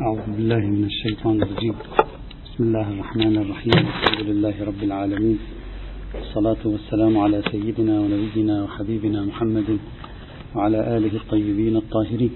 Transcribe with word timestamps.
أعوذ 0.00 0.26
بالله 0.26 0.58
من 0.58 0.84
الشيطان 0.84 1.42
الرجيم. 1.42 1.74
بسم 2.44 2.64
الله 2.64 2.86
الرحمن 2.90 3.36
الرحيم. 3.36 3.78
الحمد 3.78 4.20
لله 4.26 4.54
رب 4.64 4.82
العالمين. 4.82 5.38
والصلاة 6.14 6.62
والسلام 6.64 7.18
على 7.18 7.42
سيدنا 7.52 8.00
ونبينا 8.00 8.64
وحبيبنا 8.64 9.20
محمد 9.24 9.78
وعلى 10.54 10.96
آله 10.96 11.14
الطيبين 11.16 11.76
الطاهرين. 11.76 12.30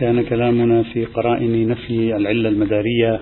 كان 0.00 0.22
كلامنا 0.22 0.82
في 0.82 1.04
قرائن 1.04 1.68
نفي 1.68 2.16
العلة 2.16 2.48
المدارية. 2.48 3.20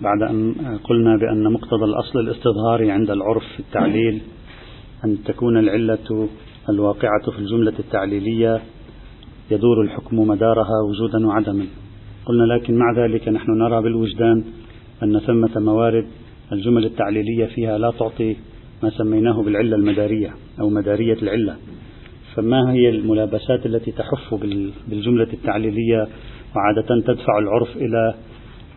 بعد 0.00 0.22
أن 0.30 0.54
قلنا 0.84 1.16
بأن 1.16 1.52
مقتضى 1.52 1.84
الأصل 1.84 2.18
الاستظهاري 2.18 2.90
عند 2.90 3.10
العرف 3.10 3.44
في 3.54 3.60
التعليل 3.60 4.20
أن 5.04 5.18
تكون 5.24 5.58
العلة 5.58 6.28
الواقعة 6.68 7.30
في 7.32 7.38
الجملة 7.38 7.72
التعليلية 7.78 8.60
يدور 9.50 9.82
الحكم 9.82 10.16
مدارها 10.20 10.82
وجودا 10.88 11.26
وعدما. 11.26 11.66
قلنا 12.26 12.54
لكن 12.54 12.78
مع 12.78 12.92
ذلك 12.96 13.28
نحن 13.28 13.50
نرى 13.50 13.82
بالوجدان 13.82 14.44
أن 15.02 15.18
ثمة 15.18 15.60
موارد 15.60 16.06
الجمل 16.52 16.84
التعليلية 16.84 17.46
فيها 17.46 17.78
لا 17.78 17.90
تعطي 17.98 18.36
ما 18.82 18.90
سميناه 18.90 19.42
بالعلة 19.42 19.76
المدارية 19.76 20.34
أو 20.60 20.68
مدارية 20.68 21.16
العلة. 21.22 21.56
فما 22.34 22.72
هي 22.72 22.88
الملابسات 22.88 23.66
التي 23.66 23.92
تحف 23.92 24.34
بالجملة 24.88 25.28
التعليلية 25.32 26.08
وعادة 26.56 27.00
تدفع 27.06 27.38
العرف 27.38 27.76
إلى 27.76 28.14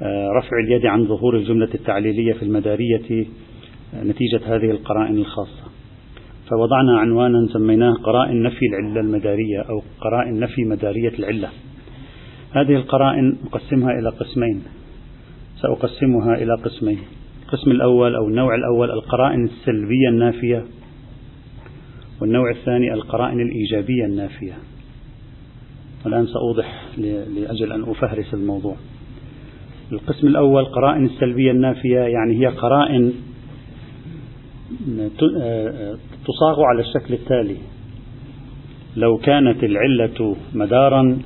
آه، 0.01 0.29
رفع 0.37 0.57
اليد 0.67 0.85
عن 0.85 1.07
ظهور 1.07 1.35
الجملة 1.37 1.69
التعليلية 1.75 2.33
في 2.33 2.43
المدارية 2.43 3.25
نتيجة 4.03 4.55
هذه 4.55 4.71
القرائن 4.71 5.17
الخاصة؟ 5.17 5.74
فوضعنا 6.49 6.99
عنوانا 6.99 7.47
سميناه 7.53 7.93
قرائن 7.93 8.43
نفي 8.43 8.65
العلة 8.65 9.01
المدارية 9.01 9.61
أو 9.61 9.81
قرائن 10.01 10.39
نفي 10.39 10.63
مدارية 10.63 11.13
العلة. 11.19 11.49
هذه 12.51 12.75
القرائن 12.75 13.37
أقسمها 13.45 13.91
إلى 13.91 14.09
قسمين. 14.09 14.63
سأقسمها 15.61 16.35
إلى 16.35 16.53
قسمين. 16.53 16.99
القسم 17.45 17.71
الأول 17.71 18.15
أو 18.15 18.27
النوع 18.27 18.55
الأول 18.55 18.91
القرائن 18.91 19.43
السلبية 19.43 20.09
النافية. 20.09 20.65
والنوع 22.21 22.51
الثاني 22.51 22.93
القرائن 22.93 23.39
الإيجابية 23.39 24.05
النافية. 24.05 24.53
والآن 26.05 26.27
سأوضح 26.27 26.81
لأجل 27.35 27.71
أن 27.71 27.81
أفهرس 27.81 28.33
الموضوع. 28.33 28.75
القسم 29.91 30.27
الأول 30.27 30.65
قرائن 30.65 31.05
السلبية 31.05 31.51
النافية 31.51 31.99
يعني 31.99 32.39
هي 32.39 32.47
قرائن 32.47 33.13
تصاغ 36.25 36.63
على 36.63 36.81
الشكل 36.81 37.13
التالي. 37.13 37.57
لو 38.97 39.17
كانت 39.17 39.63
العلة 39.63 40.35
مدارا 40.55 41.17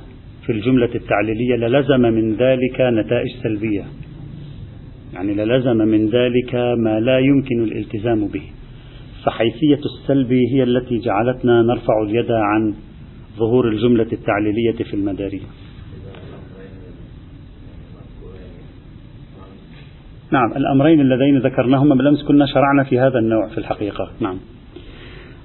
في 0.46 0.52
الجملة 0.52 0.94
التعليلية 0.94 1.56
للزم 1.56 2.00
من 2.00 2.34
ذلك 2.34 2.80
نتائج 2.80 3.28
سلبية. 3.42 3.84
يعني 5.14 5.34
للزم 5.34 5.76
من 5.76 6.06
ذلك 6.06 6.54
ما 6.54 7.00
لا 7.00 7.18
يمكن 7.18 7.62
الالتزام 7.64 8.26
به. 8.26 8.42
فحيثية 9.24 9.80
السلب 9.84 10.32
هي 10.32 10.62
التي 10.62 10.98
جعلتنا 10.98 11.62
نرفع 11.62 12.02
اليد 12.02 12.30
عن 12.30 12.74
ظهور 13.36 13.68
الجملة 13.68 14.06
التعليلية 14.12 14.84
في 14.90 14.94
المدارية 14.94 15.46
نعم 20.32 20.52
الأمرين 20.56 21.00
اللذين 21.00 21.38
ذكرناهما 21.38 21.94
بالأمس 21.94 22.22
كنا 22.22 22.46
شرعنا 22.46 22.84
في 22.84 22.98
هذا 22.98 23.18
النوع 23.18 23.48
في 23.48 23.58
الحقيقة. 23.58 24.10
نعم. 24.20 24.36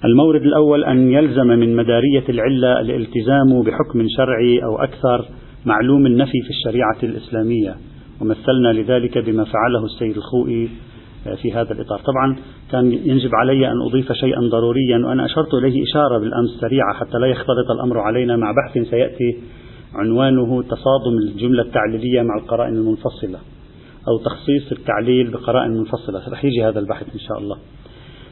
المورد 0.05 0.41
الأول 0.41 0.83
أن 0.83 1.11
يلزم 1.11 1.47
من 1.47 1.75
مدارية 1.75 2.23
العلة 2.29 2.81
الالتزام 2.81 3.61
بحكم 3.61 4.07
شرعي 4.17 4.63
أو 4.63 4.83
أكثر 4.83 5.25
معلوم 5.65 6.05
النفي 6.05 6.41
في 6.41 6.49
الشريعة 6.49 6.97
الإسلامية 7.03 7.75
ومثلنا 8.21 8.73
لذلك 8.73 9.17
بما 9.17 9.43
فعله 9.43 9.85
السيد 9.85 10.17
الخوئي 10.17 10.69
في 11.41 11.53
هذا 11.53 11.73
الإطار. 11.73 11.99
طبعا 11.99 12.35
كان 12.71 12.91
ينجب 12.91 13.29
علي 13.33 13.67
أن 13.67 13.81
أضيف 13.89 14.11
شيئا 14.11 14.39
ضروريا 14.39 14.97
وأنا 14.97 15.25
أشرت 15.25 15.53
إليه 15.53 15.83
إشارة 15.83 16.17
بالأمس 16.19 16.49
سريعة 16.61 16.93
حتى 16.93 17.17
لا 17.17 17.27
يختلط 17.27 17.71
الأمر 17.75 17.99
علينا 17.99 18.37
مع 18.37 18.51
بحث 18.51 18.89
سيأتي 18.89 19.37
عنوانه 19.93 20.61
تصادم 20.61 21.17
الجملة 21.27 21.63
التعليلية 21.63 22.21
مع 22.21 22.37
القرائن 22.37 22.73
المنفصلة. 22.73 23.39
أو 24.07 24.17
تخصيص 24.17 24.71
التعليل 24.71 25.31
بقرائن 25.31 25.71
منفصلة. 25.71 26.29
رح 26.29 26.45
يجي 26.45 26.63
هذا 26.63 26.79
البحث 26.79 27.13
إن 27.13 27.19
شاء 27.19 27.37
الله. 27.39 27.57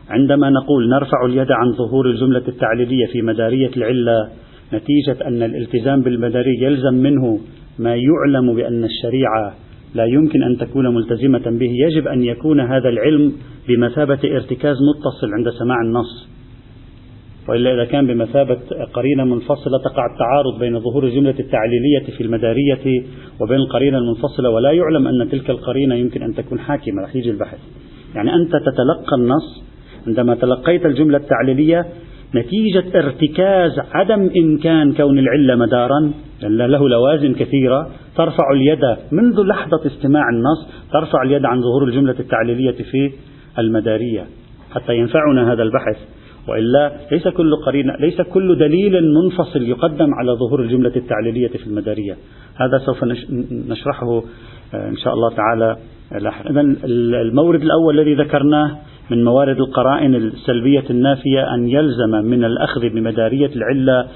عندما 0.10 0.50
نقول 0.50 0.90
نرفع 0.90 1.26
اليد 1.26 1.52
عن 1.52 1.72
ظهور 1.72 2.10
الجملة 2.10 2.44
التعليلية 2.48 3.06
في 3.12 3.22
مدارية 3.22 3.72
العلة 3.78 4.30
نتيجة 4.74 5.28
أن 5.28 5.44
الالتزام 5.44 6.02
بالمداري 6.02 6.62
يلزم 6.62 6.94
منه 6.94 7.40
ما 7.80 7.96
يعلم 7.96 8.56
بأن 8.56 8.84
الشريعة 8.84 9.54
لا 9.96 10.06
يمكن 10.06 10.44
أن 10.44 10.58
تكون 10.58 10.96
ملتزمة 10.96 11.60
به. 11.60 11.72
يجب 11.88 12.08
أن 12.08 12.24
يكون 12.24 12.60
هذا 12.60 12.90
العلم 12.90 13.34
بمثابة 13.68 14.20
ارتكاز 14.24 14.78
متصل 14.90 15.34
عند 15.34 15.50
سماع 15.50 15.82
النص. 15.86 16.33
وإلا 17.50 17.74
إذا 17.74 17.86
كان 17.86 18.08
بمثابة 18.08 18.60
قرينة 18.94 19.24
منفصلة 19.24 19.78
تقع 19.86 20.06
التعارض 20.14 20.60
بين 20.60 20.80
ظهور 20.80 21.04
الجملة 21.04 21.36
التعليلية 21.40 22.18
في 22.18 22.24
المدارية 22.24 23.04
وبين 23.42 23.58
القرينة 23.58 23.98
المنفصلة 23.98 24.50
ولا 24.50 24.72
يعلم 24.72 25.08
أن 25.08 25.30
تلك 25.30 25.50
القرينة 25.50 25.96
يمكن 25.96 26.24
أن 26.24 26.36
تكون 26.36 26.60
حاكمة. 26.60 27.04
رح 27.04 27.16
يجي 27.16 27.30
البحث. 27.30 27.58
يعني 28.16 28.34
أنت 28.34 28.52
تتلقى 28.52 29.16
النص 29.18 29.64
عندما 30.08 30.36
تلقيت 30.36 30.86
الجملة 30.86 31.18
التعليلية 31.18 31.86
نتيجة 32.36 33.00
ارتكاز 33.00 33.72
عدم 33.94 34.30
إمكان 34.38 34.94
كون 34.94 35.20
العلة 35.20 35.56
مدارا. 35.56 36.12
لأن 36.42 36.58
له 36.58 36.90
لوازم 36.90 37.34
كثيرة. 37.34 37.90
ترفع 38.16 38.52
اليد 38.54 38.98
منذ 39.12 39.44
لحظة 39.44 39.86
استماع 39.86 40.24
النص 40.30 40.70
ترفع 40.94 41.24
اليد 41.24 41.46
عن 41.46 41.62
ظهور 41.62 41.84
الجملة 41.84 42.16
التعليلية 42.20 42.84
في 42.92 43.12
المدارية. 43.60 44.26
حتى 44.72 44.96
ينفعنا 44.96 45.54
هذا 45.54 45.64
البحث. 45.64 45.98
وإلا 46.48 46.92
ليس 47.12 47.28
كل 47.28 47.56
قرينه 47.56 47.94
ليس 48.00 48.22
كل 48.22 48.58
دليل 48.58 49.14
منفصل 49.14 49.62
يقدم 49.62 50.14
على 50.14 50.32
ظهور 50.32 50.62
الجملة 50.62 50.92
التعليلية 50.96 51.48
في 51.48 51.68
المدارية. 51.68 52.18
هذا 52.56 52.78
سوف 52.86 53.04
نشرحه 53.52 54.22
آه، 54.74 54.90
إن 54.90 54.98
شاء 54.98 55.14
الله 55.14 55.30
تعالى. 55.36 55.78
لاحقا 56.22 56.50
اذا 56.50 56.62
المورد 57.22 57.62
الأول 57.62 58.00
الذي 58.00 58.16
ذكرناه 58.16 58.78
من 59.12 59.24
موارد 59.24 59.58
القرائن 59.58 60.16
السلبية 60.16 60.84
النافية 60.90 61.54
أن 61.54 61.70
يلزم 61.70 62.12
من 62.12 62.44
الأخذ 62.44 62.90
بمدارية 62.90 63.52
العلة 63.56 64.08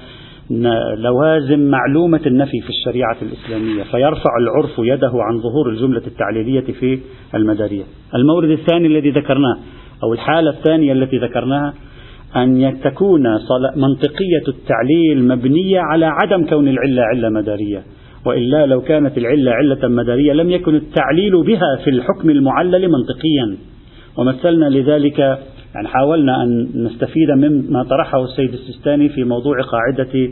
لوازم 0.96 1.70
معلومة 1.70 2.20
النفي 2.26 2.60
في 2.60 2.68
الشريعة 2.68 3.16
الإسلامية 3.22 3.82
فيرفع 3.82 4.30
العرف 4.40 4.78
يده 4.78 5.12
عن 5.14 5.40
ظهور 5.40 5.68
الجملة 5.70 6.02
التعليلية 6.06 6.72
في 6.72 6.98
المدارية. 7.34 7.84
المورد 8.14 8.50
الثاني 8.50 8.86
الذي 8.86 9.10
ذكرناه 9.10 9.56
أو 10.02 10.12
الحالة 10.12 10.50
الثانية 10.50 10.92
التي 10.92 11.18
ذكرناها 11.18 11.74
أن 12.36 12.80
تكون 12.84 13.22
منطقية 13.76 14.44
التعليل 14.48 15.28
مبنية 15.28 15.80
على 15.80 16.06
عدم 16.06 16.46
كون 16.46 16.68
العلة 16.68 17.02
علة 17.02 17.28
مدارية. 17.28 17.82
وإلا 18.26 18.66
لو 18.66 18.80
كانت 18.80 19.18
العلة 19.18 19.52
علة 19.52 19.88
مدارية 19.88 20.32
لم 20.32 20.50
يكن 20.50 20.74
التعليل 20.74 21.44
بها 21.44 21.76
في 21.84 21.90
الحكم 21.90 22.30
المعلل 22.30 22.90
منطقيا. 22.90 23.56
ومثلنا 24.16 24.66
لذلك 24.66 25.18
يعني 25.74 25.88
حاولنا 25.88 26.42
أن 26.42 26.68
نستفيد 26.74 27.30
مما 27.30 27.82
طرحه 27.82 28.24
السيد 28.24 28.52
السيستاني 28.52 29.08
في 29.08 29.24
موضوع 29.24 29.56
قاعدة 29.60 30.30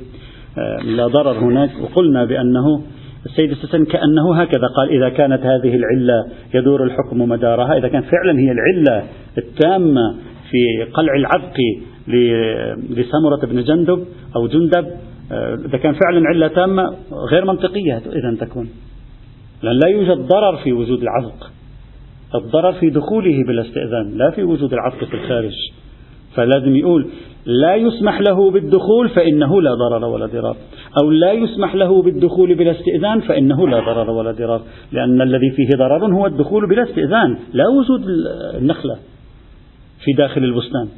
آه، 0.58 0.82
لا 0.82 1.06
ضرر 1.06 1.38
هناك. 1.38 1.70
وقلنا 1.82 2.24
بأنه 2.24 2.82
السيد 3.26 3.50
السيستاني 3.50 3.84
كأنه 3.84 4.40
هكذا 4.40 4.66
قال 4.76 4.88
إذا 4.90 5.08
كانت 5.08 5.42
هذه 5.42 5.76
العلة 5.76 6.26
يدور 6.54 6.84
الحكم 6.84 7.18
مدارها 7.18 7.78
إذا 7.78 7.88
كان 7.88 8.02
فعلا 8.02 8.38
هي 8.38 8.52
العلة 8.52 9.04
التامة 9.38 10.14
في 10.50 10.90
قلع 10.92 11.14
العبق 11.16 11.56
لسمرة 12.90 13.46
بن 13.46 13.64
جندب 13.64 14.04
أو 14.36 14.46
جندب. 14.46 14.86
آه، 15.32 15.54
إذا 15.54 15.78
كان 15.78 15.92
فعلا 15.92 16.28
علة 16.28 16.48
تامة 16.48 16.94
غير 17.30 17.44
منطقية 17.44 17.96
إذا 17.96 18.36
تكون. 18.40 18.68
لأن 19.62 19.78
لا 19.84 19.88
يوجد 19.88 20.26
ضرر 20.26 20.56
في 20.56 20.72
وجود 20.72 21.02
العبق. 21.02 21.46
الضرر 22.34 22.72
في 22.72 22.90
دخوله 22.90 23.44
بلا 23.48 23.62
استئذان 23.62 24.18
لا 24.18 24.30
في 24.30 24.42
وجود 24.42 24.72
العبق 24.72 25.04
في 25.04 25.14
الخارج. 25.14 25.54
فلازم 26.34 26.76
يقول 26.76 27.06
لا 27.46 27.74
يسمح 27.74 28.20
له 28.20 28.50
بالدخول 28.50 29.08
فإنه 29.08 29.62
لا 29.62 29.74
ضرر 29.74 30.04
ولا 30.04 30.26
ضرار. 30.26 30.56
أو 31.02 31.10
لا 31.10 31.32
يسمح 31.32 31.74
له 31.74 32.02
بالدخول 32.02 32.54
بلا 32.54 32.70
استئذان 32.70 33.20
فإنه 33.20 33.68
لا 33.68 33.80
ضرر 33.80 34.10
ولا 34.10 34.32
ضرار. 34.32 34.62
لأن 34.92 35.22
الذي 35.22 35.50
فيه 35.50 35.68
ضرر 35.76 36.14
هو 36.14 36.26
الدخول 36.26 36.68
بلا 36.68 36.82
استئذان 36.82 37.38
لا 37.52 37.64
وجود 37.68 38.04
النخلة. 38.54 38.96
في 40.06 40.12
داخل 40.12 40.44
البستان. 40.44 40.88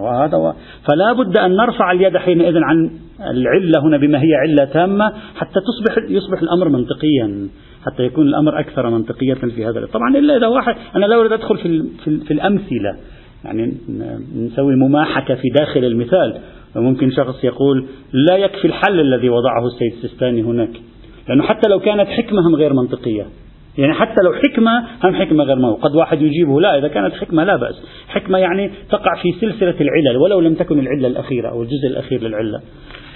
وهذا 0.00 0.36
و... 0.36 0.52
فلا 0.88 1.12
بد 1.12 1.36
أن 1.36 1.56
نرفع 1.56 1.92
اليد 1.92 2.16
حينئذ 2.16 2.54
عن 2.56 2.90
العلة 3.20 3.80
هنا 3.82 3.96
بما 3.96 4.22
هي 4.22 4.34
علة 4.34 4.64
تامة 4.64 5.12
حتى 5.36 5.60
تصبح 5.60 5.96
يصبح 6.08 6.42
الأمر 6.42 6.68
منطقيا 6.68 7.48
حتى 7.86 8.02
يكون 8.02 8.26
الأمر 8.26 8.60
أكثر 8.60 8.90
منطقية 8.90 9.34
في 9.34 9.66
هذا 9.66 9.86
طبعا 9.92 10.16
إلا 10.16 10.36
إذا 10.36 10.46
واحد 10.46 10.74
أنا 10.96 11.06
لا 11.06 11.20
أريد 11.20 11.32
أدخل 11.32 11.58
في, 11.58 11.84
في, 12.04 12.18
في 12.18 12.30
الأمثلة. 12.30 12.96
يعني 13.44 13.74
نسوي 14.36 14.76
مماحكة 14.76 15.34
في 15.34 15.48
داخل 15.48 15.84
المثال. 15.84 16.38
وممكن 16.76 17.10
شخص 17.10 17.44
يقول 17.44 17.86
لا 18.12 18.36
يكفي 18.36 18.64
الحل 18.64 19.00
الذي 19.00 19.28
وضعه 19.28 19.66
السيد 19.66 19.92
السيستاني 19.92 20.42
هناك 20.42 20.70
لأنه 21.28 21.42
حتى 21.42 21.68
لو 21.68 21.80
كانت 21.80 22.08
حكمة 22.08 22.48
هم 22.48 22.54
غير 22.54 22.72
منطقية. 22.72 23.26
يعني 23.78 23.94
حتى 23.94 24.22
لو 24.24 24.32
حكمة 24.32 24.86
هم 25.04 25.14
حكمة 25.14 25.44
غير 25.44 25.56
موجودة 25.56 25.82
قد 25.82 25.96
واحد 25.96 26.22
يجيبه 26.22 26.60
لا 26.60 26.78
إذا 26.78 26.88
كانت 26.88 27.14
حكمة 27.14 27.44
لا 27.44 27.56
بأس. 27.56 27.82
حكمة 28.08 28.38
يعني 28.38 28.70
تقع 28.90 29.22
في 29.22 29.32
سلسلة 29.32 29.74
العلل 29.80 30.16
ولو 30.16 30.40
لم 30.40 30.54
تكن 30.54 30.78
العلة 30.78 31.08
الأخيرة 31.08 31.48
أو 31.48 31.62
الجزء 31.62 31.86
الأخير 31.86 32.22
للعلة. 32.22 32.60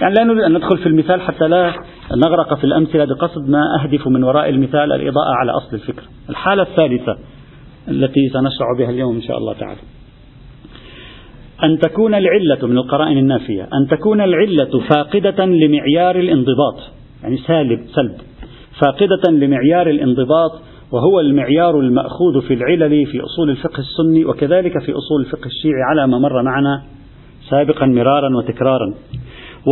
يعني 0.01 0.13
لا 0.13 0.23
نريد 0.23 0.43
أن 0.43 0.53
ندخل 0.53 0.77
في 0.77 0.85
المثال 0.85 1.21
حتى 1.21 1.47
لا 1.47 1.73
نغرق 2.15 2.53
في 2.53 2.63
الأمثلة 2.63 3.05
بقصد 3.05 3.49
ما 3.49 3.61
أهدف 3.83 4.07
من 4.07 4.23
وراء 4.23 4.49
المثال 4.49 4.91
الإضاءة 4.93 5.33
على 5.39 5.51
أصل 5.51 5.75
الفكرة 5.75 6.05
الحالة 6.29 6.63
الثالثة 6.63 7.17
التي 7.87 8.29
سنشرع 8.29 8.67
بها 8.79 8.89
اليوم 8.89 9.15
إن 9.15 9.21
شاء 9.21 9.37
الله 9.37 9.53
تعالى. 9.53 9.79
أن 11.63 11.79
تكون 11.79 12.15
العلة 12.15 12.67
من 12.67 12.77
القرائن 12.77 13.17
النافية 13.17 13.63
أن 13.63 13.87
تكون 13.87 14.21
العلة 14.21 14.79
فاقدة 14.89 15.45
لمعيار 15.45 16.19
الانضباط 16.19 16.79
يعني 17.23 17.37
سالب 17.37 17.79
سلب. 17.95 18.17
فاقدة 18.81 19.31
لمعيار 19.31 19.89
الانضباط 19.89 20.51
وهو 20.91 21.19
المعيار 21.19 21.79
المأخوذ 21.79 22.41
في 22.47 22.53
العلل 22.53 23.05
في 23.05 23.21
أصول 23.21 23.49
الفقه 23.49 23.79
السني 23.79 24.25
وكذلك 24.25 24.71
في 24.71 24.91
أصول 24.91 25.21
الفقه 25.25 25.45
الشيعي 25.45 25.81
على 25.89 26.07
ما 26.07 26.19
مر 26.19 26.43
معنا 26.43 26.83
سابقا 27.49 27.85
مرارا 27.85 28.37
وتكرارا. 28.37 28.93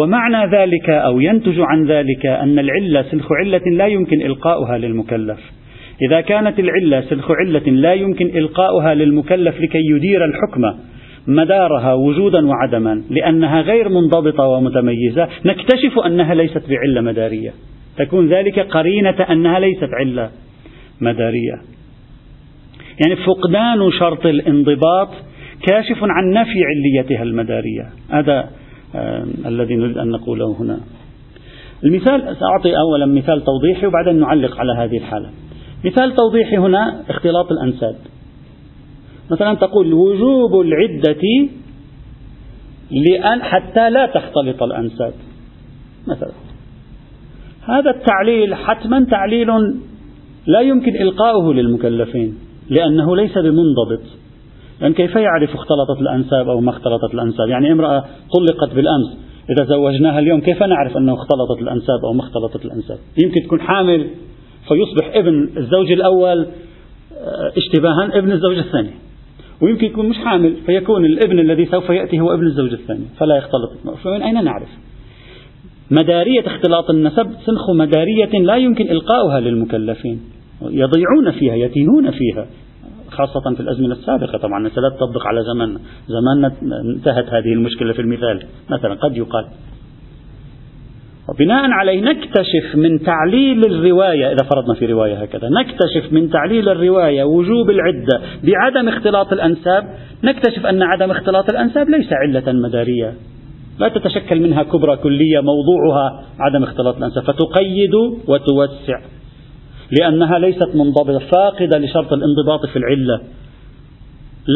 ومعنى 0.01 0.57
ذلك 0.57 0.89
أو 0.89 1.19
ينتج 1.19 1.59
عن 1.59 1.87
ذلك 1.87 2.25
أن 2.25 2.59
العلة 2.59 3.05
سلخ 3.11 3.31
علة 3.31 3.61
لا 3.71 3.87
يمكن 3.87 4.21
إلقاؤها 4.21 4.77
للمكلف. 4.77 5.39
إذا 6.09 6.21
كانت 6.21 6.59
العلة 6.59 7.01
سلخ 7.01 7.31
علة 7.31 7.71
لا 7.71 7.93
يمكن 7.93 8.25
إلقاؤها 8.25 8.93
للمكلف 8.93 9.61
لكي 9.61 9.81
يدير 9.95 10.25
الحكم 10.25 10.79
مدارها 11.27 11.93
وجودا 11.93 12.47
وعدما 12.47 13.01
لأنها 13.09 13.61
غير 13.61 13.89
منضبطة 13.89 14.43
ومتميزة 14.43 15.27
نكتشف 15.45 15.99
أنها 16.05 16.33
ليست 16.33 16.63
بعلة 16.69 17.01
مدارية. 17.01 17.53
تكون 17.97 18.33
ذلك 18.33 18.59
قرينة 18.59 19.23
أنها 19.31 19.59
ليست 19.59 19.89
علة 19.99 20.31
مدارية. 21.01 21.61
يعني 23.05 23.15
فقدان 23.15 23.91
شرط 23.99 24.25
الانضباط 24.25 25.09
كاشف 25.61 25.97
عن 26.03 26.29
نفي 26.29 26.59
عليتها 26.65 27.23
المدارية. 27.23 27.89
هذا 28.09 28.49
الذي 29.45 29.75
نريد 29.75 29.97
أن 29.97 30.09
نقوله 30.09 30.55
هنا. 30.59 30.79
المثال 31.83 32.21
سأعطي 32.21 32.77
أولا 32.77 33.05
مثال 33.05 33.43
توضيحي 33.43 33.85
وبعدين 33.85 34.19
نعلق 34.19 34.59
على 34.59 34.73
هذه 34.77 34.97
الحالة. 34.97 35.29
مثال 35.85 36.15
توضيحي 36.15 36.57
هنا 36.57 37.03
اختلاط 37.09 37.51
الأنساب. 37.51 37.95
مثلا 39.31 39.53
تقول 39.53 39.93
وجوب 39.93 40.61
العدة 40.61 41.49
لأن 42.91 43.41
حتى 43.41 43.89
لا 43.89 44.05
تختلط 44.05 44.63
الأنساب. 44.63 45.13
مثلا. 46.07 46.31
هذا 47.65 47.91
التعليل 47.91 48.55
حتما 48.55 49.05
تعليل 49.11 49.47
لا 50.47 50.59
يمكن 50.59 50.95
إلقاؤه 50.95 51.53
للمكلفين 51.53 52.37
لأنه 52.69 53.15
ليس 53.15 53.37
بمنضبط. 53.37 54.01
لأن 54.81 54.93
كيف 54.93 55.15
يعرف 55.15 55.49
اختلطت 55.49 56.01
الأنساب 56.01 56.49
أو 56.49 56.59
ما 56.59 56.69
اختلطت 56.69 57.13
الأنساب؟ 57.13 57.47
يعني 57.49 57.71
امرأة 57.71 58.05
طلقت 58.37 58.75
بالأمس 58.75 59.17
إذا 59.49 59.63
زوجناها 59.63 60.19
اليوم 60.19 60.41
كيف 60.41 60.63
نعرف 60.63 60.97
أنه 60.97 61.13
اختلطت 61.13 61.61
الأنساب 61.61 62.05
أو 62.05 62.13
ما 62.13 62.21
اختلطت 62.21 62.65
الأنساب؟ 62.65 62.97
يمكن 63.23 63.41
تكون 63.45 63.61
حامل 63.61 64.07
فيصبح 64.67 65.15
ابن 65.15 65.49
الزوج 65.57 65.91
الأول 65.91 66.47
آه، 67.17 67.51
اشتباها 67.57 68.17
ابن 68.17 68.31
الزوج 68.31 68.57
الثاني. 68.57 68.91
ويمكن 69.61 69.85
يكون 69.85 70.09
مش 70.09 70.17
حامل 70.17 70.55
فيكون 70.65 71.05
الابن 71.05 71.39
الذي 71.39 71.65
سوف 71.65 71.89
يأتي 71.89 72.19
هو 72.19 72.33
ابن 72.33 72.45
الزوج 72.45 72.73
الثاني 72.73 73.05
فلا 73.17 73.35
يختلط. 73.35 73.97
فمن 74.03 74.21
أين 74.21 74.43
نعرف؟ 74.43 74.69
مدارية 75.91 76.47
اختلاط 76.47 76.89
النسب 76.89 77.27
سنخ 77.45 77.69
مدارية 77.69 78.39
لا 78.39 78.55
يمكن 78.55 78.89
إلقاؤها 78.89 79.39
للمكلفين. 79.39 80.21
يضيعون 80.61 81.31
فيها 81.39 81.55
يتيهون 81.55 82.11
فيها 82.11 82.47
خاصة 83.09 83.55
في 83.55 83.59
الأزمنة 83.59 83.93
السابقة. 83.93 84.37
طبعا 84.37 84.63
لا 84.63 84.69
تطبق 84.69 85.27
على 85.27 85.43
زماننا 85.43 85.79
زماننا 86.07 86.51
انتهت 86.95 87.25
هذه 87.29 87.53
المشكلة 87.53 87.93
في 87.93 88.01
المثال. 88.01 88.43
مثلا 88.69 88.93
قد 88.93 89.17
يقال. 89.17 89.45
وبناء 91.29 91.71
عليه 91.71 92.01
نكتشف 92.01 92.75
من 92.75 93.03
تعليل 93.03 93.65
الرواية 93.65 94.27
إذا 94.27 94.49
فرضنا 94.51 94.73
في 94.73 94.85
رواية 94.85 95.15
هكذا 95.15 95.49
نكتشف 95.49 96.13
من 96.13 96.29
تعليل 96.29 96.69
الرواية 96.69 97.23
وجوب 97.23 97.69
العدة 97.69 98.21
بعدم 98.43 98.89
اختلاط 98.89 99.33
الأنساب 99.33 99.83
نكتشف 100.23 100.65
أن 100.65 100.81
عدم 100.81 101.11
اختلاط 101.11 101.49
الأنساب 101.49 101.89
ليس 101.89 102.07
علة 102.11 102.51
مدارية. 102.51 103.13
لا 103.79 103.87
تتشكل 103.87 104.39
منها 104.39 104.63
كبرى 104.63 104.97
كلية 104.97 105.39
موضوعها 105.39 106.23
عدم 106.39 106.63
اختلاط 106.63 106.97
الأنساب 106.97 107.23
فتقيد 107.23 107.95
وتوسع 108.27 108.99
لأنها 109.91 110.39
ليست 110.39 110.75
منضبطة 110.75 111.19
فاقدة 111.19 111.77
لشرط 111.77 112.13
الانضباط 112.13 112.65
في 112.65 112.75
العلة. 112.75 113.21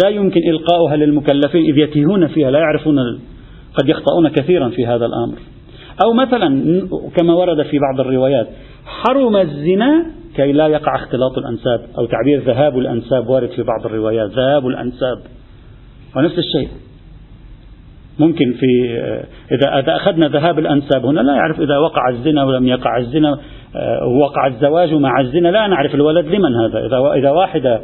لا 0.04 0.10
يمكن 0.10 0.42
إلقاؤها 0.50 0.96
للمكلفين 0.96 1.64
إذ 1.64 1.78
يتيهون 1.78 2.28
فيها 2.28 2.52
لا 2.52 2.60
يعرفون 2.60 3.00
قد 3.82 3.90
يخطئون 3.90 4.30
كثيرا 4.30 4.70
في 4.70 4.86
هذا 4.86 5.06
الأمر. 5.06 5.38
أو 6.06 6.14
مثلا 6.14 6.50
كما 7.18 7.34
ورد 7.34 7.62
في 7.62 7.80
بعض 7.80 8.00
الروايات 8.00 8.48
حرم 8.86 9.36
الزنا 9.36 10.06
كي 10.36 10.52
لا 10.52 10.68
يقع 10.68 10.96
اختلاط 10.96 11.38
الأنساب 11.38 11.82
أو 11.98 12.06
تعبير 12.06 12.40
ذهاب 12.40 12.78
الأنساب 12.78 13.30
وارد 13.30 13.50
في 13.50 13.64
بعض 13.64 13.86
الروايات 13.86 14.32
ذهاب 14.32 14.68
الأنساب. 14.68 15.18
ونفس 16.16 16.38
الشيء. 16.38 16.70
ممكن 18.20 18.54
في 18.54 19.00
إذا 19.52 19.80
إذا 19.80 19.96
أخذنا 19.96 20.28
ذهاب 20.28 20.60
الأنساب 20.60 21.06
هنا 21.06 21.20
لا 21.20 21.36
يعرف 21.36 21.60
إذا 21.60 21.78
وقع 21.78 22.10
الزنا 22.10 22.44
ولم 22.44 22.68
يقع 22.68 22.98
الزنا 22.98 23.40
آه، 23.76 24.08
وقع 24.08 24.48
الزواج 24.48 24.94
مع 24.94 25.22
الزنا 25.22 25.48
لا 25.48 25.68
نعرف 25.68 25.96
الولد 25.96 26.26
لمن 26.26 26.56
هذا. 26.56 26.86
إذا 26.86 27.14
إذا 27.20 27.32
واحدة 27.32 27.82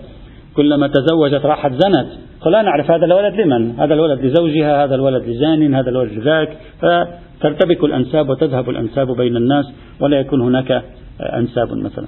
كلما 0.55 0.87
تزوجت 0.87 1.45
راحت 1.45 1.71
زنت 1.71 2.07
فلا 2.45 2.61
نعرف 2.61 2.91
هذا 2.91 3.05
الولد 3.05 3.41
لمن. 3.41 3.79
هذا 3.79 3.93
الولد 3.93 4.25
لزوجها 4.25 4.83
هذا 4.83 4.95
الولد 4.95 5.23
لزان 5.27 5.75
هذا 5.75 5.89
الولد 5.89 6.11
لذاك. 6.11 6.57
فترتبك 6.81 7.83
الأنساب 7.83 8.29
وتذهب 8.29 8.69
الأنساب 8.69 9.17
بين 9.17 9.37
الناس 9.37 9.65
ولا 9.99 10.19
يكون 10.19 10.41
هناك 10.41 10.83
أنساب 11.21 11.67
مثلا. 11.77 12.05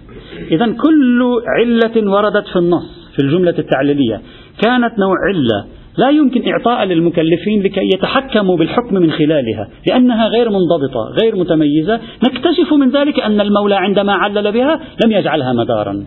إذا 0.52 0.66
كل 0.66 1.24
علة 1.60 2.12
وردت 2.12 2.48
في 2.48 2.60
النص 2.60 3.12
في 3.16 3.24
الجملة 3.24 3.56
التعليلية. 3.60 4.22
كانت 4.64 5.00
نوع 5.00 5.16
علة 5.28 5.77
لا 5.98 6.10
يمكن 6.10 6.42
إعطاء 6.50 6.86
للمكلفين 6.86 7.64
لكي 7.64 7.90
يتحكموا 7.94 8.58
بالحكم 8.58 8.96
من 8.96 9.12
خلالها 9.12 9.70
لأنها 9.90 10.28
غير 10.28 10.50
منضبطة 10.50 11.22
غير 11.22 11.36
متميزة. 11.36 12.00
نكتشف 12.30 12.74
من 12.74 12.90
ذلك 12.90 13.20
أن 13.20 13.42
المولى 13.42 13.76
عندما 13.76 14.14
علل 14.14 14.52
بها 14.52 14.80
لم 15.06 15.12
يجعلها 15.12 15.54
مدارا 15.54 16.06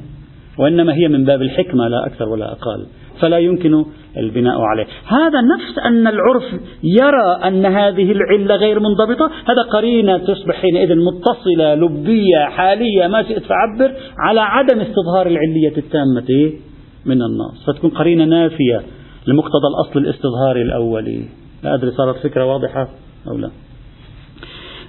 وإنما 0.58 0.94
هي 0.94 1.08
من 1.08 1.24
باب 1.24 1.42
الحكمة 1.42 1.88
لا 1.88 2.06
أكثر 2.06 2.28
ولا 2.28 2.52
أقل 2.52 2.86
فلا 3.20 3.38
يمكن 3.38 3.84
البناء 4.16 4.60
عليه. 4.60 4.86
هذا 5.06 5.40
نفس 5.54 5.78
أن 5.86 6.06
العرف 6.06 6.44
يرى 6.82 7.48
أن 7.48 7.66
هذه 7.66 8.12
العلة 8.12 8.54
غير 8.56 8.80
منضبطة. 8.80 9.26
هذا 9.26 9.62
قرينة 9.72 10.18
تصبح 10.18 10.54
حينئذ 10.54 10.96
متصلة 10.96 11.74
لبية 11.74 12.44
حالية 12.48 13.06
ما 13.06 13.22
شئت 13.22 13.42
فعبر 13.42 13.92
على 14.18 14.40
عدم 14.40 14.80
استظهار 14.80 15.26
العلية 15.26 15.76
التامة 15.76 16.52
من 17.06 17.22
النص 17.22 17.66
فتكون 17.66 17.90
قرينة 17.90 18.24
نافية. 18.24 18.82
لمقتضى 19.26 19.66
الأصل 19.74 20.00
الاستظهاري 20.00 20.62
الأولي 20.62 21.24
لا 21.62 21.74
أدري 21.74 21.90
صارت 21.90 22.16
فكرة 22.16 22.44
واضحة 22.44 22.88
أو 23.28 23.38
لا. 23.38 23.50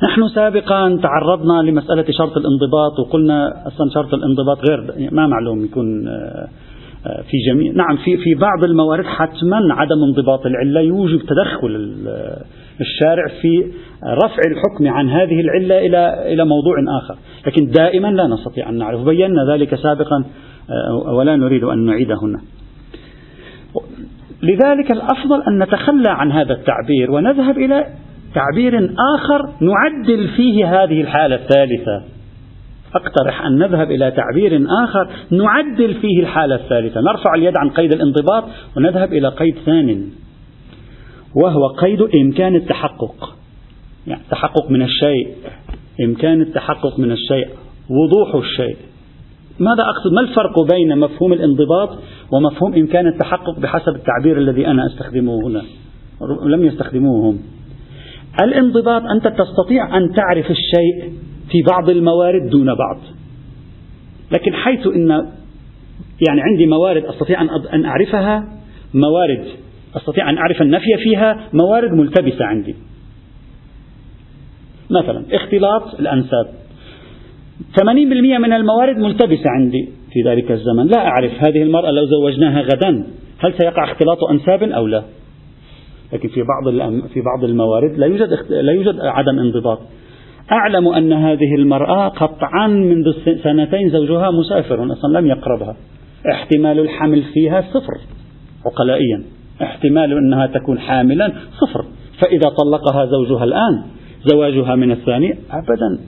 نحن 0.03 0.27
سابقا 0.27 0.99
تعرضنا 1.03 1.69
لمسألة 1.69 2.05
شرط 2.09 2.37
الانضباط 2.37 2.99
وقلنا 2.99 3.67
أصلا 3.67 3.89
شرط 3.93 4.13
الانضباط 4.13 4.57
غير 4.69 5.09
ما 5.11 5.27
معلوم 5.27 5.65
يكون 5.65 6.07
آه، 6.07 6.47
آه، 7.05 7.21
في 7.21 7.37
جميع 7.47 7.73
نعم 7.73 7.97
في 7.97 8.17
في 8.17 8.35
بعض 8.35 8.63
الموارد 8.63 9.05
حتما 9.05 9.73
عدم 9.73 10.03
انضباط 10.03 10.45
العلة. 10.45 10.81
يوجب 10.81 11.19
تدخل 11.19 11.95
الشارع 12.81 13.27
في 13.41 13.65
رفع 14.03 14.41
الحكم 14.51 14.87
عن 14.87 15.09
هذه 15.09 15.41
العلة 15.41 15.85
إلى 15.85 16.33
إلى 16.33 16.45
موضوع 16.45 16.75
آخر. 16.97 17.15
لكن 17.47 17.65
دائما 17.65 18.07
لا 18.07 18.27
نستطيع 18.27 18.69
أن 18.69 18.77
نعرف. 18.77 19.03
بينا 19.03 19.53
ذلك 19.53 19.75
سابقا 19.75 20.23
آه، 20.69 21.13
ولا 21.13 21.35
نريد 21.35 21.63
أن 21.63 21.85
نعيد 21.85 22.11
هنا. 22.11 22.41
لذلك 24.43 24.91
الأفضل 24.91 25.43
أن 25.47 25.63
نتخلى 25.63 26.09
عن 26.09 26.31
هذا 26.31 26.53
التعبير 26.53 27.11
ونذهب 27.11 27.57
إلى 27.57 27.85
تعبير 28.35 28.93
آخر 29.15 29.49
نعدل 29.61 30.27
فيه 30.27 30.83
هذه 30.83 31.01
الحالة 31.01 31.35
الثالثة. 31.35 32.03
أقترح 32.95 33.45
أن 33.45 33.57
نذهب 33.57 33.91
إلى 33.91 34.11
تعبير 34.11 34.65
آخر 34.83 35.07
نعدل 35.31 35.93
فيه 35.93 36.19
الحالة 36.19 36.55
الثالثة. 36.55 37.01
نرفع 37.01 37.33
اليد 37.35 37.57
عن 37.57 37.69
قيد 37.69 37.93
الانضباط 37.93 38.43
ونذهب 38.77 39.13
إلى 39.13 39.29
قيد 39.29 39.55
ثان 39.65 40.05
وهو 41.35 41.67
قيد 41.67 42.01
إمكان 42.01 42.55
التحقق. 42.55 43.35
يعني 44.07 44.21
تحقق 44.31 44.71
من 44.71 44.81
الشيء 44.81 45.27
إمكان 46.05 46.41
التحقق 46.41 46.99
من 46.99 47.11
الشيء 47.11 47.47
وضوح 47.89 48.35
الشيء. 48.35 48.77
ماذا 49.61 49.83
أقصد؟ 49.89 50.13
ما 50.13 50.21
الفرق 50.21 50.59
بين 50.73 50.97
مفهوم 50.97 51.33
الانضباط 51.33 51.89
ومفهوم 52.31 52.73
إمكان 52.73 53.07
التحقق 53.07 53.59
بحسب 53.59 53.95
التعبير 53.95 54.37
الذي 54.37 54.67
أنا 54.67 54.85
أستخدمه 54.85 55.47
هنا؟ 55.47 55.61
لم 56.45 56.65
يستخدموه 56.65 57.29
هم 57.29 57.39
الانضباط 58.43 59.01
أنت 59.15 59.27
تستطيع 59.27 59.97
أن 59.97 60.13
تعرف 60.13 60.51
الشيء 60.51 61.13
في 61.51 61.61
بعض 61.71 61.89
الموارد 61.89 62.49
دون 62.49 62.65
بعض. 62.65 62.97
لكن 64.31 64.53
حيث 64.53 64.87
إن 64.87 65.09
يعني 66.27 66.41
عندي 66.41 66.67
موارد 66.67 67.05
أستطيع 67.05 67.41
أن 67.73 67.85
أعرفها 67.85 68.43
موارد 68.93 69.45
أستطيع 69.95 70.29
أن 70.29 70.37
أعرف 70.37 70.61
النفي 70.61 70.97
فيها 71.03 71.39
موارد 71.53 71.91
ملتبسة 71.91 72.45
عندي. 72.45 72.75
مثلا 74.89 75.25
اختلاط 75.31 75.99
الأنساب. 75.99 76.60
80% 77.79 78.39
من 78.39 78.53
الموارد 78.53 78.97
ملتبسة 78.97 79.49
عندي 79.49 79.89
في 80.13 80.29
ذلك 80.29 80.51
الزمن. 80.51 80.87
لا 80.87 81.07
أعرف 81.07 81.31
هذه 81.39 81.63
المرأة 81.63 81.91
لو 81.91 82.05
زوجناها 82.05 82.61
غدا 82.61 83.03
هل 83.39 83.53
سيقع 83.57 83.91
اختلاط 83.91 84.17
أنساب 84.31 84.63
أو 84.63 84.87
لا؟ 84.87 85.03
لكن 86.13 86.29
في 86.29 86.43
بعض 86.43 86.91
في 87.07 87.21
بعض 87.21 87.43
الموارد 87.43 87.97
لا 87.97 88.05
يوجد 88.05 88.29
لا 88.49 88.71
يوجد 88.71 88.99
عدم 88.99 89.39
انضباط. 89.39 89.79
أعلم 90.51 90.87
أن 90.87 91.13
هذه 91.13 91.55
المرأة 91.55 92.07
قطعا 92.07 92.67
منذ 92.67 93.13
سنتين 93.43 93.89
زوجها 93.89 94.31
مسافر 94.31 94.91
أصلا 94.91 95.19
لم 95.19 95.27
يقربها. 95.27 95.75
احتمال 96.31 96.79
الحمل 96.79 97.23
فيها 97.33 97.61
صفر 97.61 97.93
عقلائيا. 98.65 99.23
احتمال 99.61 100.17
أنها 100.17 100.47
تكون 100.47 100.79
حاملا 100.79 101.33
صفر. 101.61 101.85
فإذا 102.21 102.49
طلقها 102.63 103.05
زوجها 103.05 103.43
الآن 103.43 103.83
زواجها 104.25 104.75
من 104.75 104.91
الثاني 104.91 105.31
أبدا. 105.51 105.99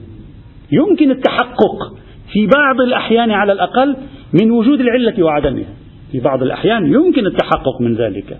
يمكن 0.74 1.10
التحقق 1.10 1.94
في 2.32 2.46
بعض 2.46 2.80
الأحيان 2.80 3.30
على 3.30 3.52
الأقل 3.52 3.96
من 4.40 4.50
وجود 4.50 4.80
العلة 4.80 5.24
وعدمها. 5.24 5.74
في 6.12 6.20
بعض 6.20 6.42
الأحيان 6.42 6.92
يمكن 6.92 7.26
التحقق 7.26 7.80
من 7.80 7.94
ذلك. 7.94 8.38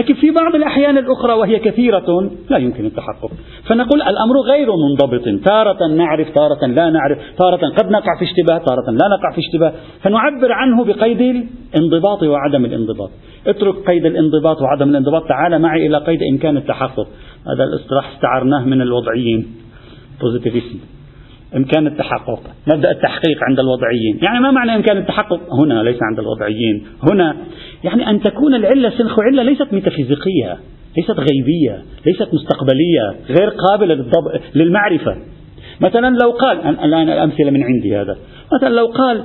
لكن 0.00 0.14
في 0.14 0.30
بعض 0.30 0.54
الأحيان 0.54 0.98
الأخرى 0.98 1.32
وهي 1.32 1.58
كثيرة 1.58 2.30
لا 2.50 2.58
يمكن 2.58 2.86
التحقق. 2.86 3.30
فنقول 3.68 4.02
الأمر 4.02 4.40
غير 4.46 4.68
منضبط. 4.76 5.44
تارة 5.44 5.86
نعرف 5.86 6.30
تارة 6.34 6.66
لا 6.66 6.90
نعرف. 6.90 7.18
تارة 7.38 7.70
قد 7.70 7.90
نقع 7.90 8.18
في 8.18 8.24
اشتباه 8.24 8.58
تارة 8.58 8.90
لا 8.90 9.08
نقع 9.08 9.32
في 9.34 9.40
اشتباه. 9.40 9.72
فنعبر 10.02 10.52
عنه 10.52 10.84
بقيد 10.84 11.48
الانضباط 11.74 12.22
وعدم 12.22 12.64
الانضباط. 12.64 13.10
اترك 13.46 13.74
قيد 13.86 14.06
الانضباط 14.06 14.62
وعدم 14.62 14.88
الانضباط. 14.88 15.28
تعال 15.28 15.62
معي 15.62 15.86
إلى 15.86 15.98
قيد 15.98 16.20
إمكان 16.32 16.56
التحقق. 16.56 17.06
هذا 17.46 17.64
الاصطلاح 17.64 18.14
استعرناه 18.14 18.64
من 18.64 18.82
الوضعيين. 18.82 19.46
بوزيتيفيزم 20.20 20.93
إمكان 21.56 21.86
التحقق. 21.86 22.40
مبدأ 22.74 22.90
التحقيق 22.90 23.38
عند 23.48 23.58
الوضعيين. 23.58 24.18
يعني 24.22 24.40
ما 24.40 24.50
معنى 24.50 24.74
إمكان 24.74 24.96
التحقق؟ 24.96 25.54
هنا 25.54 25.82
ليس 25.82 25.98
عند 26.02 26.18
الوضعيين. 26.18 26.86
هنا 27.02 27.36
يعني 27.84 28.10
أن 28.10 28.20
تكون 28.20 28.54
العلة 28.54 28.90
سنخ 28.90 29.20
علة 29.20 29.42
ليست 29.42 29.72
ميتافيزيقية 29.72 30.58
ليست 30.96 31.20
غيبية 31.20 31.82
ليست 32.06 32.28
مستقبلية 32.34 33.14
غير 33.28 33.48
قابلة 33.48 33.94
للضب... 33.94 34.40
للمعرفة. 34.54 35.16
مثلا 35.80 36.16
لو 36.22 36.30
قال 36.30 36.58
الآن 36.84 37.08
الأمثلة 37.08 37.50
من 37.50 37.62
عندي 37.62 37.96
هذا. 37.96 38.16
مثلا 38.58 38.74
لو 38.74 38.86
قال 38.86 39.24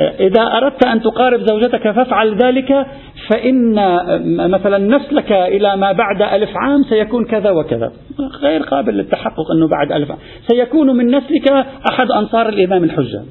إذا 0.00 0.42
أردت 0.42 0.86
أن 0.86 1.00
تقارب 1.00 1.40
زوجتك 1.40 1.90
فافعل 1.90 2.36
ذلك 2.36 2.86
فإن 3.28 3.74
مثلا 4.50 4.78
نسلك 4.78 5.32
إلى 5.32 5.76
ما 5.76 5.92
بعد 5.92 6.22
ألف 6.22 6.50
عام 6.56 6.82
سيكون 6.82 7.24
كذا 7.24 7.50
وكذا. 7.50 7.92
غير 8.42 8.62
قابل 8.62 8.94
للتحقق 8.94 9.50
أنه 9.56 9.68
بعد 9.68 9.92
ألف 9.92 10.10
عام. 10.10 10.18
سيكون 10.46 10.96
من 10.96 11.06
نسلك 11.06 11.50
أحد 11.90 12.10
أنصار 12.10 12.48
الإمام 12.48 12.84
الحجة. 12.84 13.22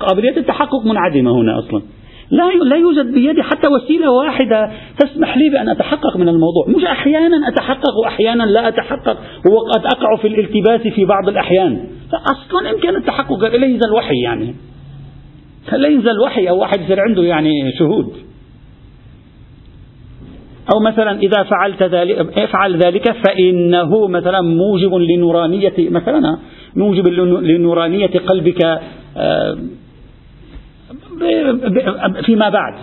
قابلية 0.00 0.36
التحقق 0.36 0.86
منعدمة 0.86 1.30
هنا 1.30 1.58
أصلا. 1.58 1.82
لا 2.30 2.50
لا 2.64 2.76
يوجد 2.76 3.14
بيدي 3.14 3.42
حتى 3.42 3.68
وسيلة 3.68 4.10
واحدة 4.10 4.70
تسمح 4.98 5.36
لي 5.36 5.48
بأن 5.48 5.68
أتحقق 5.68 6.16
من 6.16 6.28
الموضوع. 6.28 6.66
مش 6.76 6.84
أحيانا 6.84 7.48
أتحقق 7.48 7.98
وأحيانا 8.04 8.42
لا 8.42 8.68
أتحقق 8.68 9.16
وقد 9.52 9.86
أقع 9.86 10.16
في 10.16 10.28
الالتباس 10.28 10.80
في 10.94 11.04
بعض 11.04 11.28
الأحيان. 11.28 11.84
فأصلا 12.12 12.70
إمكان 12.70 12.96
التحقق 12.96 13.44
إليه 13.44 13.78
الوحي 13.88 14.20
يعني. 14.24 14.54
لا 15.72 15.88
ينزل 15.88 16.20
وحي 16.24 16.48
أو 16.48 16.58
واحد 16.58 16.80
يصير 16.80 17.00
عنده 17.00 17.22
يعني 17.22 17.72
شهود؟ 17.78 18.12
أو 20.74 20.80
مثلا 20.80 21.18
إذا 21.18 21.42
فعلت 21.42 21.82
ذلك 21.82 22.38
افعل 22.38 22.76
ذلك 22.76 23.12
فإنه 23.26 24.08
مثلا 24.08 24.40
موجب 24.40 24.94
لنورانية 24.94 25.74
مثلا 25.78 26.38
موجب 26.76 27.06
لنورانية 27.42 28.18
قلبك 28.26 28.64
آه، 29.16 29.58
فيما 32.24 32.48
بعد 32.48 32.74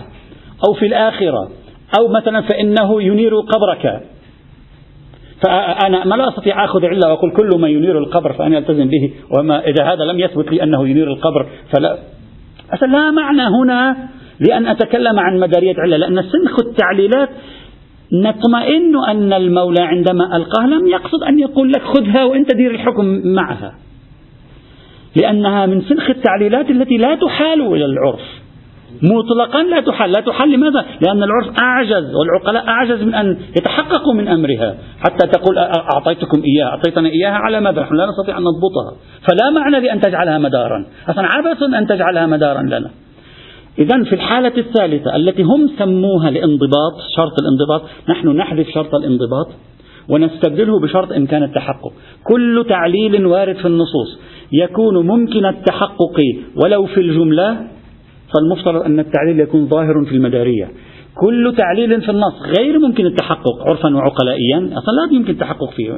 أو 0.68 0.74
في 0.74 0.86
الآخرة 0.86 1.50
أو 1.98 2.08
مثلا 2.08 2.40
فإنه 2.40 3.02
ينير 3.02 3.40
قبرك. 3.40 4.02
فأنا 5.44 6.04
ما 6.04 6.14
لا 6.14 6.28
أستطيع 6.28 6.64
أخذ 6.64 6.84
علة 6.84 7.08
وأقول 7.08 7.32
كل 7.32 7.50
ما 7.60 7.68
ينير 7.68 7.98
القبر 7.98 8.32
فأنا 8.32 8.58
ألتزم 8.58 8.88
به 8.88 9.12
وما 9.38 9.60
إذا 9.60 9.84
هذا 9.84 10.04
لم 10.04 10.20
يثبت 10.20 10.52
لي 10.52 10.62
أنه 10.62 10.88
ينير 10.88 11.12
القبر 11.12 11.46
فلا. 11.72 11.98
أصلا 12.74 12.88
لا 12.88 13.10
معنى 13.10 13.42
هنا 13.42 13.96
لأن 14.40 14.66
أتكلم 14.66 15.18
عن 15.18 15.40
مدارية 15.40 15.74
علة 15.78 15.96
لأن 15.96 16.22
سنخ 16.22 16.60
التعليلات 16.66 17.28
نطمئن 18.12 18.92
أن 19.08 19.32
المولى 19.32 19.80
عندما 19.82 20.36
ألقاها 20.36 20.66
لم 20.66 20.86
يقصد 20.86 21.22
أن 21.28 21.38
يقول 21.38 21.70
لك 21.70 21.82
خذها 21.82 22.24
وأنت 22.24 22.54
دير 22.54 22.70
الحكم 22.70 23.04
معها 23.24 23.74
لأنها 25.16 25.66
من 25.66 25.82
سنخ 25.82 26.10
التعليلات 26.10 26.70
التي 26.70 26.96
لا 26.96 27.14
تحال 27.14 27.60
إلى 27.60 27.84
العرف. 27.84 28.20
مطلقا 29.02 29.62
لا 29.62 29.80
تحل. 29.80 30.10
لا 30.10 30.20
تحل 30.20 30.52
لماذا؟ 30.52 30.84
لأن 31.06 31.22
العرف 31.22 31.46
أعجز 31.60 32.14
والعقلاء 32.14 32.68
أعجز 32.68 33.02
من 33.02 33.14
أن 33.14 33.38
يتحققوا 33.58 34.14
من 34.14 34.28
أمرها. 34.28 34.76
حتى 34.98 35.26
تقول 35.26 35.58
أعطيتكم 35.94 36.42
إياها. 36.42 36.68
أعطيتنا 36.68 37.08
إياها 37.08 37.34
على 37.34 37.60
ماذا 37.60 37.80
نحن 37.80 37.94
لا 37.94 38.06
نستطيع 38.06 38.38
أن 38.38 38.42
نضبطها. 38.42 38.96
فلا 39.28 39.50
معنى 39.50 39.80
لأن 39.80 40.00
تجعلها 40.00 40.38
مدارا. 40.38 40.86
أصلا 41.08 41.26
عبث 41.26 41.62
أن 41.62 41.86
تجعلها 41.86 42.26
مدارا 42.26 42.62
لنا. 42.62 42.90
إذا 43.78 44.04
في 44.04 44.14
الحالة 44.14 44.52
الثالثة 44.58 45.16
التي 45.16 45.42
هم 45.42 45.70
سموها 45.78 46.28
الانضباط 46.28 46.94
شرط 47.16 47.32
الانضباط 47.40 47.90
نحن 48.08 48.28
نحذف 48.28 48.68
شرط 48.68 48.94
الانضباط 48.94 49.48
ونستبدله 50.08 50.80
بشرط 50.80 51.12
إمكان 51.12 51.42
التحقق. 51.42 51.92
كل 52.24 52.66
تعليل 52.68 53.26
وارد 53.26 53.56
في 53.56 53.66
النصوص 53.66 54.20
يكون 54.52 55.06
ممكن 55.06 55.46
التحقق 55.46 56.16
ولو 56.64 56.86
في 56.86 57.00
الجملة 57.00 57.75
فالمفترض 58.34 58.82
أن 58.82 59.00
التعليل 59.00 59.40
يكون 59.40 59.68
ظاهر 59.68 60.04
في 60.04 60.12
المدارية. 60.12 60.68
كل 61.20 61.54
تعليل 61.56 62.02
في 62.02 62.10
النص 62.10 62.58
غير 62.58 62.78
ممكن 62.78 63.06
التحقق 63.06 63.68
عرفا 63.68 63.96
وعقلائيا 63.96 64.58
أصلا 64.58 65.06
لا 65.06 65.16
يمكن 65.16 65.32
التحقق 65.32 65.70
فيه. 65.70 65.90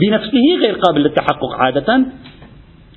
بنفسه 0.00 0.66
غير 0.66 0.74
قابل 0.74 1.00
للتحقق 1.00 1.54
عادة. 1.58 2.06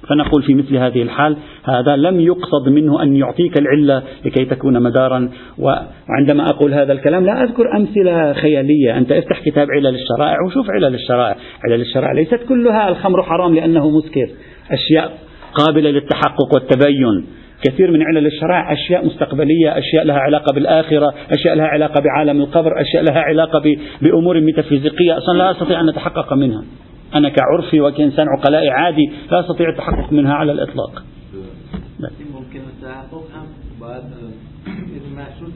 فنقول 0.09 0.43
في 0.43 0.53
مثل 0.53 0.77
هذه 0.77 1.01
الحال 1.01 1.37
هذا 1.63 1.95
لم 1.95 2.19
يقصد 2.19 2.69
منه 2.69 3.03
أن 3.03 3.15
يعطيك 3.15 3.59
العلة 3.59 4.03
لكي 4.25 4.45
تكون 4.45 4.83
مدارا. 4.83 5.29
وعندما 5.57 6.49
أقول 6.49 6.73
هذا 6.73 6.93
الكلام 6.93 7.25
لا 7.25 7.43
أذكر 7.43 7.77
أمثلة 7.77 8.33
خيالية. 8.33 8.97
أنت 8.97 9.11
افتح 9.11 9.39
كتاب 9.45 9.67
علل 9.71 9.95
الشرائع 9.95 10.37
وشوف 10.47 10.69
علل 10.69 10.95
الشرائع. 10.95 11.35
علل 11.63 11.81
الشرائع 11.81 12.11
ليست 12.11 12.39
كلها 12.49 12.89
الخمر 12.89 13.23
حرام 13.23 13.55
لأنه 13.55 13.89
مسكر. 13.89 14.29
أشياء 14.71 15.17
قابلة 15.53 15.89
للتحقق 15.89 16.53
والتبين. 16.53 17.38
كثير 17.63 17.91
من 17.91 18.03
علل 18.03 18.27
الشرائع 18.27 18.73
أشياء 18.73 19.05
مستقبلية 19.05 19.77
أشياء 19.77 20.03
لها 20.03 20.19
علاقة 20.19 20.53
بالآخرة 20.53 21.13
أشياء 21.31 21.55
لها 21.55 21.65
علاقة 21.65 22.01
بعالم 22.01 22.41
القبر 22.41 22.81
أشياء 22.81 23.03
لها 23.03 23.21
علاقة 23.21 23.61
بأمور 24.01 24.41
ميتافيزيقية. 24.41 25.17
أصلا 25.17 25.37
لا 25.37 25.51
أستطيع 25.51 25.81
أن 25.81 25.89
أتحقق 25.89 26.33
منها. 26.33 26.63
أنا 27.15 27.29
كعرفي 27.29 27.81
وكإنسان 27.81 28.25
عقلائي 28.37 28.69
عادي 28.69 29.11
لا 29.31 29.39
أستطيع 29.39 29.69
التحقق 29.69 30.13
منها 30.13 30.33
على 30.33 30.51
الإطلاق. 30.51 31.03
ممكن 32.33 32.59
التحقق 32.59 33.45
بعد 33.81 34.03
مشروط 35.15 35.51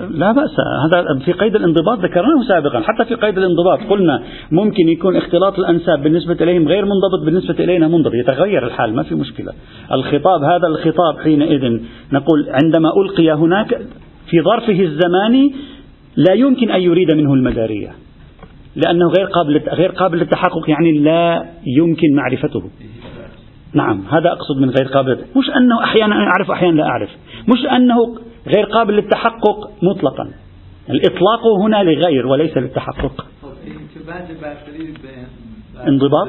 هم 0.00 0.16
لا 0.18 0.32
بأس. 0.32 0.56
هذا 0.86 1.24
في 1.24 1.32
قيد 1.32 1.56
الانضباط 1.56 1.98
ذكرناه 1.98 2.42
سابقا. 2.48 2.80
حتى 2.80 3.04
في 3.04 3.14
قيد 3.14 3.38
الانضباط 3.38 3.80
قلنا 3.90 4.22
ممكن 4.50 4.88
يكون 4.88 5.16
اختلاط 5.16 5.58
الأنساب 5.58 6.02
بالنسبة 6.02 6.36
إليهم 6.40 6.68
غير 6.68 6.84
منضبط 6.84 7.24
بالنسبة 7.24 7.64
إلينا 7.64 7.88
منضبط. 7.88 8.14
يتغير 8.14 8.66
الحال 8.66 8.94
ما 8.94 9.02
في 9.02 9.14
مشكلة. 9.14 9.52
الخطاب 9.92 10.42
هذا 10.42 10.66
الخطاب 10.66 11.18
حينئذ 11.24 11.80
نقول 12.12 12.46
عندما 12.50 12.88
ألقي 13.02 13.32
هناك 13.32 13.80
في 14.30 14.42
ظرفه 14.42 14.80
الزماني 14.80 15.54
لا 16.16 16.34
يمكن 16.34 16.70
أن 16.70 16.80
يريد 16.80 17.12
منه 17.12 17.34
المدارية 17.34 17.90
لأنه 18.76 19.08
غير 19.08 19.26
قابل 19.26 19.58
غير 19.58 19.90
قابل 19.90 20.18
للتحقق 20.18 20.70
يعني 20.70 20.98
لا 20.98 21.46
يمكن 21.66 22.14
معرفته. 22.14 22.62
نعم 23.76 24.02
هذا 24.10 24.32
أقصد 24.32 24.56
من 24.60 24.70
غير 24.70 24.86
قابل. 24.86 25.18
مش 25.36 25.50
أنه 25.56 25.84
أحيانا 25.84 26.14
أعرف 26.14 26.50
أحيانا 26.50 26.76
لا 26.76 26.84
أعرف. 26.84 27.10
مش 27.48 27.66
أنه 27.76 28.18
غير 28.56 28.64
قابل 28.64 28.94
للتحقق 28.94 29.70
مطلقا. 29.82 30.30
الإطلاق 30.90 31.46
هنا 31.62 31.82
لغير 31.82 32.26
وليس 32.26 32.56
للتحقق. 32.56 33.26
انضباط؟ 35.88 36.28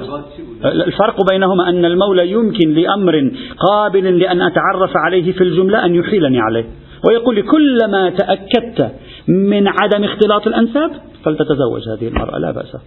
الفرق 0.66 1.32
بينهما 1.32 1.70
أن 1.70 1.86
المولى 1.86 2.32
يمكن 2.32 2.70
لأمر 2.70 3.32
قابل 3.58 4.20
لأن 4.20 4.42
أتعرف 4.42 4.92
عليه 5.06 5.32
في 5.34 5.44
الجملة 5.44 5.86
أن 5.86 5.96
يحيلني 5.96 6.40
عليه. 6.40 6.66
ويقول 7.10 7.42
كلما 7.42 8.10
تأكدت 8.10 8.92
من 9.28 9.68
عدم 9.68 10.04
اختلاط 10.04 10.48
الأنساب 10.48 10.92
فلتتزوج 11.24 11.90
هذه 11.90 12.08
المرأة. 12.08 12.38
لا 12.38 12.52
بأس. 12.52 12.78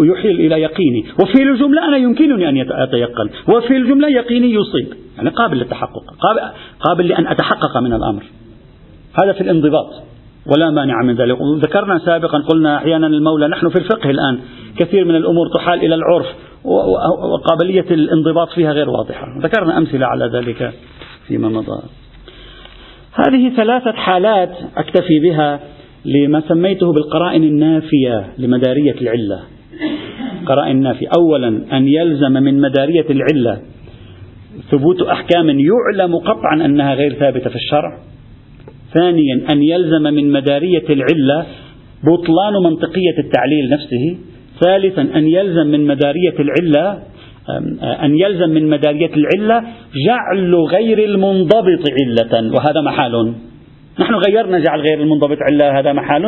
ويحيل 0.00 0.40
إلى 0.40 0.60
يقيني. 0.62 1.04
وفي 1.22 1.42
الجملة 1.42 1.88
أنا 1.88 1.96
يمكنني 1.96 2.48
أن 2.48 2.66
أتيقن. 2.70 3.30
وفي 3.48 3.76
الجملة 3.76 4.08
يقيني 4.08 4.52
يصيب. 4.52 4.98
يعني 5.16 5.30
قابل 5.30 5.56
للتحقق. 5.56 6.04
قابل, 6.20 6.40
قابل 6.80 7.08
لأن 7.08 7.26
أتحقق 7.26 7.76
من 7.82 7.92
الأمر. 7.92 8.22
هذا 9.22 9.32
في 9.32 9.40
الانضباط. 9.40 9.90
ولا 10.46 10.70
مانع 10.70 11.02
من 11.02 11.14
ذلك. 11.14 11.36
ذكرنا 11.62 11.98
سابقا 11.98 12.38
قلنا 12.38 12.76
أحيانا 12.76 13.06
المولى. 13.06 13.48
نحن 13.48 13.68
في 13.68 13.76
الفقه 13.76 14.10
الآن. 14.10 14.38
كثير 14.78 15.04
من 15.04 15.16
الأمور 15.16 15.48
تحال 15.54 15.84
إلى 15.84 15.94
العرف. 15.94 16.26
وقابلية 16.64 17.86
الانضباط 17.90 18.48
فيها 18.48 18.72
غير 18.72 18.90
واضحة. 18.90 19.26
ذكرنا 19.42 19.78
أمثلة 19.78 20.06
على 20.06 20.26
ذلك 20.26 20.72
فيما 21.28 21.48
مضى. 21.48 21.82
هذه 23.12 23.56
ثلاثة 23.56 23.92
حالات 23.92 24.52
أكتفي 24.76 25.20
بها 25.20 25.60
لما 26.04 26.42
سميته 26.48 26.92
بالقرائن 26.92 27.42
النافية 27.42 28.32
لمدارية 28.38 29.00
العلة. 29.00 29.42
قرائن 30.46 30.80
نافية 30.80 31.08
أولا 31.18 31.48
أن 31.72 31.88
يلزم 31.88 32.32
من 32.32 32.60
مدارية 32.60 33.06
العلة 33.10 33.60
ثبوت 34.70 35.02
أحكام 35.02 35.48
يعلم 35.48 36.16
قطعا 36.16 36.64
أنها 36.64 36.94
غير 36.94 37.14
ثابتة 37.14 37.50
في 37.50 37.56
الشرع. 37.56 37.98
ثانيا 38.94 39.52
أن 39.52 39.62
يلزم 39.62 40.02
من 40.02 40.32
مدارية 40.32 40.84
العلة 40.90 41.46
بطلان 42.04 42.62
منطقية 42.64 43.18
التعليل 43.18 43.70
نفسه. 43.70 44.18
ثالثا 44.60 45.02
أن 45.02 45.28
يلزم 45.28 45.66
من 45.66 45.86
مدارية 45.86 46.34
العلة 46.40 47.02
أن 47.82 48.18
يلزم 48.18 48.50
من 48.50 48.70
مدارية 48.70 49.10
العلة 49.14 49.64
جعل 50.06 50.54
غير 50.54 51.04
المنضبط 51.04 51.82
علة 52.00 52.52
وهذا 52.54 52.80
محال. 52.84 53.34
نحن 54.00 54.14
غيرنا 54.14 54.58
جعل 54.58 54.80
غير 54.80 55.00
المنضبط 55.00 55.38
علة 55.50 55.78
هذا 55.78 55.92
محال. 55.92 56.22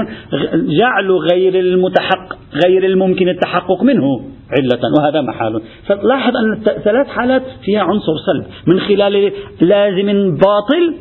جعل 0.78 1.10
غير 1.32 1.60
المتحق 1.60 2.36
غير 2.66 2.84
الممكن 2.84 3.28
التحقق 3.28 3.82
منه 3.82 4.20
علة 4.58 4.80
وهذا 4.98 5.20
محال. 5.20 5.62
فلاحظ 5.86 6.36
أن 6.36 6.60
ثلاث 6.84 7.06
حالات 7.06 7.42
فيها 7.64 7.80
عنصر 7.80 8.12
سلب. 8.26 8.44
من 8.66 8.80
خلال 8.80 9.32
لازم 9.60 10.36
باطل 10.36 10.94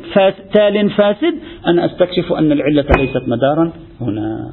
تال 0.52 0.90
فاسد 0.90 1.34
أنا 1.66 1.84
أستكشف 1.84 2.32
أن 2.32 2.52
العلة 2.52 2.86
ليست 2.96 3.22
مدارا 3.28 3.72
هنا. 4.00 4.52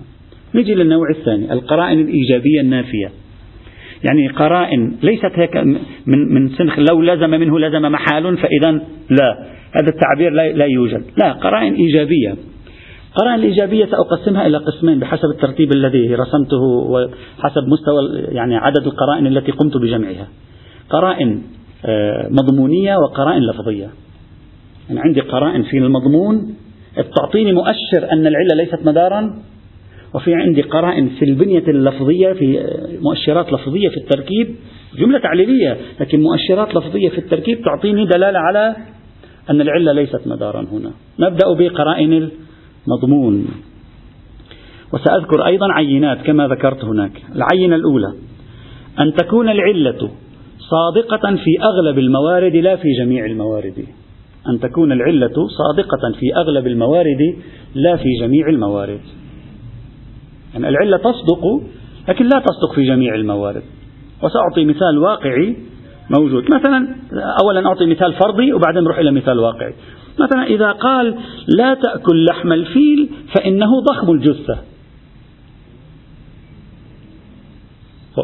نجي 0.55 0.75
للنوع 0.75 1.09
الثاني 1.09 1.53
القرائن 1.53 1.99
الإيجابية 1.99 2.61
النافية. 2.61 3.11
يعني 4.03 4.27
قرائن 4.27 4.97
ليست 5.03 5.31
هيك 5.35 5.57
من 6.05 6.33
من 6.33 6.49
سنخ 6.49 6.79
لو 6.79 7.01
لزم 7.01 7.29
منه 7.29 7.59
لزم 7.59 7.81
محال 7.81 8.37
فإذا 8.37 8.71
لا. 9.09 9.57
هذا 9.71 9.89
التعبير 9.89 10.31
لا, 10.31 10.51
لا 10.51 10.65
يوجد. 10.65 11.03
لا 11.17 11.33
قرائن 11.33 11.73
إيجابية. 11.73 12.35
القرائن 13.09 13.39
الإيجابية 13.39 13.85
سأقسمها 13.85 14.47
إلى 14.47 14.57
قسمين 14.57 14.99
بحسب 14.99 15.29
الترتيب 15.35 15.71
الذي 15.75 16.15
رسمته 16.15 16.61
وحسب 16.61 17.67
مستوى 17.67 18.21
يعني 18.35 18.55
عدد 18.55 18.85
القرائن 18.85 19.27
التي 19.27 19.51
قمت 19.51 19.77
بجمعها. 19.77 20.27
قرائن 20.89 21.41
آه، 21.85 22.27
مضمونية 22.29 22.95
وقرائن 22.95 23.41
لفظية. 23.41 23.89
يعني 24.89 24.99
عندي 24.99 25.21
قرائن 25.21 25.63
في 25.63 25.77
المضمون. 25.77 26.55
تعطيني 27.17 27.53
مؤشر 27.53 28.11
أن 28.11 28.27
العلة 28.27 28.55
ليست 28.55 28.85
مدارا. 28.85 29.33
وفي 30.13 30.33
عندي 30.33 30.61
قرائن 30.61 31.09
في 31.09 31.25
البنية 31.25 31.63
اللفظية 31.67 32.33
في 32.33 32.65
مؤشرات 33.01 33.53
لفظية 33.53 33.89
في 33.89 33.97
التركيب 33.97 34.55
جملة 34.97 35.19
تعليلية 35.19 35.77
لكن 35.99 36.21
مؤشرات 36.21 36.75
لفظية 36.75 37.09
في 37.09 37.17
التركيب 37.17 37.61
تعطيني 37.61 38.05
دلالة 38.05 38.39
على 38.39 38.75
أن 39.49 39.61
العلة 39.61 39.91
ليست 39.91 40.27
مدارا 40.27 40.65
هنا. 40.71 40.91
نبدأ 41.19 41.53
بقرائن 41.53 42.29
المضمون. 42.87 43.47
وسأذكر 44.93 45.45
أيضا 45.45 45.73
عينات 45.73 46.21
كما 46.21 46.47
ذكرت 46.47 46.83
هناك. 46.83 47.11
العينة 47.35 47.75
الأولى 47.75 48.13
أن 48.99 49.13
تكون 49.13 49.49
العلة 49.49 50.11
صادقة 50.59 51.35
في 51.35 51.51
أغلب 51.63 51.99
الموارد 51.99 52.55
لا 52.55 52.75
في 52.75 52.87
جميع 52.99 53.25
الموارد. 53.25 53.85
أن 54.49 54.59
تكون 54.59 54.91
العلة 54.91 55.47
صادقة 55.57 56.19
في 56.19 56.35
أغلب 56.35 56.67
الموارد 56.67 57.35
لا 57.75 57.95
في 57.95 58.09
جميع 58.21 58.49
الموارد. 58.49 59.01
يعني 60.63 60.69
العلة 60.69 60.97
تصدق 60.97 61.61
لكن 62.09 62.25
لا 62.25 62.39
تصدق 62.39 62.75
في 62.75 62.85
جميع 62.85 63.15
الموارد. 63.15 63.63
وسأعطي 64.23 64.65
مثال 64.65 64.97
واقعي 64.97 65.55
موجود. 66.19 66.43
مثلا 66.43 66.95
أولا 67.43 67.67
أعطي 67.67 67.85
مثال 67.85 68.13
فرضي 68.13 68.53
وبعدين 68.53 68.83
نروح 68.83 68.99
إلى 68.99 69.11
مثال 69.11 69.39
واقعي. 69.39 69.73
مثلا 70.19 70.43
إذا 70.43 70.71
قال 70.71 71.15
لا 71.57 71.73
تأكل 71.73 72.25
لحم 72.25 72.53
الفيل 72.53 73.09
فإنه 73.35 73.81
ضخم 73.81 74.11
الجثة. 74.11 74.57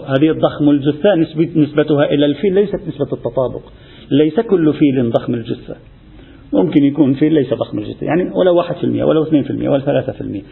هذه 0.08 0.30
الضخم 0.30 0.70
الجثة 0.70 1.16
نسبتها 1.56 2.06
إلى 2.06 2.26
الفيل 2.26 2.54
ليست 2.54 2.80
نسبة 2.88 3.14
التطابق. 3.14 3.62
ليس 4.12 4.40
كل 4.40 4.74
فيل 4.74 5.12
ضخم 5.12 5.34
الجثة. 5.34 5.76
ممكن 6.54 6.84
يكون 6.84 7.14
فيل 7.14 7.34
ليس 7.34 7.54
ضخم 7.54 7.80
الجثة. 7.80 8.06
يعني 8.06 8.32
ولا 8.32 8.52
1% 8.52 9.04
ولا 9.04 9.26
2% 9.26 9.70
ولا 9.70 9.80
3% 9.80 10.44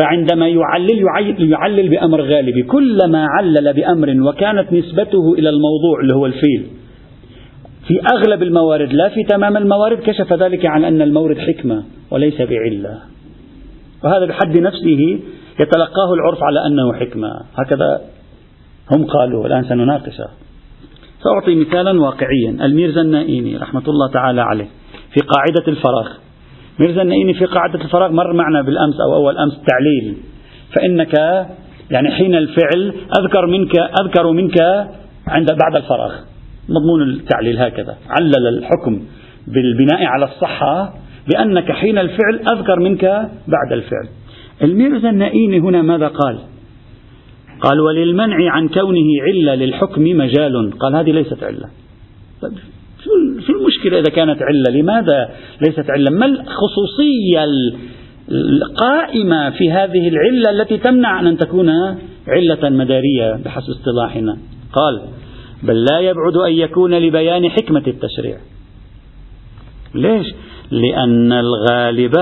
فعندما 0.00 0.48
يعلل 0.48 1.02
يعلل 1.38 1.88
بأمر 1.88 2.20
غالبي. 2.20 2.62
كلما 2.62 3.26
علل 3.38 3.72
بأمر 3.72 4.28
وكانت 4.28 4.72
نسبته 4.72 5.34
إلى 5.38 5.48
الموضوع 5.48 6.00
اللي 6.02 6.14
هو 6.14 6.26
الفيل. 6.26 6.66
في 7.86 8.00
أغلب 8.12 8.42
الموارد 8.42 8.92
لا 8.92 9.08
في 9.08 9.22
تمام 9.22 9.56
الموارد 9.56 9.98
كشف 9.98 10.32
ذلك 10.32 10.66
عن 10.66 10.84
أن 10.84 11.02
المورد 11.02 11.38
حكمة 11.38 11.84
وليس 12.10 12.42
بعلة. 12.42 12.98
وهذا 14.04 14.24
بحد 14.26 14.56
نفسه 14.56 15.18
يتلقاه 15.60 16.14
العرف 16.14 16.42
على 16.42 16.66
أنه 16.66 16.92
حكمة. 16.92 17.28
هكذا 17.56 18.00
هم 18.92 19.04
قالوا 19.04 19.46
الآن 19.46 19.64
سنناقشه. 19.64 20.26
سأعطي 21.22 21.54
مثالا 21.54 22.00
واقعيا. 22.00 22.50
الميرزا 22.66 23.00
النائيني 23.00 23.56
رحمة 23.56 23.82
الله 23.88 24.10
تعالى 24.12 24.40
عليه 24.40 24.68
في 25.14 25.20
قاعدة 25.20 25.68
الفراغ 25.68 26.23
ميرزا 26.80 27.02
النائيني 27.02 27.34
في 27.34 27.44
قاعدة 27.44 27.84
الفراغ 27.84 28.12
مر 28.12 28.32
معنا 28.32 28.62
بالأمس 28.62 28.94
أو 29.00 29.14
أول 29.14 29.38
أمس 29.38 29.60
تعليل. 29.66 30.16
فإنك 30.76 31.14
يعني 31.90 32.10
حين 32.10 32.34
الفعل 32.34 32.94
أذكر 33.20 33.46
منك 33.46 33.78
أذكر 33.78 34.30
منك 34.30 34.60
عند 35.28 35.48
بعد 35.52 35.76
الفراغ. 35.76 36.12
مضمون 36.68 37.02
التعليل 37.02 37.58
هكذا. 37.58 37.96
علل 38.08 38.48
الحكم 38.58 39.02
بالبناء 39.46 40.04
على 40.04 40.24
الصحة 40.24 40.94
بأنك 41.32 41.72
حين 41.72 41.98
الفعل 41.98 42.40
أذكر 42.58 42.80
منك 42.80 43.04
بعد 43.48 43.72
الفعل. 43.72 44.08
الميرزا 44.62 45.10
النائيني 45.10 45.58
هنا 45.58 45.82
ماذا 45.82 46.08
قال؟ 46.08 46.38
قال 47.60 47.80
وللمنع 47.80 48.52
عن 48.52 48.68
كونه 48.68 49.06
علة 49.28 49.54
للحكم 49.54 50.02
مجال. 50.02 50.78
قال 50.78 50.96
هذه 50.96 51.10
ليست 51.10 51.44
علة. 51.44 51.68
طيب 52.42 52.52
شو 53.46 53.52
المشكلة 53.84 53.98
إذا 53.98 54.10
كانت 54.10 54.42
علة. 54.42 54.80
لماذا 54.80 55.30
ليست 55.60 55.90
علة؟ 55.90 56.10
ما 56.10 56.26
الخصوصية 56.26 57.44
القائمة 58.30 59.50
في 59.50 59.72
هذه 59.72 60.08
العلة 60.08 60.50
التي 60.50 60.78
تمنع 60.78 61.20
أن 61.20 61.36
تكون 61.36 61.70
علة 62.28 62.70
مدارية 62.70 63.36
بحسب 63.44 63.70
اصطلاحنا؟ 63.70 64.38
قال 64.72 65.02
بل 65.62 65.84
لا 65.84 65.98
يبعد 65.98 66.36
أن 66.36 66.52
يكون 66.52 66.94
لبيان 66.94 67.50
حكمة 67.50 67.82
التشريع. 67.86 68.38
ليش؟ 69.94 70.26
لأن 70.70 71.32
الغالب 71.32 72.14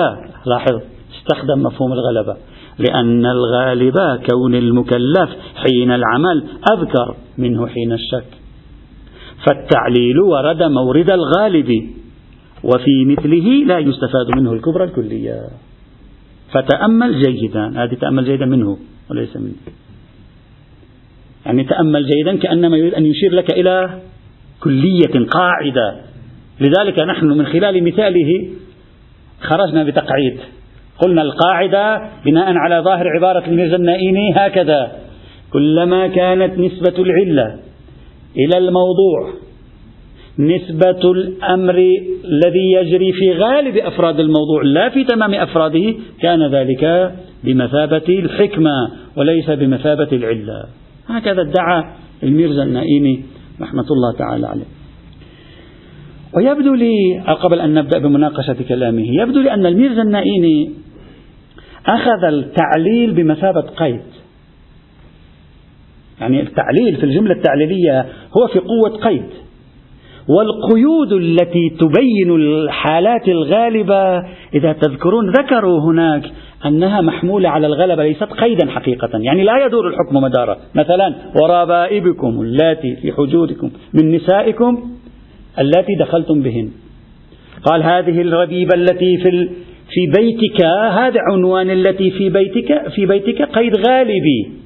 لاحظ 0.46 0.80
استخدم 1.18 1.62
مفهوم 1.62 1.92
الغلبة 1.92 2.36
لأن 2.78 3.26
الغالب 3.26 4.20
كون 4.30 4.54
المكلف 4.54 5.30
حين 5.54 5.90
العمل 5.90 6.44
أذكر 6.72 7.16
منه 7.38 7.66
حين 7.66 7.92
الشك. 7.92 8.41
فالتعليل 9.46 10.20
ورد 10.20 10.62
مورد 10.62 11.10
الغالب 11.10 11.70
وفي 12.64 13.04
مثله 13.04 13.64
لا 13.66 13.78
يستفاد 13.78 14.36
منه 14.36 14.52
الكبرى 14.52 14.84
الكلية. 14.84 15.40
فتأمل 16.54 17.22
جيدا. 17.22 17.84
هذه 17.84 17.94
تأمل 17.94 18.24
جيدا 18.24 18.46
منه 18.46 18.78
وليس 19.10 19.36
منه 19.36 19.54
يعني 21.46 21.64
تأمل 21.64 22.06
جيدا 22.06 22.36
كأنما 22.36 22.76
يريد 22.76 22.94
أن 22.94 23.06
يشير 23.06 23.32
لك 23.32 23.52
إلى 23.52 24.00
كلية 24.60 25.26
قاعدة. 25.30 25.96
لذلك 26.60 26.98
نحن 26.98 27.26
من 27.26 27.46
خلال 27.46 27.84
مثاله 27.84 28.50
خرجنا 29.40 29.84
بتقعيد. 29.84 30.38
قلنا 30.98 31.22
القاعدة 31.22 32.08
بناء 32.24 32.54
على 32.56 32.80
ظاهر 32.84 33.08
عبارة 33.08 33.46
الميرزا 33.46 33.76
النائيني 33.76 34.32
هكذا. 34.36 34.92
كلما 35.52 36.06
كانت 36.06 36.58
نسبة 36.58 37.02
العلة 37.02 37.71
إلى 38.36 38.58
الموضوع. 38.58 39.32
نسبة 40.38 41.12
الأمر 41.12 41.74
الذي 42.24 42.72
يجري 42.72 43.12
في 43.12 43.32
غالب 43.32 43.76
أفراد 43.76 44.20
الموضوع 44.20 44.62
لا 44.62 44.88
في 44.88 45.04
تمام 45.04 45.34
أفراده 45.34 45.94
كان 46.20 46.54
ذلك 46.54 47.12
بمثابة 47.44 48.08
الحكمة 48.08 48.90
وليس 49.16 49.50
بمثابة 49.50 50.08
العلة. 50.12 50.64
هكذا 51.06 51.40
ادعى 51.40 51.84
الميرزا 52.22 52.62
النائيني 52.62 53.22
رحمة 53.60 53.86
الله 53.90 54.12
تعالى 54.18 54.46
عليه. 54.46 54.64
ويبدو 56.36 56.74
لي 56.74 57.20
قبل 57.42 57.60
أن 57.60 57.74
نبدأ 57.74 57.98
بمناقشة 57.98 58.56
كلامه 58.68 59.04
يبدو 59.20 59.40
لي 59.40 59.54
أن 59.54 59.66
الميرزا 59.66 60.02
النائيني 60.02 60.70
أخذ 61.86 62.24
التعليل 62.24 63.12
بمثابة 63.12 63.60
قيد. 63.60 64.00
يعني 66.22 66.40
التعليل 66.40 66.96
في 66.96 67.04
الجملة 67.04 67.34
التعليلية 67.34 68.06
هو 68.36 68.46
في 68.46 68.58
قوة 68.58 68.98
قيد. 69.02 69.24
والقيود 70.28 71.12
التي 71.12 71.70
تبين 71.80 72.36
الحالات 72.36 73.28
الغالبة 73.28 74.18
إذا 74.54 74.72
تذكرون 74.72 75.30
ذكروا 75.30 75.80
هناك 75.80 76.22
أنها 76.66 77.00
محمولة 77.00 77.48
على 77.48 77.66
الغلبة 77.66 78.02
ليست 78.02 78.24
قيدا 78.24 78.70
حقيقة. 78.70 79.10
يعني 79.14 79.44
لا 79.44 79.66
يدور 79.66 79.88
الحكم 79.88 80.16
مدارا 80.16 80.56
مثلا 80.74 81.14
وربائبكم 81.42 82.40
اللاتي 82.40 82.96
في 82.96 83.12
حجوركم 83.12 83.70
من 83.94 84.14
نسائكم 84.14 84.90
اللاتي 85.58 85.94
دخلتم 86.00 86.42
بهن. 86.42 86.70
قال 87.64 87.82
هذه 87.82 88.20
الربيبة 88.20 88.74
التي 88.74 89.16
في 89.16 89.48
في 89.94 90.20
بيتك 90.20 90.64
هذا 90.92 91.20
عنوان 91.32 91.70
التي 91.70 92.10
في 92.10 92.28
بيتك 92.28 92.88
في 92.94 93.06
بيتك 93.06 93.42
قيد 93.42 93.72
غالبي. 93.88 94.61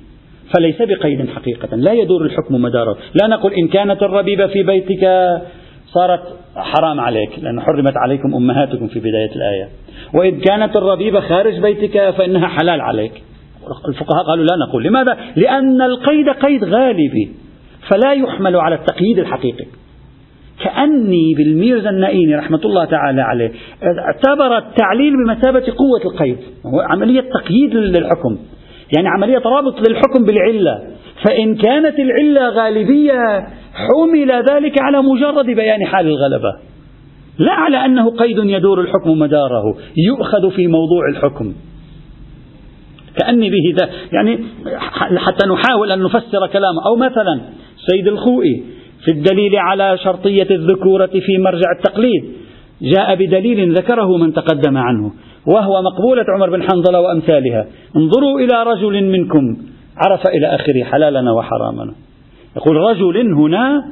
فليس 0.54 0.82
بقيد 0.82 1.28
حقيقة. 1.28 1.76
لا 1.76 1.92
يدور 1.92 2.24
الحكم 2.24 2.54
مداره. 2.54 2.96
لا 3.22 3.26
نقول 3.26 3.52
إن 3.52 3.68
كانت 3.68 4.02
الربيبة 4.02 4.46
في 4.46 4.62
بيتك 4.62 5.08
صارت 5.86 6.22
حرام 6.56 7.00
عليك 7.00 7.30
لأن 7.42 7.60
حرمت 7.60 7.94
عليكم 7.96 8.34
أمهاتكم 8.34 8.88
في 8.88 8.98
بداية 8.98 9.30
الآية. 9.36 9.68
وإن 10.14 10.40
كانت 10.40 10.76
الربيبة 10.76 11.20
خارج 11.20 11.60
بيتك 11.60 12.10
فإنها 12.10 12.48
حلال 12.48 12.80
عليك. 12.80 13.12
الفقهاء 13.88 14.24
قالوا 14.26 14.44
لا 14.44 14.66
نقول. 14.68 14.84
لماذا؟ 14.84 15.16
لأن 15.36 15.82
القيد 15.82 16.28
قيد 16.28 16.64
غالبي 16.64 17.30
فلا 17.88 18.12
يحمل 18.12 18.56
على 18.56 18.74
التقييد 18.74 19.18
الحقيقي. 19.18 19.66
كأني 20.64 21.34
بالميرزا 21.36 21.90
النائيني 21.90 22.34
رحمة 22.34 22.60
الله 22.64 22.84
تعالى 22.84 23.22
عليه 23.22 23.50
اعتبر 23.82 24.58
التعليل 24.58 25.12
بمثابة 25.24 25.60
قوة 25.60 26.12
القيد. 26.12 26.38
هو 26.66 26.80
عملية 26.80 27.20
تقييد 27.20 27.74
للحكم. 27.74 28.38
يعني 28.96 29.08
عملية 29.08 29.42
رابط 29.46 29.88
للحكم 29.88 30.24
بالعلة. 30.24 30.82
فإن 31.26 31.54
كانت 31.54 31.98
العلة 31.98 32.48
غالبية 32.48 33.46
حمل 33.74 34.30
ذلك 34.50 34.82
على 34.82 35.02
مجرد 35.02 35.46
بيان 35.46 35.86
حال 35.86 36.06
الغلبة. 36.06 36.56
لا 37.38 37.52
على 37.52 37.84
أنه 37.84 38.10
قيد 38.10 38.38
يدور 38.38 38.80
الحكم 38.80 39.18
مداره 39.18 39.76
يؤخذ 39.96 40.50
في 40.50 40.66
موضوع 40.66 41.08
الحكم. 41.10 41.54
كأني 43.20 43.50
به 43.50 43.74
ذا 43.78 43.88
يعني 44.12 44.38
حتى 45.16 45.46
نحاول 45.46 45.92
أن 45.92 46.02
نفسر 46.02 46.46
كلامه 46.46 46.86
أو 46.86 46.96
مثلا 46.96 47.40
سيد 47.90 48.08
الخوئي 48.08 48.64
في 49.04 49.10
الدليل 49.10 49.56
على 49.56 49.98
شرطية 50.04 50.46
الذكورة 50.50 51.06
في 51.06 51.38
مرجع 51.38 51.72
التقليد 51.78 52.24
جاء 52.82 53.14
بدليل 53.14 53.72
ذكره 53.74 54.16
من 54.16 54.32
تقدم 54.32 54.76
عنه 54.76 55.12
وهو 55.46 55.82
مقبولة 55.82 56.24
عمر 56.28 56.50
بن 56.50 56.62
حنظلة 56.62 57.00
وأمثالها. 57.00 57.66
انظروا 57.96 58.40
إلى 58.40 58.62
رجل 58.62 59.04
منكم. 59.04 59.56
عرف 60.06 60.20
إلى 60.28 60.46
آخره 60.46 60.84
حلالنا 60.84 61.32
وحرامنا. 61.32 61.94
يقول 62.56 62.76
رجل 62.76 63.32
هنا 63.32 63.84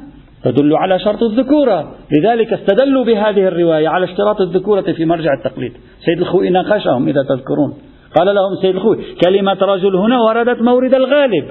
تدل 0.43 0.75
على 0.75 0.99
شرط 0.99 1.23
الذكورة. 1.23 1.91
لذلك 2.11 2.53
استدلوا 2.53 3.05
بهذه 3.05 3.47
الرواية 3.47 3.87
على 3.87 4.05
اشتراط 4.05 4.41
الذكورة 4.41 4.81
في 4.81 5.05
مرجع 5.05 5.33
التقليد. 5.33 5.73
سيد 6.05 6.19
الخوئي 6.19 6.49
ناقشهم 6.49 7.07
إذا 7.07 7.23
تذكرون. 7.29 7.73
قال 8.19 8.35
لهم 8.35 8.55
سيد 8.61 8.75
الخوئي 8.75 8.99
كلمة 9.25 9.57
رجل 9.61 9.95
هنا 9.95 10.21
وردت 10.21 10.61
مورد 10.61 10.95
الغالب. 10.95 11.45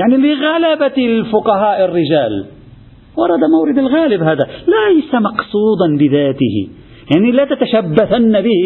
يعني 0.00 0.16
لغلبة 0.16 1.06
الفقهاء 1.06 1.84
الرجال. 1.84 2.46
ورد 3.16 3.40
مورد 3.50 3.78
الغالب 3.78 4.22
هذا. 4.22 4.46
ليس 4.66 5.14
مقصودا 5.14 5.96
بذاته. 5.98 6.68
يعني 7.14 7.32
لا 7.32 7.44
تتشبثن 7.44 8.40
به. 8.40 8.62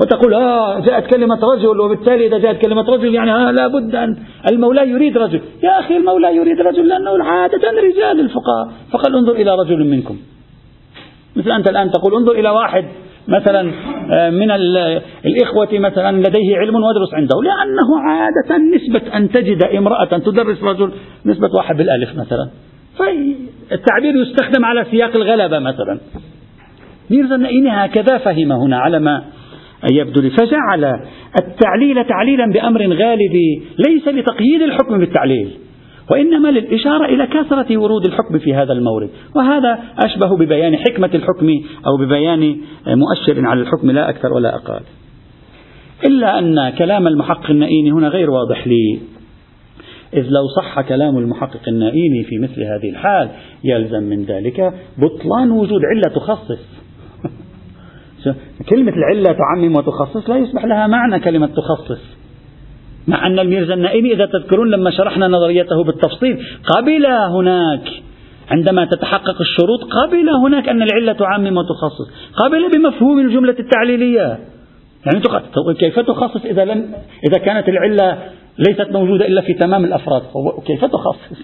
وتقول 0.00 0.34
آه 0.34 0.80
جاءت 0.80 1.14
كلمة 1.14 1.38
رجل 1.54 1.80
وبالتالي 1.80 2.26
إذا 2.26 2.38
جاءت 2.38 2.66
كلمة 2.66 2.82
رجل 2.82 3.14
يعني 3.14 3.34
آه 3.34 3.50
لابد 3.50 3.94
أن 3.94 4.16
المولى 4.52 4.88
يريد 4.88 5.18
رجل. 5.18 5.40
يا 5.62 5.80
أخي 5.80 5.96
المولى 5.96 6.36
يريد 6.36 6.60
رجل 6.60 6.88
لأنه 6.88 7.24
عادة 7.24 7.70
رجال 7.70 8.20
الفقهاء. 8.20 8.68
فقال 8.92 9.16
انظر 9.16 9.32
إلى 9.32 9.54
رجل 9.54 9.84
منكم. 9.84 10.16
مثل 11.36 11.50
أنت 11.50 11.70
الآن 11.70 11.90
تقول 11.90 12.14
انظر 12.14 12.32
إلى 12.32 12.50
واحد 12.50 12.84
مثلا 13.28 13.72
آه، 14.12 14.30
من 14.30 14.50
الإخوة 15.26 15.68
مثلا 15.72 16.16
لديه 16.16 16.56
علم 16.56 16.74
وادرس 16.74 17.14
عنده. 17.14 17.36
لأنه 17.42 18.00
عادة 18.00 18.64
نسبة 18.76 19.16
أن 19.16 19.28
تجد 19.28 19.64
امرأة 19.64 20.18
تدرس 20.18 20.62
رجل 20.62 20.92
نسبة 21.26 21.48
واحد 21.54 21.76
بالألف 21.76 22.10
مثلا. 22.18 22.50
فالتعبير 22.98 24.16
يستخدم 24.16 24.64
على 24.64 24.86
سياق 24.90 25.16
الغلبة 25.16 25.58
مثلا. 25.58 26.00
ميرزا 27.10 27.34
النائيني 27.34 27.70
هكذا 27.70 28.18
فهم 28.18 28.52
هنا 28.52 28.78
على 28.78 28.98
ما 28.98 29.24
يبدو 29.92 30.20
لي. 30.20 30.30
فجعل 30.30 30.84
التعليل 31.40 32.04
تعليلا 32.04 32.52
بأمر 32.52 32.80
غالبي 32.80 33.62
ليس 33.88 34.08
لتقييد 34.08 34.62
الحكم 34.62 34.98
بالتعليل 34.98 35.50
وإنما 36.10 36.48
للإشارة 36.48 37.04
إلى 37.04 37.26
كثرة 37.26 37.78
ورود 37.78 38.06
الحكم 38.06 38.38
في 38.38 38.54
هذا 38.54 38.72
المورد. 38.72 39.10
وهذا 39.36 39.78
أشبه 40.04 40.36
ببيان 40.36 40.76
حكمة 40.76 41.10
الحكم 41.14 41.48
أو 41.86 41.96
ببيان 41.96 42.56
مؤشر 42.86 43.46
على 43.46 43.60
الحكم 43.60 43.90
لا 43.90 44.08
أكثر 44.08 44.32
ولا 44.32 44.54
أقل. 44.54 44.80
إلا 46.06 46.38
أن 46.38 46.70
كلام 46.78 47.06
المحقق 47.06 47.50
النائيني 47.50 47.92
هنا 47.92 48.08
غير 48.08 48.30
واضح 48.30 48.66
لي. 48.66 49.00
إذ 50.14 50.22
لو 50.22 50.48
صح 50.56 50.80
كلام 50.80 51.18
المحقق 51.18 51.68
النائيني 51.68 52.24
في 52.24 52.38
مثل 52.38 52.62
هذه 52.62 52.90
الحال 52.90 53.28
يلزم 53.64 54.02
من 54.02 54.24
ذلك 54.24 54.74
بطلان 54.98 55.50
وجود 55.50 55.80
علة 55.84 56.14
تخصص. 56.14 56.84
كلمة 58.70 58.92
العلة 58.92 59.32
تعمم 59.32 59.76
وتخصص 59.76 60.30
لا 60.30 60.36
يصبح 60.36 60.64
لها 60.64 60.86
معنى 60.86 61.20
كلمة 61.20 61.46
تخصص. 61.46 62.24
مع 63.08 63.26
أن 63.26 63.38
الميرزا 63.38 63.74
النائمي 63.74 64.12
إذا 64.12 64.26
تذكرون 64.26 64.70
لما 64.70 64.90
شرحنا 64.90 65.28
نظريته 65.28 65.84
بالتفصيل 65.84 66.38
قبل 66.76 67.06
هناك 67.06 67.88
عندما 68.50 68.84
تتحقق 68.84 69.40
الشروط 69.40 69.84
قبل 69.84 70.28
هناك 70.28 70.68
أن 70.68 70.82
العلة 70.82 71.12
تعمم 71.12 71.56
وتخصص. 71.56 72.10
قبل 72.36 72.70
بمفهوم 72.74 73.20
الجملة 73.20 73.56
التعليلية. 73.58 74.38
يعني 75.06 75.22
كيف 75.78 76.00
تخصص 76.00 76.44
إذا 76.44 76.64
لم 76.64 76.94
إذا 77.28 77.38
كانت 77.38 77.68
العلة 77.68 78.18
ليست 78.58 78.90
موجودة 78.90 79.26
إلا 79.26 79.42
في 79.42 79.54
تمام 79.54 79.84
الأفراد؟ 79.84 80.22
كيف 80.66 80.84
تخصص؟ 80.84 81.38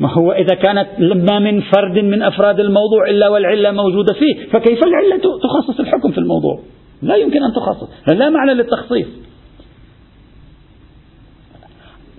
ما 0.00 0.12
هو 0.12 0.32
إذا 0.32 0.54
كانت 0.54 0.88
ما 1.00 1.38
من 1.38 1.60
فرد 1.60 1.98
من 1.98 2.22
أفراد 2.22 2.60
الموضوع 2.60 3.10
إلا 3.10 3.28
والعلة 3.28 3.70
موجودة 3.70 4.14
فيه 4.14 4.46
فكيف 4.46 4.78
العلة 4.84 5.38
تخصص 5.42 5.80
الحكم 5.80 6.10
في 6.10 6.18
الموضوع؟ 6.18 6.60
لا 7.02 7.16
يمكن 7.16 7.44
أن 7.44 7.52
تخصص. 7.56 7.88
لا 8.08 8.30
معنى 8.30 8.54
للتخصيص. 8.54 9.06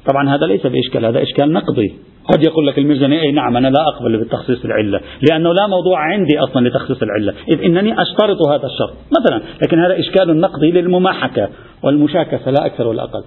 طبعا 0.06 0.36
هذا 0.36 0.46
ليس 0.46 0.68
بإشكال 0.68 1.06
هذا 1.06 1.24
إشكال 1.24 1.54
نقضي 1.54 1.96
قد 2.34 2.44
يقول 2.44 2.68
لك 2.68 2.78
الميزانية 2.78 3.22
أي 3.22 3.32
نعم 3.32 3.58
أنا 3.58 3.68
لا 3.68 3.82
أقبل 3.88 4.24
بتخصيص 4.24 4.66
العلة 4.66 5.02
لأنه 5.30 5.54
لا 5.54 5.68
موضوع 5.68 6.00
عندي 6.00 6.40
أصلا 6.40 6.68
لتخصيص 6.68 7.04
العلة 7.04 7.34
إذ 7.50 7.62
إنني 7.64 8.02
أشترط 8.02 8.38
هذا 8.48 8.66
الشرط. 8.66 8.94
مثلا 9.20 9.42
لكن 9.64 9.80
هذا 9.80 10.00
إشكال 10.00 10.40
نقضي 10.40 10.72
للمماحكة 10.72 11.50
والمشاكسة 11.84 12.52
لا 12.52 12.66
أكثر 12.66 12.88
ولا 12.88 13.04
أقل. 13.04 13.24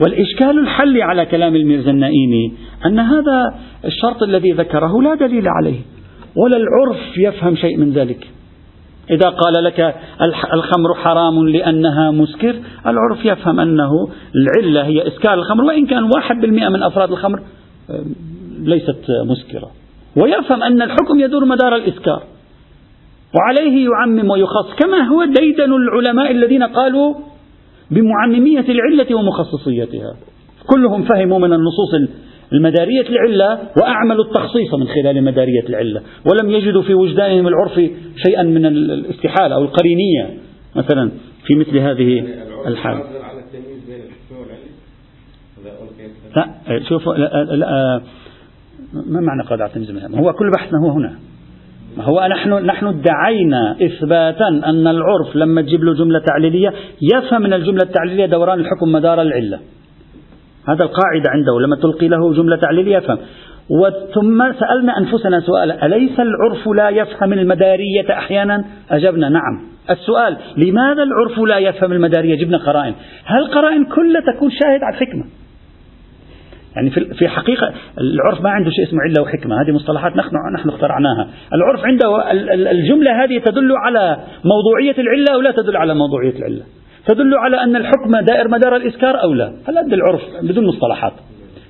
والإشكال 0.00 0.58
الحلي 0.58 1.02
على 1.02 1.26
كلام 1.26 1.56
الميرزا 1.56 1.90
النائيني 1.90 2.52
أن 2.86 2.98
هذا 2.98 3.54
الشرط 3.84 4.22
الذي 4.22 4.52
ذكره 4.52 5.02
لا 5.02 5.14
دليل 5.14 5.48
عليه 5.48 5.80
ولا 6.36 6.56
العرف 6.56 7.18
يفهم 7.18 7.56
شيء 7.56 7.76
من 7.76 7.92
ذلك. 7.92 8.28
إذا 9.10 9.28
قال 9.28 9.64
لك 9.64 9.94
الخمر 10.52 10.94
حرام 10.94 11.48
لأنها 11.48 12.10
مسكر 12.10 12.54
العرف 12.86 13.24
يفهم 13.24 13.60
أنه 13.60 13.90
العلة 14.34 14.84
هي 14.86 15.08
إسكار 15.08 15.34
الخمر 15.34 15.64
وإن 15.64 15.86
كان 15.86 16.02
واحد 16.16 16.40
بالمئة 16.40 16.68
من 16.68 16.82
أفراد 16.82 17.10
الخمر 17.10 17.42
ليست 18.58 19.04
مسكرة. 19.26 19.70
ويفهم 20.16 20.62
أن 20.62 20.82
الحكم 20.82 21.20
يدور 21.20 21.44
مدار 21.44 21.76
الإسكار. 21.76 22.22
وعليه 23.34 23.88
يعمم 23.88 24.30
ويخص 24.30 24.74
كما 24.78 25.02
هو 25.02 25.24
ديدن 25.24 25.72
العلماء 25.72 26.30
الذين 26.30 26.62
قالوا 26.62 27.14
بمعممية 27.90 28.64
العلة 28.68 29.14
ومخصصيتها. 29.14 30.16
كلهم 30.66 31.02
فهموا 31.02 31.38
من 31.38 31.52
النصوص 31.52 31.90
المدارية 32.52 33.08
العلة 33.08 33.58
وأعملوا 33.76 34.24
التخصيص 34.24 34.74
من 34.74 34.86
خلال 34.88 35.24
مدارية 35.24 35.68
العلة. 35.68 36.02
ولم 36.30 36.50
يجدوا 36.50 36.82
في 36.82 36.94
وجدانهم 36.94 37.48
العرف 37.48 37.74
شيئا 38.26 38.42
من 38.42 38.66
الاستحالة 38.66 39.54
أو 39.54 39.62
القرينية 39.62 40.38
مثلا 40.76 41.10
في 41.46 41.54
مثل 41.54 41.78
هذه 41.78 42.24
الحال. 42.66 43.02
لا 46.36 46.48
شوف 46.88 47.08
لا, 47.08 47.44
لا 47.44 48.00
ما 48.92 49.20
معنى 49.20 49.42
قاعدة 49.42 49.64
على 49.64 49.70
التمييز 49.70 50.14
هو 50.14 50.32
كل 50.32 50.50
بحثنا 50.50 50.78
هو 50.78 50.90
هنا؟ 50.90 51.12
ما 51.96 52.04
هو 52.04 52.26
نحن 52.30 52.52
نحن 52.52 52.86
ادعينا 52.86 53.76
إثباتا 53.82 54.48
أن 54.48 54.86
العرف 54.86 55.36
لما 55.36 55.62
تجيب 55.62 55.84
له 55.84 55.94
جملة 55.94 56.18
تعليلية 56.18 56.72
يفهم 57.14 57.42
من 57.42 57.52
الجملة 57.52 57.82
التعليلية 57.82 58.26
دوران 58.26 58.60
الحكم 58.60 58.92
مدار 58.92 59.22
العلة. 59.22 59.58
هذا 60.68 60.84
القاعدة 60.84 61.30
عنده 61.30 61.60
لما 61.60 61.76
تلقي 61.76 62.08
له 62.08 62.32
جملة 62.32 62.56
تعليلية 62.56 62.96
يفهم. 62.96 63.18
ثم 64.14 64.52
سألنا 64.52 64.98
أنفسنا 64.98 65.40
سؤالا 65.40 65.86
أليس 65.86 66.20
العرف 66.20 66.68
لا 66.68 66.88
يفهم 66.88 67.32
المدارية 67.32 68.10
أحيانا؟ 68.10 68.64
أجبنا 68.90 69.28
نعم. 69.28 69.62
السؤال 69.90 70.36
لماذا 70.56 71.02
العرف 71.02 71.38
لا 71.38 71.58
يفهم 71.58 71.92
المدارية؟ 71.92 72.44
جبنا 72.44 72.58
قرائن. 72.58 72.94
هل 73.24 73.38
القرائن 73.38 73.84
كلها 73.84 74.20
تكون 74.34 74.50
شاهد 74.50 74.80
على 74.82 74.94
الحكمة؟ 74.94 75.41
يعني 76.76 76.90
في 76.90 77.28
حقيقة 77.28 77.72
العرف 77.98 78.40
ما 78.40 78.50
عنده 78.50 78.70
شيء 78.70 78.84
اسمه 78.88 79.00
علة 79.00 79.22
وحكمة. 79.22 79.62
هذه 79.62 79.70
مصطلحات 79.70 80.16
نحن 80.16 80.36
نحن 80.54 80.68
اخترعناها. 80.68 81.28
العرف 81.54 81.84
عنده 81.84 82.30
الجملة 82.70 83.24
هذه 83.24 83.38
تدل 83.38 83.72
على 83.76 84.16
موضوعية 84.44 84.94
العلة 84.98 85.34
أو 85.34 85.40
لا 85.40 85.50
تدل 85.50 85.76
على 85.76 85.94
موضوعية 85.94 86.38
العلة؟ 86.38 86.62
تدل 87.06 87.34
على 87.34 87.62
أن 87.62 87.76
الحكم 87.76 88.16
دائر 88.16 88.48
مدار 88.48 88.76
الإسكار 88.76 89.22
أو 89.22 89.32
لا؟ 89.32 89.52
هل 89.68 89.78
هذا 89.78 89.94
العرف 89.94 90.20
بدون 90.42 90.66
مصطلحات؟ 90.66 91.12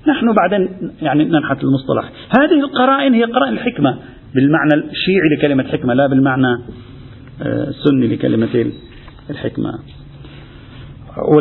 نحن 0.09 0.35
بعدين 0.35 0.69
يعني 1.03 1.25
ننحت 1.25 1.65
المصطلح. 1.65 2.13
هذه 2.39 2.61
القرائن 2.61 3.15
هي 3.15 3.25
قرائن 3.25 3.53
الحكمة. 3.53 3.99
بالمعنى 4.35 4.75
الشيعي 4.75 5.29
لكلمة 5.39 5.65
حكمة 5.65 5.95
لا 5.95 6.07
بالمعنى 6.07 6.59
آه، 7.43 7.69
السني 7.69 8.07
لكلمة 8.07 8.73
الحكمة. 9.31 9.73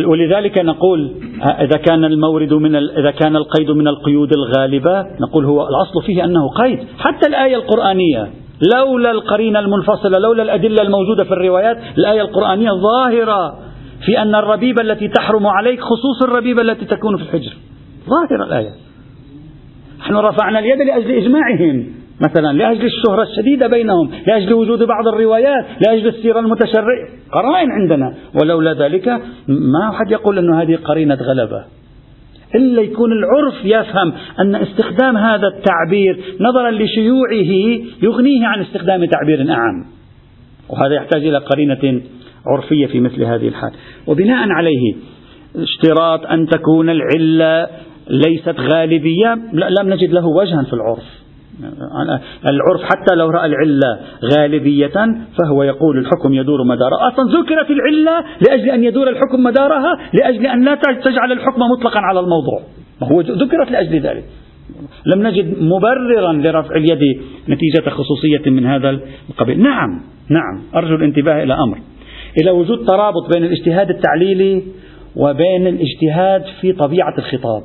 ولذلك 0.07 0.57
نقول 0.57 1.11
إذا 1.43 1.77
كان 1.77 2.05
المورد 2.05 2.53
من 2.53 2.75
إذا 2.75 3.11
كان 3.11 3.35
القيد 3.35 3.71
من 3.71 3.87
القيود 3.87 4.29
الغالبة 4.33 5.05
نقول 5.21 5.45
هو 5.45 5.61
الأصل 5.61 6.03
فيه 6.05 6.23
أنه 6.23 6.49
قيد. 6.49 6.79
حتى 6.99 7.27
الآية 7.27 7.55
القرآنية 7.55 8.31
لولا 8.75 9.11
القرينة 9.11 9.59
المنفصلة 9.59 10.19
لولا 10.19 10.43
الأدلة 10.43 10.83
الموجودة 10.83 11.23
في 11.23 11.31
الروايات 11.31 11.77
الآية 11.97 12.21
القرآنية 12.21 12.71
ظاهرة 12.71 13.57
في 14.05 14.21
أن 14.21 14.35
الربيبة 14.35 14.81
التي 14.81 15.07
تحرم 15.07 15.47
عليك 15.47 15.81
خصوص 15.81 16.23
الربيبة 16.23 16.61
التي 16.61 16.85
تكون 16.85 17.17
في 17.17 17.23
الحجر. 17.23 17.53
ظاهرة 18.09 18.43
الآية. 18.43 18.71
نحن 19.99 20.15
رفعنا 20.15 20.59
اليد 20.59 20.81
لأجل 20.81 21.11
إجماعهم. 21.11 22.00
مثلا 22.21 22.53
لأجل 22.53 22.85
الشهرة 22.85 23.23
الشديدة 23.23 23.67
بينهم 23.67 24.11
لأجل 24.27 24.53
وجود 24.53 24.83
بعض 24.83 25.07
الروايات 25.07 25.65
لأجل 25.87 26.07
السيرة 26.07 26.39
المتشرعة 26.39 27.07
قرائن 27.31 27.71
عندنا. 27.71 28.13
ولولا 28.41 28.73
ذلك 28.73 29.07
ما 29.47 29.89
أحد 29.89 30.11
يقول 30.11 30.37
أن 30.37 30.53
هذه 30.53 30.75
قرينة 30.75 31.15
غلبة. 31.15 31.65
إلا 32.55 32.81
يكون 32.81 33.09
العرف 33.11 33.65
يفهم 33.65 34.13
أن 34.39 34.55
استخدام 34.55 35.17
هذا 35.17 35.47
التعبير 35.47 36.19
نظرا 36.39 36.71
لشيوعه 36.71 37.81
يغنيه 38.03 38.47
عن 38.47 38.61
استخدام 38.61 39.05
تعبير 39.05 39.51
أعم. 39.51 39.85
وهذا 40.69 40.95
يحتاج 40.95 41.25
إلى 41.25 41.37
قرينة 41.37 42.01
عرفية 42.45 42.85
في 42.85 42.99
مثل 42.99 43.23
هذه 43.23 43.47
الحال. 43.47 43.71
وبناء 44.07 44.49
عليه 44.49 44.95
اشتراط 45.55 46.25
أن 46.25 46.47
تكون 46.47 46.89
العلة 46.89 47.67
ليست 48.09 48.55
غالبية. 48.73 49.33
لم 49.53 49.89
نجد 49.89 50.13
له 50.13 50.27
وجها 50.27 50.63
في 50.63 50.73
العرف. 50.73 51.20
العرف 52.45 52.83
حتى 52.83 53.15
لو 53.15 53.29
رأى 53.29 53.45
العلة 53.45 53.99
غالبية 54.35 54.93
فهو 55.39 55.63
يقول 55.63 55.97
الحكم 55.97 56.33
يدور 56.33 56.63
مداره. 56.63 57.07
أصلا 57.07 57.41
ذكرت 57.41 57.71
العلة 57.71 58.23
لأجل 58.47 58.69
أن 58.69 58.83
يدور 58.83 59.09
الحكم 59.09 59.43
مدارها 59.43 59.97
لأجل 60.13 60.47
أن 60.47 60.65
لا 60.65 60.75
تجعل 61.03 61.31
الحكم 61.31 61.61
مطلقا 61.77 61.99
على 61.99 62.19
الموضوع. 62.19 62.61
هو 63.03 63.21
ذكرت 63.21 63.71
لأجل 63.71 63.99
ذلك. 63.99 64.23
لم 65.05 65.27
نجد 65.27 65.63
مبررا 65.63 66.33
لرفع 66.33 66.75
اليد 66.75 67.21
نتيجة 67.49 67.89
خصوصية 67.89 68.51
من 68.51 68.65
هذا 68.65 68.99
القبيل. 69.29 69.61
نعم 69.61 70.01
نعم 70.29 70.61
أرجو 70.75 70.95
الانتباه 70.95 71.43
إلى 71.43 71.53
أمر. 71.53 71.77
إلى 72.41 72.51
وجود 72.51 72.85
ترابط 72.85 73.35
بين 73.35 73.45
الاجتهاد 73.45 73.89
التعليلي 73.89 74.63
وبين 75.15 75.67
الاجتهاد 75.67 76.43
في 76.61 76.73
طبيعة 76.73 77.13
الخطاب. 77.17 77.63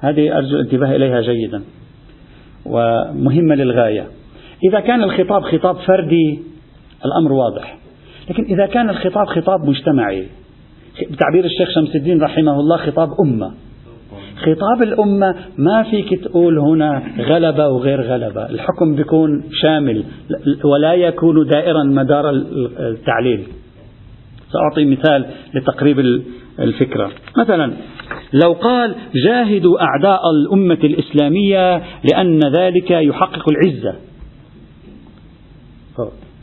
هذه 0.00 0.38
أرجو 0.38 0.56
الانتباه 0.56 0.96
إليها 0.96 1.20
جيدا. 1.20 1.62
ومهمة 2.66 3.54
للغاية. 3.54 4.06
إذا 4.68 4.80
كان 4.80 5.02
الخطاب 5.02 5.42
خطاب 5.42 5.76
فردي 5.76 6.38
الأمر 7.04 7.32
واضح. 7.32 7.78
لكن 8.30 8.44
إذا 8.44 8.66
كان 8.66 8.90
الخطاب 8.90 9.26
خطاب 9.26 9.68
مجتمعي 9.68 10.26
بتعبير 11.10 11.44
الشيخ 11.44 11.70
شمس 11.74 11.96
الدين 11.96 12.22
رحمه 12.22 12.60
الله 12.60 12.76
خطاب 12.76 13.08
أمة. 13.20 13.52
خطاب 14.36 14.82
الأمة 14.82 15.34
ما 15.58 15.82
فيك 15.82 16.24
تقول 16.24 16.58
هنا 16.58 17.02
غلبة 17.18 17.68
وغير 17.68 18.00
غلبة. 18.00 18.50
الحكم 18.50 18.94
بيكون 18.94 19.44
شامل 19.52 20.04
ولا 20.64 20.94
يكون 20.94 21.46
دائرا 21.46 21.82
مدار 21.82 22.30
التعليل. 22.80 23.46
سأعطي 24.52 24.84
مثال 24.84 25.26
لتقريب 25.54 26.22
الفكرة. 26.60 27.10
مثلا 27.38 27.72
لو 28.42 28.52
قال 28.52 28.94
جاهدوا 29.14 29.82
أعداء 29.82 30.20
الأمة 30.30 30.78
الإسلامية 30.84 31.82
لأن 32.12 32.40
ذلك 32.40 32.90
يحقق 32.90 33.48
العزة. 33.48 33.94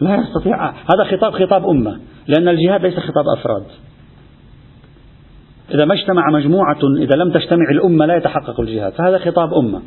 لا 0.01 0.15
يستطيع. 0.15 0.69
هذا 0.69 1.03
خطاب 1.11 1.33
خطاب 1.33 1.69
أمة 1.69 1.99
لأن 2.27 2.47
الجهاد 2.47 2.81
ليس 2.81 2.95
خطاب 2.99 3.25
أفراد. 3.37 3.63
إذا 5.73 5.85
ما 5.85 5.93
اجتمع 5.93 6.29
مجموعة 6.31 6.79
إذا 6.97 7.15
لم 7.15 7.31
تجتمع 7.31 7.69
الأمة 7.71 8.05
لا 8.05 8.15
يتحقق 8.15 8.59
الجهاد. 8.59 8.93
فهذا 8.93 9.17
خطاب 9.17 9.53
أمة. 9.53 9.81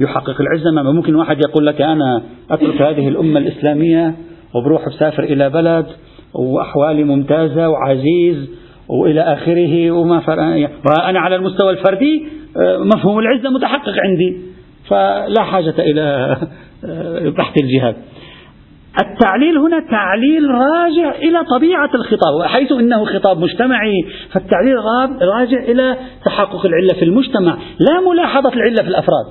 يحقق 0.00 0.40
العزة 0.40 0.70
ما 0.70 0.92
ممكن 0.92 1.14
واحد 1.14 1.38
يقول 1.48 1.66
لك 1.66 1.80
أنا 1.80 2.22
أترك 2.50 2.82
هذه 2.82 3.08
الأمة 3.08 3.40
الإسلامية 3.40 4.14
وبروح 4.54 4.88
بسافر 4.88 5.22
إلى 5.22 5.50
بلد 5.50 5.86
وأحوالي 6.34 7.04
ممتازة 7.04 7.68
وعزيز 7.68 8.50
وإلى 8.90 9.20
آخره 9.20 9.90
وما 9.90 10.22
وأنا 10.86 11.20
على 11.20 11.36
المستوى 11.36 11.70
الفردي 11.70 12.26
آه، 12.56 12.78
مفهوم 12.78 13.18
العزة 13.18 13.50
متحقق 13.50 13.94
عندي. 14.04 14.36
فلا 14.88 15.42
حاجة 15.42 15.74
إلى 15.78 16.36
آه، 16.84 17.28
بحث 17.28 17.54
الجهاد. 17.62 17.96
التعليل 19.00 19.58
هنا 19.58 19.80
تعليل 19.90 20.50
راجع 20.50 21.14
إلى 21.14 21.44
طبيعة 21.44 21.90
الخطاب 21.94 22.42
حيث 22.42 22.72
إنه 22.72 23.04
خطاب 23.04 23.38
مجتمعي 23.38 24.04
فالتعليل 24.32 24.74
راجع 25.22 25.58
إلى 25.58 25.96
تحقق 26.24 26.66
العلة 26.66 26.94
في 26.98 27.04
المجتمع 27.04 27.58
لا 27.78 28.10
ملاحظة 28.10 28.52
العلة 28.52 28.82
في 28.82 28.88
الأفراد. 28.88 29.26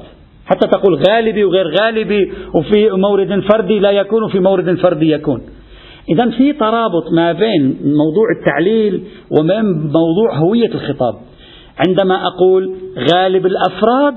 حتى 0.45 0.67
تقول 0.67 1.03
غالبي 1.09 1.43
وغير 1.43 1.65
غالبي 1.81 2.31
وفي 2.53 2.89
مورد 2.89 3.43
فردي 3.51 3.79
لا 3.79 3.91
يكون 3.91 4.23
وفي 4.23 4.39
مورد 4.39 4.75
فردي 4.75 5.11
يكون. 5.11 5.41
إذا 6.09 6.29
في 6.29 6.53
ترابط 6.53 7.11
ما 7.11 7.31
بين 7.31 7.77
موضوع 7.83 8.25
التعليل 8.39 9.03
وبين 9.39 9.65
موضوع 9.81 10.37
هوية 10.37 10.67
الخطاب 10.67 11.15
عندما 11.87 12.27
أقول 12.27 12.75
غالب 13.13 13.45
الأفراد 13.45 14.15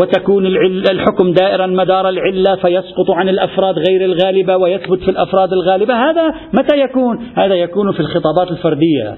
وتكون 0.00 0.46
الحكم 0.90 1.32
دائرا 1.32 1.66
مدار 1.66 2.08
العلة 2.08 2.56
فيسقط 2.56 3.10
عن 3.10 3.28
الأفراد 3.28 3.74
غير 3.88 4.04
الغالبة 4.04 4.56
ويثبت 4.56 4.98
في 5.00 5.10
الأفراد 5.10 5.52
الغالبة 5.52 5.94
هذا 5.94 6.34
متى 6.52 6.80
يكون؟ 6.80 7.18
هذا 7.36 7.54
يكون 7.54 7.92
في 7.92 8.00
الخطابات 8.00 8.50
الفردية 8.50 9.16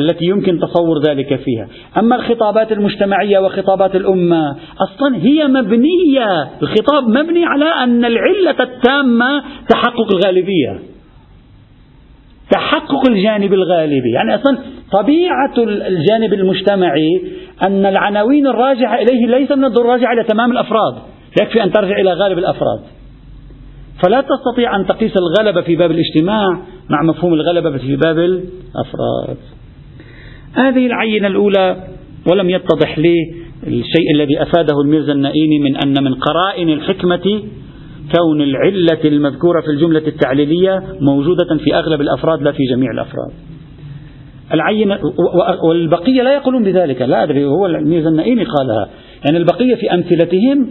التي 0.00 0.24
يمكن 0.24 0.58
تصور 0.58 0.98
ذلك 0.98 1.36
فيها. 1.36 1.68
أما 1.98 2.16
الخطابات 2.16 2.72
المجتمعية 2.72 3.38
وخطابات 3.38 3.96
الأمة 3.96 4.56
أصلا 4.80 5.16
هي 5.16 5.46
مبنية 5.46 6.50
الخطاب 6.62 7.08
مبني 7.08 7.44
على 7.44 7.64
أن 7.64 8.04
العلة 8.04 8.56
التامة 8.60 9.42
تحقق 9.68 10.14
الغالبية. 10.14 10.78
تحقق 12.50 13.08
الجانب 13.08 13.52
الغالبي. 13.52 14.10
يعني 14.14 14.34
أصلا 14.34 14.58
طبيعة 14.92 15.54
الجانب 15.58 16.32
المجتمعي 16.32 17.22
أن 17.62 17.86
العناوين 17.86 18.46
الراجعة 18.46 18.94
إليه 18.94 19.26
ليس 19.26 19.52
من 19.52 19.64
الضرورة 19.64 19.92
راجعة 19.92 20.12
إلى 20.12 20.24
تمام 20.24 20.52
الأفراد. 20.52 20.94
يكفي 21.42 21.62
أن 21.62 21.70
ترجع 21.70 21.96
إلى 22.00 22.12
غالب 22.12 22.38
الأفراد. 22.38 22.80
فلا 24.04 24.20
تستطيع 24.20 24.76
أن 24.76 24.86
تقيس 24.86 25.12
الغلبة 25.16 25.60
في 25.60 25.76
باب 25.76 25.90
الاجتماع 25.90 26.46
مع 26.90 27.02
مفهوم 27.02 27.34
الغلبة 27.34 27.78
في 27.78 27.96
باب 27.96 28.18
الأفراد. 28.18 29.36
هذه 30.52 30.86
العينة 30.86 31.26
الأولى 31.26 31.76
ولم 32.30 32.50
يتضح 32.50 32.98
لي 32.98 33.14
الشيء 33.66 34.14
الذي 34.14 34.42
أفاده 34.42 34.80
الميرزا 34.84 35.12
النائيني 35.12 35.58
من 35.58 35.76
أن 35.76 36.04
من 36.04 36.14
قرائن 36.14 36.68
الحكمة 36.68 37.42
كون 38.16 38.40
العلة 38.40 39.04
المذكورة 39.04 39.60
في 39.60 39.66
الجملة 39.66 40.06
التعليلية 40.06 40.82
موجودة 41.00 41.56
في 41.64 41.74
أغلب 41.74 42.00
الأفراد 42.00 42.42
لا 42.42 42.52
في 42.52 42.62
جميع 42.70 42.90
الأفراد. 42.90 43.32
العينة 44.54 44.98
والبقية 45.64 46.22
لا 46.22 46.34
يقولون 46.34 46.64
بذلك 46.64 47.02
لا 47.02 47.22
أدري 47.22 47.44
هو 47.44 47.66
الميرزا 47.66 48.08
النائيني 48.08 48.44
قالها. 48.44 48.88
يعني 49.24 49.36
البقية 49.36 49.74
في 49.74 49.94
أمثلتهم 49.94 50.68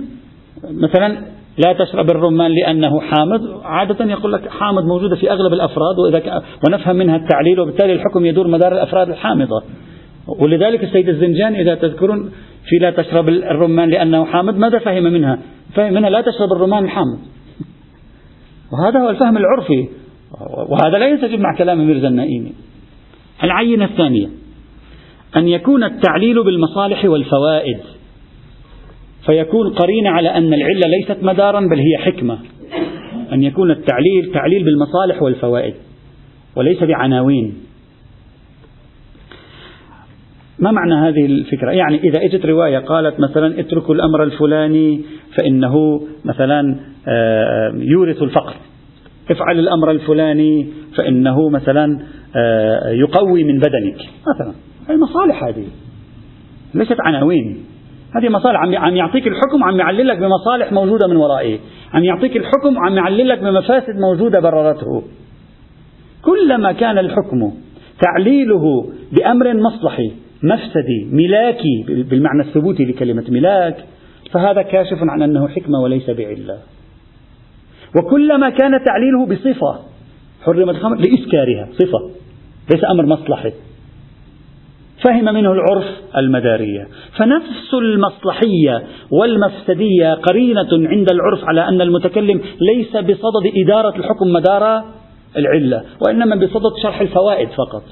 مثلا 0.71 1.17
لا 1.57 1.73
تشرب 1.73 2.09
الرمان 2.09 2.51
لأنه 2.51 3.01
حامض. 3.01 3.41
عادة 3.63 4.05
يقول 4.05 4.33
لك 4.33 4.49
حامض 4.49 4.83
موجودة 4.85 5.15
في 5.15 5.31
أغلب 5.31 5.53
الأفراد 5.53 5.99
وإذا 5.99 6.41
ونفهم 6.67 6.95
منها 6.95 7.15
التعليل 7.15 7.59
وبالتالي 7.59 7.93
الحكم 7.93 8.25
يدور 8.25 8.47
مدار 8.47 8.73
الأفراد 8.73 9.09
الحامضة. 9.09 9.63
ولذلك 10.39 10.83
السيد 10.83 11.09
الزنجاني 11.09 11.61
إذا 11.61 11.75
تذكرون 11.75 12.31
في 12.65 12.77
لا 12.81 12.91
تشرب 12.91 13.29
الرمان 13.29 13.89
لأنه 13.89 14.25
حامض 14.25 14.57
ماذا 14.57 14.79
فهم 14.79 15.03
منها؟ 15.03 15.39
فهم 15.73 15.93
منها 15.93 16.09
لا 16.09 16.21
تشرب 16.21 16.51
الرمان 16.51 16.83
الحامض 16.83 17.19
وهذا 18.73 18.99
هو 18.99 19.09
الفهم 19.09 19.37
العرفي. 19.37 19.89
وهذا 20.69 20.97
لا 20.97 21.07
ينسجم 21.07 21.41
مع 21.41 21.57
كلام 21.57 21.87
ميرزا 21.87 22.07
النائمي. 22.07 22.51
العينة 23.43 23.85
الثانية 23.85 24.29
أن 25.35 25.47
يكون 25.47 25.83
التعليل 25.83 26.43
بالمصالح 26.43 27.05
والفوائد. 27.05 27.79
فيكون 29.25 29.69
قرين 29.69 30.07
على 30.07 30.29
أن 30.29 30.53
العلة 30.53 30.87
ليست 30.87 31.23
مدارا 31.23 31.59
بل 31.59 31.79
هي 31.79 31.97
حكمة. 31.97 32.39
أن 33.33 33.43
يكون 33.43 33.71
التعليل 33.71 34.31
تعليل 34.33 34.63
بالمصالح 34.63 35.21
والفوائد 35.21 35.73
وليس 36.55 36.83
بعناوين. 36.83 37.53
ما 40.59 40.71
معنى 40.71 40.93
هذه 40.93 41.25
الفكرة؟ 41.25 41.71
يعني 41.71 41.97
إذا 41.97 42.19
إجت 42.25 42.45
رواية 42.45 42.77
قالت 42.77 43.19
مثلا 43.19 43.59
اتركوا 43.59 43.95
الأمر 43.95 44.23
الفلاني 44.23 45.01
فإنه 45.37 46.01
مثلا 46.25 46.79
آه، 47.07 47.73
يورث 47.75 48.21
الفقر. 48.21 48.53
افعل 49.31 49.59
الأمر 49.59 49.91
الفلاني 49.91 50.67
فإنه 50.97 51.49
مثلا 51.49 51.99
آه، 52.35 52.89
يقوي 52.89 53.43
من 53.43 53.59
بدنك. 53.59 53.97
مثلا 54.35 54.53
المصالح 54.89 55.43
هذه 55.43 55.65
ليست 56.73 56.97
عناوين. 56.99 57.70
هذه 58.15 58.29
مصالح. 58.29 58.59
عم 58.59 58.95
يعطيك 58.95 59.27
الحكم 59.27 59.63
عم 59.63 59.79
يعللك 59.79 60.17
بمصالح 60.17 60.71
موجودة 60.71 61.07
من 61.07 61.15
ورائه. 61.15 61.59
عم 61.93 62.03
يعطيك 62.03 62.37
الحكم 62.37 62.77
عم 62.85 62.95
يعللك 62.97 63.39
بمفاسد 63.39 63.95
موجودة 63.99 64.39
بررته. 64.39 65.03
كلما 66.21 66.71
كان 66.71 66.97
الحكم 66.97 67.51
تعليله 68.01 68.91
بأمر 69.11 69.53
مصلحي 69.53 70.11
مفسدي 70.43 71.09
ملاكي 71.11 71.85
بالمعنى 71.87 72.41
الثبوتي 72.41 72.85
لكلمة 72.85 73.25
ملاك 73.29 73.85
فهذا 74.31 74.61
كاشف 74.61 74.97
عن 75.01 75.21
أنه 75.21 75.47
حكمة 75.47 75.79
وليس 75.83 76.09
بعلة. 76.09 76.57
وكلما 77.95 78.49
كان 78.49 78.71
تعليله 78.85 79.25
بصفة 79.25 79.79
حرمت 80.45 80.75
الخمر 80.75 80.95
لإسكارها 80.95 81.69
صفة 81.71 82.09
ليس 82.73 82.81
أمر 82.91 83.05
مصلحي. 83.05 83.51
فهم 85.03 85.25
منه 85.25 85.51
العرف 85.51 85.85
المدارية. 86.17 86.87
فنفس 87.17 87.73
المصلحية 87.73 88.83
والمفسدية 89.11 90.13
قرينة 90.13 90.69
عند 90.71 91.07
العرف 91.11 91.43
على 91.43 91.67
أن 91.67 91.81
المتكلم 91.81 92.41
ليس 92.75 92.91
بصدد 92.91 93.51
إدارة 93.65 93.95
الحكم 93.95 94.33
مدار 94.33 94.83
العلة 95.37 95.83
وإنما 96.05 96.35
بصدد 96.35 96.71
شرح 96.83 97.01
الفوائد 97.01 97.49
فقط 97.49 97.83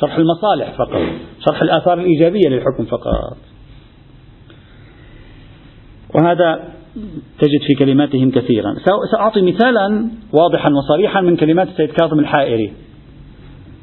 شرح 0.00 0.16
المصالح 0.16 0.70
فقط 0.78 1.02
شرح 1.48 1.62
الآثار 1.62 2.00
الإيجابية 2.00 2.48
للحكم 2.48 2.84
فقط. 2.84 3.36
وهذا 6.14 6.68
تجد 7.38 7.60
في 7.66 7.74
كلماتهم 7.78 8.30
كثيرا. 8.30 8.74
سأعطي 9.12 9.42
مثالا 9.42 10.10
واضحا 10.32 10.70
وصريحا 10.70 11.20
من 11.20 11.36
كلمات 11.36 11.68
السيد 11.68 11.92
كاظم 11.92 12.18
الحائري 12.18 12.72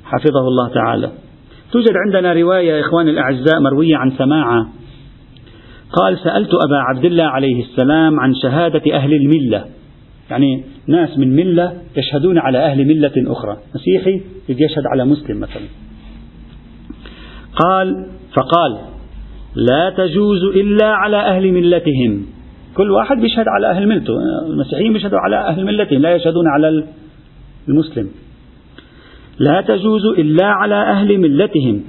حفظه 0.05 0.47
الله 0.47 0.69
تعالى. 0.73 1.11
توجد 1.71 1.93
عندنا 2.05 2.33
رواية 2.33 2.69
يا 2.69 2.79
إخواني 2.79 3.11
الأعزاء 3.11 3.59
مروية 3.59 3.97
عن 3.97 4.11
سماعة. 4.17 4.67
قال 5.93 6.17
سألت 6.23 6.49
أبا 6.53 6.77
عبد 6.77 7.05
الله 7.05 7.23
عليه 7.23 7.63
السلام 7.63 8.19
عن 8.19 8.33
شهادة 8.35 8.95
أهل 8.95 9.13
الملة. 9.13 9.65
يعني 10.29 10.63
ناس 10.87 11.17
من 11.17 11.35
ملة 11.35 11.73
يشهدون 11.97 12.37
على 12.37 12.57
أهل 12.57 12.85
ملة 12.85 13.11
أخرى. 13.17 13.57
مسيحي 13.75 14.21
يشهد 14.49 14.83
على 14.91 15.05
مسلم 15.05 15.39
مثلا. 15.39 15.63
قال 17.55 18.07
فقال 18.35 18.77
لا 19.55 19.93
تجوز 19.97 20.43
إلا 20.43 20.85
على 20.85 21.17
أهل 21.17 21.51
ملتهم. 21.51 22.25
كل 22.75 22.91
واحد 22.91 23.17
بيشهد 23.17 23.45
على 23.47 23.71
أهل 23.71 23.87
ملته. 23.87 24.13
المسيحيين 24.49 24.93
بيشهدوا 24.93 25.19
على 25.19 25.35
أهل 25.35 25.65
ملتهم 25.65 26.01
لا 26.01 26.15
يشهدون 26.15 26.47
على 26.47 26.83
المسلم. 27.67 28.09
لا 29.39 29.61
تجوز 29.61 30.05
إلا 30.05 30.45
على 30.45 30.75
أهل 30.75 31.17
ملتهم 31.17 31.83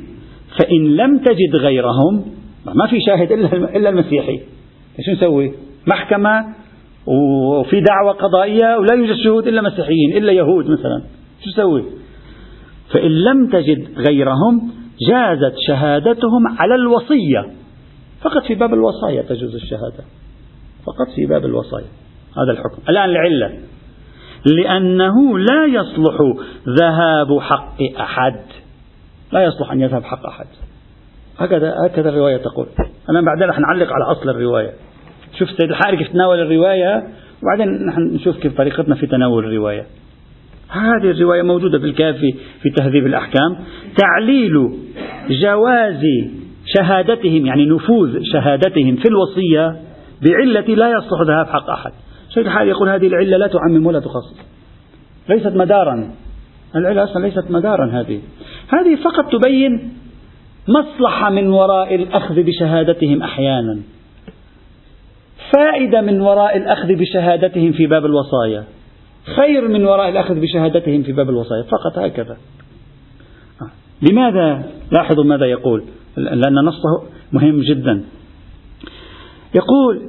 فإن 0.59 0.97
لم 0.97 1.19
تجد 1.19 1.57
غيرهم 1.57 2.25
ما 2.75 2.87
في 2.87 3.01
شاهد 3.07 3.33
إلا 3.33 3.89
المسيحي. 3.89 4.41
شو 5.07 5.13
نسوي؟ 5.13 5.53
محكمة 5.87 6.45
وفي 7.07 7.81
دعوة 7.81 8.13
قضائية 8.13 8.77
ولا 8.77 8.95
يوجد 8.95 9.17
شهود 9.25 9.47
إلا 9.47 9.63
مسيحيين 9.63 10.17
إلا 10.17 10.33
يهود 10.33 10.65
مثلا. 10.65 11.03
شو 11.45 11.51
نسوي؟ 11.51 11.85
فإن 12.93 13.11
لم 13.11 13.47
تجد 13.47 13.89
غيرهم 14.09 14.71
جازت 15.09 15.55
شهادتهم 15.67 16.49
على 16.59 16.75
الوصية. 16.75 17.47
فقط 18.21 18.43
في 18.47 18.55
باب 18.55 18.75
الوصايا 18.75 19.23
تجوز 19.23 19.55
الشهادة. 19.55 20.05
فقط 20.87 21.15
في 21.17 21.27
باب 21.27 21.45
الوصايا. 21.45 21.87
هذا 22.37 22.53
الحكم. 22.53 22.83
الآن 22.89 23.11
العلة 23.11 23.53
لأنه 24.57 25.39
لا 25.39 25.65
يصلح 25.67 26.17
ذهاب 26.69 27.41
حق 27.41 27.83
أحد. 28.01 28.41
لا 29.33 29.45
يصلح 29.45 29.73
أن 29.73 29.81
يذهب 29.81 30.05
حق 30.05 30.27
أحد. 30.27 30.47
هكذا 31.39 31.75
هكذا 31.87 32.09
الرواية 32.09 32.37
تقول. 32.37 32.67
أنا 33.11 33.21
بعدين 33.21 33.49
رح 33.49 33.59
نعلق 33.59 33.93
على 33.93 34.05
أصل 34.05 34.31
الرواية. 34.31 34.73
شوف 35.39 35.51
سيد 35.51 35.71
الحاري 35.71 35.97
كيف 35.97 36.09
تناول 36.09 36.41
الرواية 36.41 37.09
وبعدين 37.43 37.87
نحن 37.87 38.01
نشوف 38.01 38.37
كيف 38.37 38.57
طريقتنا 38.57 38.95
في 38.95 39.07
تناول 39.07 39.45
الرواية. 39.45 39.87
هذه 40.69 41.11
الرواية 41.11 41.43
موجودة 41.43 41.79
في 41.79 41.85
الكافي 41.85 42.35
في 42.63 42.71
تهذيب 42.77 43.07
الأحكام. 43.07 43.59
تعليل 43.97 44.55
جواز 45.31 46.03
شهادتهم 46.77 47.47
يعني 47.47 47.67
نفوذ 47.67 48.23
شهادتهم 48.23 48.97
في 48.97 49.09
الوصية 49.09 49.77
بعلة 50.23 50.75
لا 50.75 50.91
يصلح 50.91 51.21
ذهاب 51.23 51.47
حق 51.47 51.71
أحد. 51.71 51.93
شيخ 52.39 52.47
الحال 52.47 52.69
يقول 52.69 52.89
هذه 52.89 53.07
العلة 53.07 53.37
لا 53.37 53.47
تعمم 53.47 53.87
ولا 53.87 54.01
تخصص. 54.01 54.37
ليست 55.29 55.57
مدارا. 55.57 56.11
العلة 56.77 57.05
أصلا 57.05 57.27
ليست 57.27 57.51
مدارا 57.51 57.87
هذه. 57.87 58.21
هذه 58.69 58.97
فقط 59.05 59.33
تبين 59.33 59.93
مصلحة 60.69 61.31
من 61.31 61.49
وراء 61.49 61.95
الأخذ 61.95 62.43
بشهادتهم 62.43 63.23
أحيانا. 63.23 63.79
فائدة 65.57 66.01
من 66.01 66.21
وراء 66.21 66.57
الأخذ 66.57 66.95
بشهادتهم 66.95 67.73
في 67.73 67.87
باب 67.87 68.05
الوصايا. 68.07 68.65
خير 69.37 69.69
من 69.69 69.85
وراء 69.85 70.09
الأخذ 70.09 70.41
بشهادتهم 70.41 71.03
في 71.03 71.13
باب 71.13 71.31
الوصايا. 71.31 71.63
فقط 71.63 71.99
هكذا. 71.99 72.37
لماذا؟ 74.11 74.63
لاحظوا 74.93 75.25
ماذا 75.25 75.47
يقول. 75.47 75.85
لأن 76.17 76.55
نصه 76.65 77.03
مهم 77.33 77.61
جدا. 77.61 78.05
يقول 79.55 80.03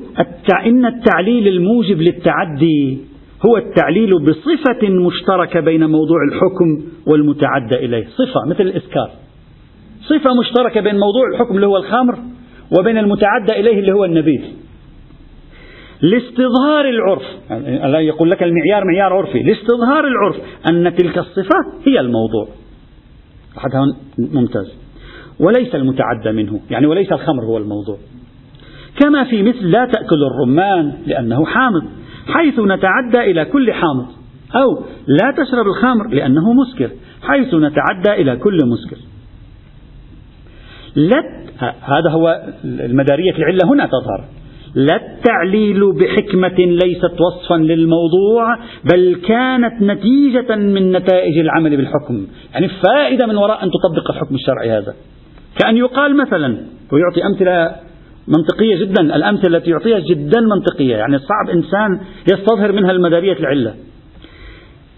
إن 0.65 0.86
التعليل 0.86 1.47
الموجب 1.47 2.02
للتعدي 2.02 2.97
هو 3.45 3.58
التعليل 3.58 4.13
بصفة 4.23 4.89
مشتركة 4.89 5.60
بين 5.60 5.89
موضوع 5.89 6.17
الحكم 6.32 6.91
والمتعدى 7.08 7.75
إليه. 7.75 8.06
صفة 8.06 8.45
مثل 8.45 8.62
الإسكار. 8.62 9.12
صفة 10.02 10.34
مشتركة 10.39 10.82
بين 10.82 10.95
موضوع 10.95 11.23
الحكم 11.34 11.56
اللي 11.56 11.67
هو 11.67 11.78
الخمر 11.78 12.17
وبين 12.80 12.97
المتعدى 12.97 13.60
إليه 13.60 13.80
اللي 13.80 13.91
هو 13.91 14.06
النبيذ. 14.06 14.41
لاستظهار 16.02 16.89
العرف 16.89 17.23
يعني 17.49 18.08
يقول 18.08 18.32
لك 18.32 18.43
المعيار 18.43 18.84
معيار 18.86 19.13
عرفي 19.13 19.39
لاستظهار 19.39 20.08
العرف 20.08 20.36
أن 20.69 20.95
تلك 20.95 21.17
الصفة 21.17 21.58
هي 21.88 21.99
الموضوع. 21.99 22.47
هذا 23.58 23.82
ممتاز. 24.34 24.73
وليس 25.39 25.75
المتعدى 25.75 26.32
منه 26.32 26.60
يعني 26.71 26.86
وليس 26.88 27.12
الخمر 27.12 27.43
هو 27.43 27.58
الموضوع. 27.58 27.97
كما 29.00 29.24
في 29.24 29.44
مثل 29.44 29.72
لا 29.72 29.86
تأكل 29.86 30.24
الرمان 30.24 30.94
لأنه 31.08 31.46
حامض 31.46 31.84
حيث 32.28 32.60
نتعدى 32.60 33.32
إلى 33.32 33.46
كل 33.46 33.74
حامض 33.74 34.06
أو 34.56 34.86
لا 35.08 35.32
تشرب 35.32 35.68
الخمر 35.68 36.08
لأنه 36.08 36.54
مسكر 36.54 36.90
حيث 37.22 37.54
نتعدى 37.54 38.22
إلى 38.22 38.36
كل 38.36 38.58
مسكر. 38.66 38.98
لا 40.96 41.24
هذا 41.82 42.10
هو 42.10 42.42
المدارية 42.64 43.36
العلة 43.38 43.60
هنا 43.66 43.86
تظهر. 43.86 44.26
لا 44.76 44.96
التعليل 44.96 45.94
بحكمة 45.94 46.56
ليست 46.58 47.22
وصفا 47.22 47.56
للموضوع 47.56 48.56
بل 48.94 49.22
كانت 49.28 49.82
نتيجة 49.82 50.56
من 50.56 50.92
نتائج 50.92 51.38
العمل 51.38 51.78
بالحكم. 51.78 52.28
يعني 52.54 52.70
فائدة 52.88 53.26
من 53.26 53.38
وراء 53.38 53.64
أن 53.64 53.70
تطبق 53.72 54.12
الحكم 54.12 54.36
الشرعي 54.36 54.72
هذا. 54.72 54.94
كأن 55.60 55.78
يقال 55.78 56.18
مثلا 56.18 56.58
ويعطي 56.92 57.26
أمثلة 57.26 57.76
منطقية 58.38 58.86
جدا. 58.86 59.02
الأمثلة 59.02 59.58
التي 59.58 59.72
يعطيها 59.72 60.00
جدا 60.00 60.39
منطقية. 60.42 60.96
يعني 60.96 61.20
صعب 61.20 61.50
إنسان 61.50 61.99
يستظهر 62.34 62.72
منها 62.72 62.91
المدارية 62.91 63.39
العلة. 63.39 63.74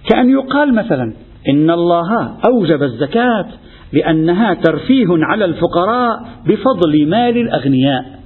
كأن 0.10 0.30
يقال 0.30 0.74
مثلا 0.76 1.14
إن 1.50 1.70
الله 1.70 2.38
أوجب 2.46 2.84
الزكاة 2.84 3.46
لأنها 3.94 4.54
ترفيه 4.54 5.08
على 5.10 5.46
الفقراء 5.46 6.20
بفضل 6.48 7.10
مال 7.10 7.38
الأغنياء. 7.38 8.20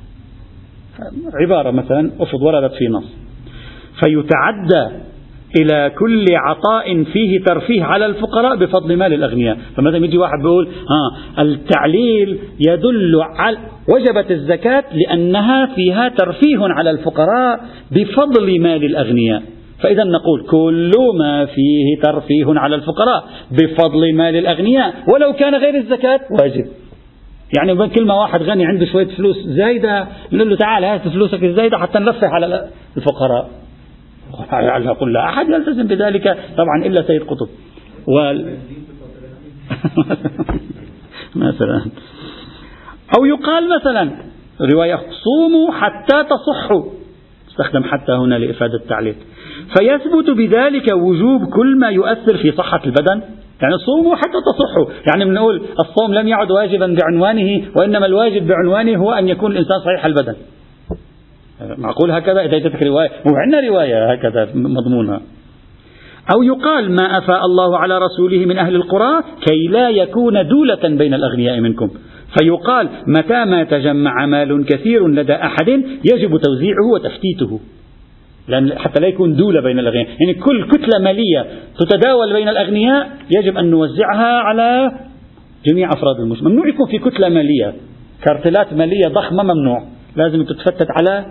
عبارة 1.33 1.71
مثلا 1.71 2.11
أفض 2.19 2.41
وردت 2.41 2.73
في 2.73 2.87
نص. 2.87 3.15
فيتعدى 3.99 4.95
إلى 5.61 5.91
كل 5.99 6.25
عطاء 6.31 7.03
فيه 7.03 7.43
ترفيه 7.43 7.83
على 7.83 8.05
الفقراء 8.05 8.55
بفضل 8.55 8.97
مال 8.97 9.13
الأغنياء. 9.13 9.57
فمثلا 9.75 10.05
يجي 10.05 10.17
واحد 10.17 10.39
بيقول 10.41 10.67
آه 10.67 11.41
التعليل 11.41 12.39
يدل 12.67 13.21
على 13.21 13.57
وجبت 13.93 14.31
الزكاة 14.31 14.83
لأنها 14.93 15.65
فيها 15.75 16.09
ترفيه 16.09 16.59
على 16.59 16.89
الفقراء 16.89 17.59
بفضل 17.91 18.61
مال 18.61 18.83
الأغنياء. 18.83 19.43
فإذا 19.83 20.03
نقول 20.03 20.45
كل 20.49 20.91
ما 21.19 21.45
فيه 21.45 22.01
ترفيه 22.03 22.59
على 22.59 22.75
الفقراء 22.75 23.23
بفضل 23.51 24.13
مال 24.13 24.35
الأغنياء 24.35 24.93
ولو 25.13 25.33
كان 25.33 25.55
غير 25.55 25.75
الزكاة 25.75 26.19
واجب. 26.41 26.65
يعني 27.57 27.89
كل 27.89 28.05
ما 28.05 28.13
واحد 28.13 28.43
غني 28.43 28.65
عنده 28.65 28.85
شوية 28.85 29.07
فلوس 29.07 29.37
زايدة 29.37 30.07
نقول 30.33 30.49
له 30.49 30.55
تعال 30.55 30.83
هات 30.83 31.07
فلوسك 31.07 31.43
الزايدة 31.43 31.77
حتى 31.77 31.99
نرفع 31.99 32.27
على 32.27 32.67
الفقراء. 32.97 33.49
قل 34.93 35.13
لا 35.13 35.29
أحد 35.29 35.49
يلتزم 35.49 35.87
بذلك 35.87 36.37
طبعا 36.57 36.85
إلا 36.85 37.01
سيد 37.01 37.23
قطب. 37.23 37.47
وال... 38.07 38.57
مثلا. 41.35 41.85
أو 43.17 43.25
يقال 43.25 43.69
مثلا 43.79 44.11
رواية 44.61 44.99
صوموا 45.23 45.71
حتى 45.71 46.23
تصحوا. 46.23 46.83
استخدم 47.49 47.83
حتى 47.83 48.11
هنا 48.11 48.35
لإفادة 48.35 48.73
التعليق. 48.73 49.15
فيثبت 49.77 50.29
بذلك 50.29 50.93
وجوب 50.93 51.41
كل 51.53 51.79
ما 51.79 51.89
يؤثر 51.89 52.37
في 52.37 52.51
صحة 52.51 52.81
البدن. 52.85 53.21
يعني 53.61 53.77
صوموا 53.77 54.15
حتى 54.15 54.37
تصحوا. 54.45 54.85
يعني 55.07 55.25
بنقول 55.25 55.61
الصوم 55.79 56.13
لم 56.13 56.27
يعد 56.27 56.51
واجبا 56.51 56.97
بعنوانه 56.99 57.67
وإنما 57.79 58.05
الواجب 58.05 58.47
بعنوانه 58.47 58.97
هو 58.97 59.11
أن 59.11 59.27
يكون 59.27 59.51
الإنسان 59.51 59.79
صحيح 59.79 60.05
البدن. 60.05 60.35
معقول 61.77 62.11
هكذا؟ 62.11 62.45
إذا 62.45 62.57
جاتك 62.57 62.83
رواية 62.83 63.09
وعندنا 63.31 63.69
رواية 63.69 64.11
هكذا 64.11 64.49
مضمونة. 64.53 65.21
أو 66.35 66.43
يقال 66.43 66.91
ما 66.91 67.17
أفاء 67.17 67.45
الله 67.45 67.77
على 67.77 67.97
رسوله 67.97 68.45
من 68.45 68.57
أهل 68.57 68.75
القرى 68.75 69.23
كي 69.47 69.67
لا 69.67 69.89
يكون 69.89 70.47
دولة 70.47 70.97
بين 70.97 71.13
الأغنياء 71.13 71.59
منكم. 71.59 71.89
فيقال 72.39 72.89
متى 73.07 73.45
ما 73.45 73.63
تجمع 73.63 74.25
مال 74.25 74.65
كثير 74.65 75.07
لدى 75.07 75.33
أحد 75.33 75.69
يجب 76.13 76.37
توزيعه 76.37 76.85
وتفتيته. 76.93 77.59
لأن 78.47 78.79
حتى 78.79 79.01
لا 79.01 79.07
يكون 79.07 79.35
دولة 79.35 79.61
بين 79.61 79.79
الأغنياء. 79.79 80.07
يعني 80.07 80.33
كل 80.33 80.67
كتلة 80.67 80.99
مالية 81.01 81.45
تتداول 81.79 82.33
بين 82.33 82.49
الأغنياء 82.49 83.09
يجب 83.37 83.57
أن 83.57 83.71
نوزعها 83.71 84.39
على 84.39 84.91
جميع 85.65 85.89
أفراد 85.89 86.19
المجتمع. 86.19 86.49
ممنوع 86.49 86.67
يكون 86.67 86.87
في 86.87 86.97
كتلة 86.97 87.29
مالية 87.29 87.73
كارتلات 88.25 88.73
مالية 88.73 89.07
ضخمة 89.07 89.43
ممنوع. 89.43 89.83
لازم 90.15 90.43
تتفتت 90.43 90.87
على 90.89 91.25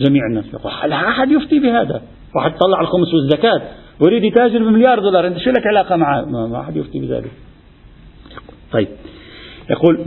جميع 0.00 0.26
الناس 0.30 0.44
لا 0.86 1.08
أحد 1.08 1.30
يفتي 1.30 1.58
بهذا؟ 1.58 2.02
واحد 2.36 2.50
طلع 2.50 2.80
الخمس 2.80 3.14
والزكاة 3.14 3.62
ويريد 4.00 4.24
يتاجر 4.24 4.58
بمليار 4.58 4.98
دولار 4.98 5.26
أنت 5.26 5.38
شو 5.38 5.50
لك 5.50 5.66
علاقة 5.66 5.96
معه 5.96 6.24
ما 6.24 6.60
أحد 6.60 6.76
يفتي 6.76 6.98
بذلك؟ 6.98 7.30
طيب. 8.72 8.88
يقول 9.70 9.98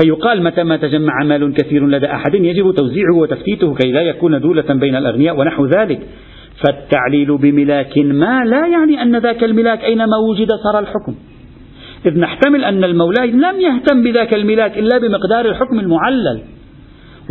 فيقال 0.00 0.42
متى 0.42 0.62
ما 0.62 0.76
تجمع 0.76 1.24
مال 1.24 1.54
كثير 1.54 1.86
لدى 1.86 2.06
أحد 2.06 2.34
يجب 2.34 2.74
توزيعه 2.74 3.16
وتفتيته 3.16 3.74
كي 3.74 3.92
لا 3.92 4.02
يكون 4.02 4.40
دولة 4.40 4.74
بين 4.74 4.96
الأغنياء 4.96 5.38
ونحو 5.38 5.66
ذلك. 5.66 6.00
فالتعليل 6.64 7.38
بملاك 7.38 7.98
ما 7.98 8.44
لا 8.44 8.66
يعني 8.66 9.02
أن 9.02 9.16
ذاك 9.16 9.44
الملاك 9.44 9.84
أينما 9.84 10.16
وجد 10.30 10.48
صار 10.64 10.78
الحكم. 10.78 11.14
إذ 12.06 12.18
نحتمل 12.18 12.64
أن 12.64 12.84
المولى 12.84 13.26
لم 13.26 13.60
يهتم 13.60 14.02
بذاك 14.02 14.34
الملاك 14.34 14.78
إلا 14.78 14.98
بمقدار 14.98 15.46
الحكم 15.46 15.80
المعلل. 15.80 16.40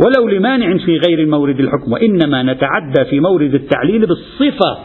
ولو 0.04 0.28
لمانع 0.28 0.78
في 0.78 0.98
غير 0.98 1.28
مورد 1.28 1.60
الحكم 1.60 1.92
وإنما 1.92 2.42
نتعدى 2.42 3.04
في 3.10 3.20
مورد 3.20 3.54
التعليل 3.54 4.06
بالصفة 4.06 4.78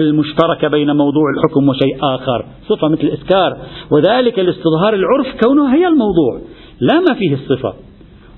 المشتركة 0.00 0.68
بين 0.68 0.96
موضوع 0.96 1.30
الحكم 1.36 1.68
وشيء 1.68 1.96
آخر 2.02 2.46
صفة 2.68 2.88
مثل 2.88 3.06
إسكار 3.06 3.56
وذلك 3.90 4.38
لاستظهار 4.38 4.94
العرف 4.94 5.26
كونه 5.44 5.74
هي 5.74 5.86
الموضوع 5.86 6.40
لا 6.80 7.00
ما 7.00 7.14
فيه 7.14 7.34
الصفة. 7.34 7.74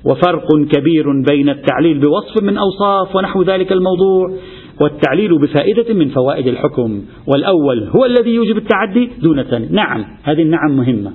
وفرق 0.04 0.46
كبير 0.70 1.04
بين 1.30 1.48
التعليل 1.48 1.98
بوصف 1.98 2.42
من 2.42 2.58
أوصاف 2.58 3.16
ونحو 3.16 3.42
ذلك 3.42 3.72
الموضوع 3.72 4.32
والتعليل 4.80 5.38
بفائدة 5.38 5.94
من 5.94 6.08
فوائد 6.08 6.46
الحكم 6.46 7.02
والأول 7.26 7.88
هو 7.96 8.04
الذي 8.04 8.30
يوجب 8.30 8.56
التعدي 8.56 9.10
دون 9.22 9.38
الثاني. 9.38 9.68
نعم 9.70 10.04
هذه 10.22 10.42
النعم 10.42 10.76
مهمة. 10.76 11.12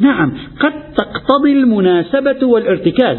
نعم 0.00 0.32
قد 0.60 0.72
تقتضي 0.96 1.52
المناسبة 1.52 2.46
والارتكاز. 2.46 3.18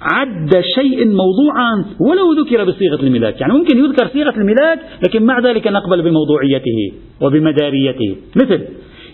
عد 0.00 0.60
شيء 0.74 1.08
موضوعا 1.08 1.84
ولو 2.00 2.32
ذكر 2.32 2.64
بصيغة 2.64 3.00
الملاك. 3.00 3.40
يعني 3.40 3.52
ممكن 3.52 3.78
يذكر 3.78 4.08
صيغة 4.08 4.34
الملاك 4.36 4.78
لكن 5.06 5.22
مع 5.22 5.40
ذلك 5.40 5.66
نقبل 5.66 6.02
بموضوعيته 6.02 6.92
وبمداريته. 7.20 8.16
مثل 8.36 8.64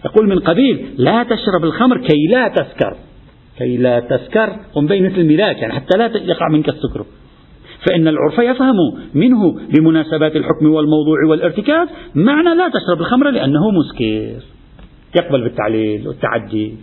يقول 0.05 0.29
من 0.29 0.39
قبيل 0.39 0.87
لا 0.99 1.23
تشرب 1.23 1.65
الخمر 1.65 1.99
كي 1.99 2.27
لا 2.31 2.49
تسكر. 2.49 2.97
كي 3.59 3.77
لا 3.77 4.01
تسكر 4.01 4.57
قم 4.75 4.87
بين 4.87 5.07
مثل 5.07 5.21
الملاك 5.21 5.57
يعني 5.57 5.73
حتى 5.73 5.99
لا 5.99 6.07
يقع 6.07 6.49
منك 6.49 6.69
السكر. 6.69 7.05
فإن 7.87 8.09
العرف 8.09 8.39
يفهم 8.39 8.77
منه 9.15 9.61
بمناسبات 9.75 10.37
الحكم 10.37 10.67
والموضوع 10.67 11.19
والارتكاز 11.29 11.89
معنى 12.15 12.55
لا 12.55 12.69
تشرب 12.69 13.01
الخمر 13.01 13.31
لأنه 13.31 13.71
مسكر. 13.71 14.43
يقبل 15.17 15.43
بالتعليل 15.43 16.09
والتعدي. 16.09 16.75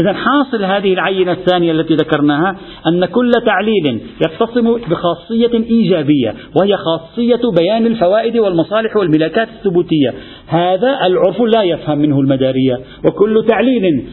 إذا 0.00 0.12
حاصل 0.12 0.64
هذه 0.64 0.92
العينة 0.92 1.32
الثانية 1.32 1.72
التي 1.72 1.94
ذكرناها 1.94 2.56
أن 2.86 3.04
كل 3.04 3.32
تعليل 3.46 4.00
يتصم 4.26 4.76
بخاصية 4.90 5.52
إيجابية 5.52 6.34
وهي 6.60 6.76
خاصية 6.76 7.40
بيان 7.58 7.86
الفوائد 7.86 8.36
والمصالح 8.36 8.96
والملاكات 8.96 9.48
الثبوتية. 9.48 10.14
هذا 10.46 11.06
العرف 11.06 11.40
لا 11.40 11.62
يفهم 11.62 11.98
منه 11.98 12.20
المدارية 12.20 12.80
وكل 13.04 13.44
تعليل 13.48 14.04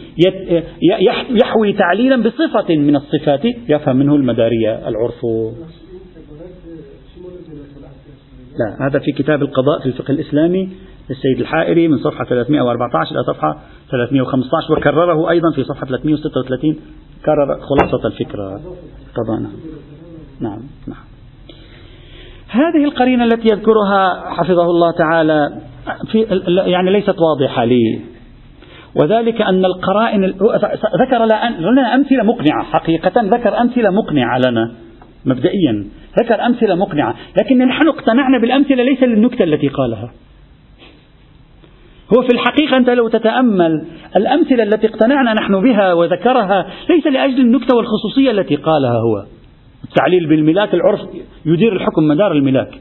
يحوي 1.44 1.74
تعليلا 1.74 2.24
بصفة 2.24 2.76
من 2.76 2.96
الصفات 2.96 3.46
يفهم 3.70 3.96
منه 3.96 4.16
المدارية 4.16 4.88
العرف. 4.88 5.26
لا 8.60 8.88
هذا 8.88 9.00
في 9.00 9.12
كتاب 9.12 9.42
القضاء 9.42 9.80
في 9.80 9.86
الفقه 9.86 10.12
الإسلامي 10.12 10.70
للسيد 11.10 11.40
الحائري 11.40 11.88
من 11.88 11.98
صفحة 11.98 12.26
314 12.26 13.12
إلى 13.12 13.24
صفحة 13.24 13.62
315 13.92 14.74
وكرره 14.74 15.30
أيضا 15.30 15.52
في 15.56 15.64
صفحة 15.64 15.86
336 15.86 16.80
كرر 17.26 17.60
خلاصة 17.60 18.08
الفكرة. 18.08 18.62
قضانا 19.16 19.50
نعم. 20.40 20.60
نعم 20.88 21.04
هذه 22.50 22.84
القرينة 22.84 23.24
التي 23.24 23.48
يذكرها 23.54 24.30
حفظه 24.30 24.64
الله 24.64 24.92
تعالى 24.92 25.62
في 26.12 26.26
يعني 26.48 26.92
ليست 26.92 27.16
واضحة 27.20 27.66
لي. 27.66 28.00
وذلك 28.96 29.42
أن 29.42 29.66
القرائن 29.66 30.26
ذكر 31.02 31.26
لنا 31.60 31.96
أمثلة 31.96 32.24
مقنعة. 32.24 32.64
حقيقة 32.64 33.22
ذكر 33.22 33.62
أمثلة 33.62 33.90
مقنعة 33.90 34.40
لنا 34.48 34.72
مبدئيا. 35.26 35.86
ذكر 36.20 36.46
أمثلة 36.46 36.76
مقنعة. 36.76 37.16
لكن 37.38 37.58
نحن 37.58 37.88
اقتنعنا 37.88 38.38
بالأمثلة 38.38 38.84
ليس 38.84 39.04
للنكتة 39.04 39.44
التي 39.44 39.68
قالها. 39.68 40.12
هو 42.14 42.22
في 42.22 42.34
الحقيقة 42.34 42.78
أنت 42.78 42.90
لو 42.90 43.08
تتأمل 43.08 43.86
الأمثلة 44.16 44.64
التي 44.64 44.88
اقتنعنا 44.88 45.34
نحن 45.34 45.62
بها 45.62 45.94
وذكرها 45.94 46.68
ليس 46.90 47.08
لأجل 47.08 47.40
النكتة 47.40 47.76
والخصوصية 47.78 48.32
التي 48.32 48.56
قالها 48.56 49.00
هو. 49.00 49.26
التعليل 49.84 50.30
بالملاك 50.30 50.74
العرف 50.74 51.00
يدير 51.46 51.74
الحكم 51.74 52.08
مدار 52.08 52.32
الملاك. 52.32 52.72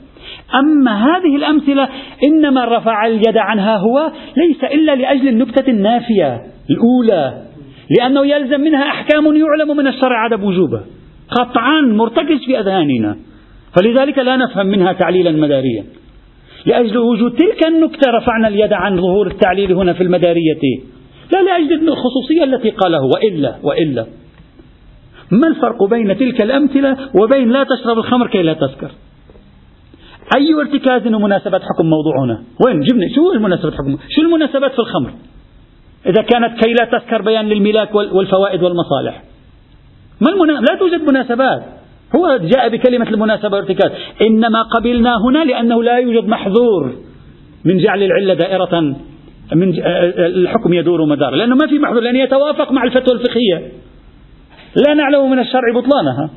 أما 0.54 1.04
هذه 1.04 1.36
الأمثلة 1.36 1.88
إنما 2.24 2.64
رفع 2.64 3.06
اليد 3.06 3.36
عنها 3.36 3.76
هو 3.76 4.10
ليس 4.36 4.64
إلا 4.64 4.94
لأجل 4.94 5.28
النكتة 5.28 5.70
النافية 5.70 6.40
الأولى 6.70 7.42
لأنه 7.98 8.26
يلزم 8.26 8.60
منها 8.60 8.82
أحكام 8.82 9.24
يعلم 9.24 9.76
من 9.76 9.86
الشرع 9.86 10.24
عدم 10.24 10.44
وجوبها. 10.44 10.84
قطعا 11.30 11.80
مرتكز 11.80 12.44
في 12.46 12.60
أذهاننا. 12.60 13.16
فلذلك 13.76 14.18
لا 14.18 14.36
نفهم 14.36 14.66
منها 14.66 14.92
تعليلا 14.92 15.30
مداريا. 15.30 15.84
لأجل 16.66 16.98
وجود 16.98 17.32
تلك 17.32 17.66
النكتة 17.66 18.10
رفعنا 18.10 18.48
اليد 18.48 18.72
عن 18.72 18.96
ظهور 18.96 19.26
التعليل 19.26 19.72
هنا 19.72 19.92
في 19.92 20.02
المدارية. 20.02 20.60
لا 21.32 21.42
لأجل 21.42 21.88
الخصوصية 21.88 22.44
التي 22.44 22.70
قاله 22.70 23.02
وإلا 23.02 23.56
وإلا. 23.62 24.06
ما 25.30 25.48
الفرق 25.48 25.84
بين 25.84 26.18
تلك 26.18 26.42
الأمثلة 26.42 26.96
وبين 27.22 27.48
لا 27.50 27.64
تشرب 27.64 27.98
الخمر 27.98 28.26
كي 28.26 28.42
لا 28.42 28.52
تسكر؟ 28.52 28.90
أي 30.36 30.54
ارتكاز 30.54 31.14
ومناسبة 31.14 31.58
حكم 31.58 31.86
موضوع 31.86 32.24
هنا 32.24 32.42
وين؟ 32.66 32.80
جبني 32.80 33.14
شو 33.14 33.32
المناسبة 33.32 33.70
حكم؟ 33.70 33.98
شو 34.08 34.22
المناسبات 34.22 34.72
في 34.72 34.78
الخمر؟ 34.78 35.10
إذا 36.06 36.22
كانت 36.22 36.64
كي 36.64 36.72
لا 36.72 36.98
تسكر 36.98 37.22
بيان 37.22 37.48
للملاك 37.48 37.94
والفوائد 37.94 38.62
والمصالح. 38.62 39.22
ما 40.20 40.30
المنا... 40.30 40.52
لا 40.52 40.78
توجد 40.78 41.00
مناسبات. 41.10 41.62
هو 42.16 42.36
جاء 42.36 42.68
بكلمة 42.68 43.08
المناسبة 43.10 43.56
والارتكاز. 43.56 43.90
إنما 44.22 44.62
قبلنا 44.62 45.16
هنا 45.24 45.44
لأنه 45.44 45.82
لا 45.82 45.98
يوجد 45.98 46.28
محظور 46.28 46.92
من 47.64 47.78
جعل 47.78 48.02
العلة 48.02 48.34
دائرة 48.34 48.80
من 49.54 49.72
الحكم 50.18 50.72
يدور 50.72 51.04
مدار. 51.04 51.34
لأنه 51.34 51.56
ما 51.56 51.66
في 51.66 51.78
محظور 51.78 52.02
لأنه 52.02 52.18
يتوافق 52.18 52.72
مع 52.72 52.84
الفتوى 52.84 53.14
الفقهية. 53.14 53.72
لا 54.86 54.94
نعلم 54.94 55.30
من 55.30 55.38
الشرع 55.38 55.72
بطلانها. 55.74 56.30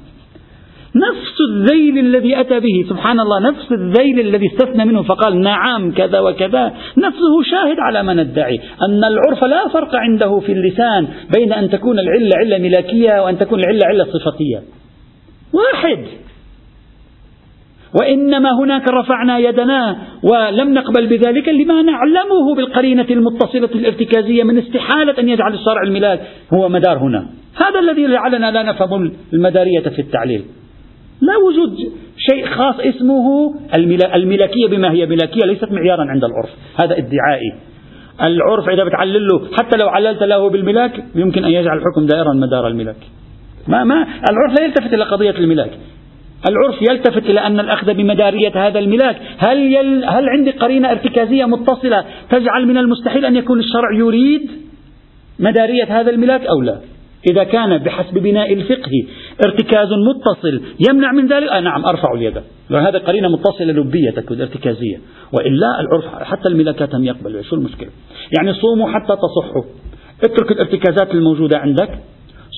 نفس 0.96 1.36
الذيل 1.50 1.98
الذي 1.98 2.40
أتى 2.40 2.60
به 2.60 2.86
سبحان 2.90 3.20
الله 3.20 3.40
نفس 3.40 3.72
الذيل 3.72 4.20
الذي 4.20 4.48
استثنى 4.48 4.86
منه 4.86 5.04
فقال 5.04 5.42
نعم 5.42 5.92
كذا 5.92 6.20
وكذا. 6.20 6.74
نفسه 6.98 7.44
شاهد 7.52 7.78
على 7.80 8.04
ما 8.04 8.14
ندعي 8.14 8.60
أن 8.90 9.04
العرف 9.04 9.44
لا 9.44 9.68
فرق 9.68 9.96
عنده 9.96 10.40
في 10.40 10.52
اللسان 10.52 11.08
بين 11.38 11.54
أن 11.54 11.70
تكون 11.70 12.00
العلة 12.00 12.32
علة 12.36 12.58
ملاكية 12.58 13.24
وأن 13.24 13.38
تكون 13.38 13.60
العلة 13.60 13.82
علة 13.86 14.06
صفتية. 14.06 14.83
واحد. 15.54 16.06
وإنما 18.00 18.50
هناك 18.60 18.88
رفعنا 18.88 19.38
يدنا 19.38 19.98
ولم 20.24 20.74
نقبل 20.74 21.08
بذلك 21.08 21.50
لما 21.50 21.82
نعلمه 21.82 22.56
بالقرينة 22.56 23.06
المتصلة 23.10 23.70
الارتكازية 23.76 24.44
من 24.44 24.58
استحالة 24.58 25.20
أن 25.20 25.30
يجعل 25.30 25.54
الشرع 25.54 25.84
الملاك 25.84 26.22
هو 26.54 26.70
مدار 26.70 26.98
هنا. 26.98 27.26
هذا 27.56 27.80
الذي 27.80 28.08
جعلنا 28.08 28.52
لا 28.52 28.64
نفهم 28.64 29.12
المدارية 29.34 29.90
في 29.96 30.00
التعليل. 30.00 30.44
لا 31.22 31.34
وجود 31.38 31.78
شيء 32.18 32.46
خاص 32.46 32.76
اسمه 32.80 33.56
الملكية 34.16 34.68
بما 34.68 34.92
هي 34.92 35.06
ملكية 35.06 35.46
ليست 35.46 35.72
معيارا 35.72 36.06
عند 36.10 36.24
العرف. 36.24 36.50
هذا 36.82 36.98
ادعائي. 36.98 37.54
العرف 38.22 38.70
إذا 38.70 38.84
بتعلل 38.84 39.28
له 39.28 39.48
حتى 39.58 39.78
لو 39.78 39.88
عللت 39.88 40.24
له 40.24 40.50
بالملاك 40.50 41.04
يمكن 41.16 41.46
أن 41.46 41.52
يجعل 41.52 41.78
الحكم 41.78 42.06
دائرا 42.06 42.34
مدار 42.34 42.68
الملاك 42.68 42.98
ما 43.68 43.84
ما 43.84 44.08
العرف 44.32 44.60
لا 44.60 44.66
يلتفت 44.66 44.94
إلى 44.94 45.04
قضية 45.04 45.32
الملاك. 45.32 45.72
العرف 46.50 46.82
يلتفت 46.82 47.30
إلى 47.30 47.40
أن 47.40 47.60
الأخذ 47.60 47.94
بمدارية 47.94 48.68
هذا 48.68 48.80
الملاك. 48.80 49.22
هل, 49.38 49.58
يل 49.58 50.06
هل 50.06 50.30
عندي 50.30 50.52
قرينة 50.52 50.92
ارتكازية 50.92 51.46
متصلة 51.46 52.06
تجعل 52.30 52.68
من 52.68 52.78
المستحيل 52.78 53.26
أن 53.26 53.36
يكون 53.36 53.60
الشرع 53.60 53.98
يريد 53.98 54.52
مدارية 55.40 56.00
هذا 56.00 56.12
الملاك 56.12 56.46
أو 56.46 56.62
لا؟ 56.62 56.80
إذا 57.32 57.44
كان 57.44 57.78
بحسب 57.78 58.14
بناء 58.14 58.54
الفقه 58.54 58.92
ارتكاز 59.46 59.88
متصل 60.08 60.62
يمنع 60.90 61.12
من 61.12 61.28
ذلك؟ 61.28 61.50
آه 61.50 61.60
نعم 61.60 61.86
أرفع 61.86 62.14
اليد. 62.14 62.38
هذا 62.72 63.00
قرينة 63.00 63.28
متصلة 63.30 63.74
لبية 63.74 64.10
تكون 64.10 64.42
ارتكازية. 64.42 64.98
وإلا 65.34 65.80
العرف 65.80 66.24
حتى 66.24 66.48
الملاكات 66.48 66.96
هم 66.96 67.04
يقبلوا 67.04 67.42
شو 67.42 67.56
المشكلة؟ 67.56 67.90
يعني 68.38 68.54
صوموا 68.54 68.90
حتى 68.90 69.16
تصحوا. 69.16 69.64
اترك 70.24 70.52
الارتكازات 70.52 71.12
الموجودة 71.12 71.58
عندك. 71.58 71.90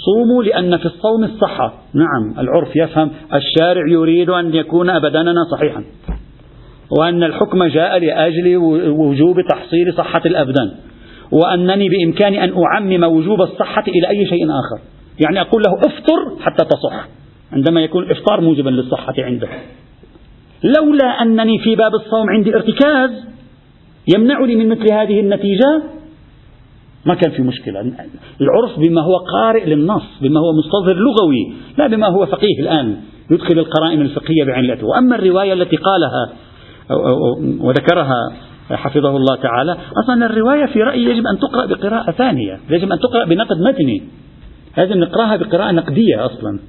صوموا 0.05 0.43
لأن 0.43 0.77
في 0.77 0.85
الصوم 0.85 1.23
الصحة. 1.23 1.73
نعم 1.93 2.39
العرف 2.39 2.75
يفهم 2.75 3.11
الشارع 3.33 3.87
يريد 3.87 4.29
أن 4.29 4.55
يكون 4.55 4.99
بدننا 4.99 5.43
صحيحا. 5.51 5.83
وأن 6.99 7.23
الحكم 7.23 7.63
جاء 7.63 7.99
لأجل 7.99 8.57
وجوب 8.87 9.35
تحصيل 9.49 9.93
صحة 9.93 10.21
الأبدان. 10.25 10.71
وأنني 11.31 11.89
بإمكاني 11.89 12.43
أن 12.43 12.53
أعمم 12.73 13.03
وجوب 13.03 13.41
الصحة 13.41 13.83
إلى 13.87 14.09
أي 14.09 14.25
شيء 14.25 14.45
آخر. 14.45 14.83
يعني 15.19 15.41
أقول 15.41 15.63
له 15.67 15.79
افطر 15.79 16.43
حتى 16.43 16.65
تصح 16.65 17.07
عندما 17.53 17.81
يكون 17.81 18.03
الإفطار 18.03 18.41
موجبا 18.41 18.69
للصحة 18.69 19.13
عنده. 19.19 19.47
لولا 20.63 21.21
أنني 21.21 21.59
في 21.59 21.75
باب 21.75 21.95
الصوم 21.95 22.29
عندي 22.29 22.55
ارتكاز 22.55 23.11
يمنعني 24.15 24.55
من 24.55 24.69
مثل 24.69 24.93
هذه 24.93 25.19
النتيجة 25.19 25.83
ما 27.05 27.15
كان 27.15 27.31
في 27.31 27.41
مشكلة. 27.41 27.81
العرف 28.41 28.79
بما 28.79 29.01
هو 29.01 29.17
قارئ 29.17 29.65
للنص 29.65 30.03
بما 30.21 30.39
هو 30.39 30.53
مستظهر 30.53 30.95
لغوي 30.95 31.53
لا 31.77 31.87
بما 31.87 32.07
هو 32.07 32.25
فقيه 32.25 32.59
الآن. 32.59 32.97
يدخل 33.31 33.59
القرائن 33.59 34.01
الفقهية 34.01 34.43
بعلته 34.43 34.87
وأما 34.87 35.15
الرواية 35.15 35.53
التي 35.53 35.75
قالها 35.75 36.29
وذكرها 37.59 38.33
حفظه 38.71 39.17
الله 39.17 39.35
تعالى 39.35 39.77
أصلا 40.03 40.25
الرواية 40.25 40.65
في 40.65 40.81
رأيي 40.81 41.03
يجب 41.03 41.27
أن 41.27 41.39
تقرأ 41.39 41.65
بقراءة 41.65 42.11
ثانية. 42.11 42.59
يجب 42.69 42.91
أن 42.91 42.99
تقرأ 42.99 43.25
بنقد 43.25 43.57
متني. 43.61 44.03
لازم 44.77 44.97
نقرأها 44.97 45.35
بقراءة 45.35 45.71
نقدية 45.71 46.25
أصلا. 46.25 46.59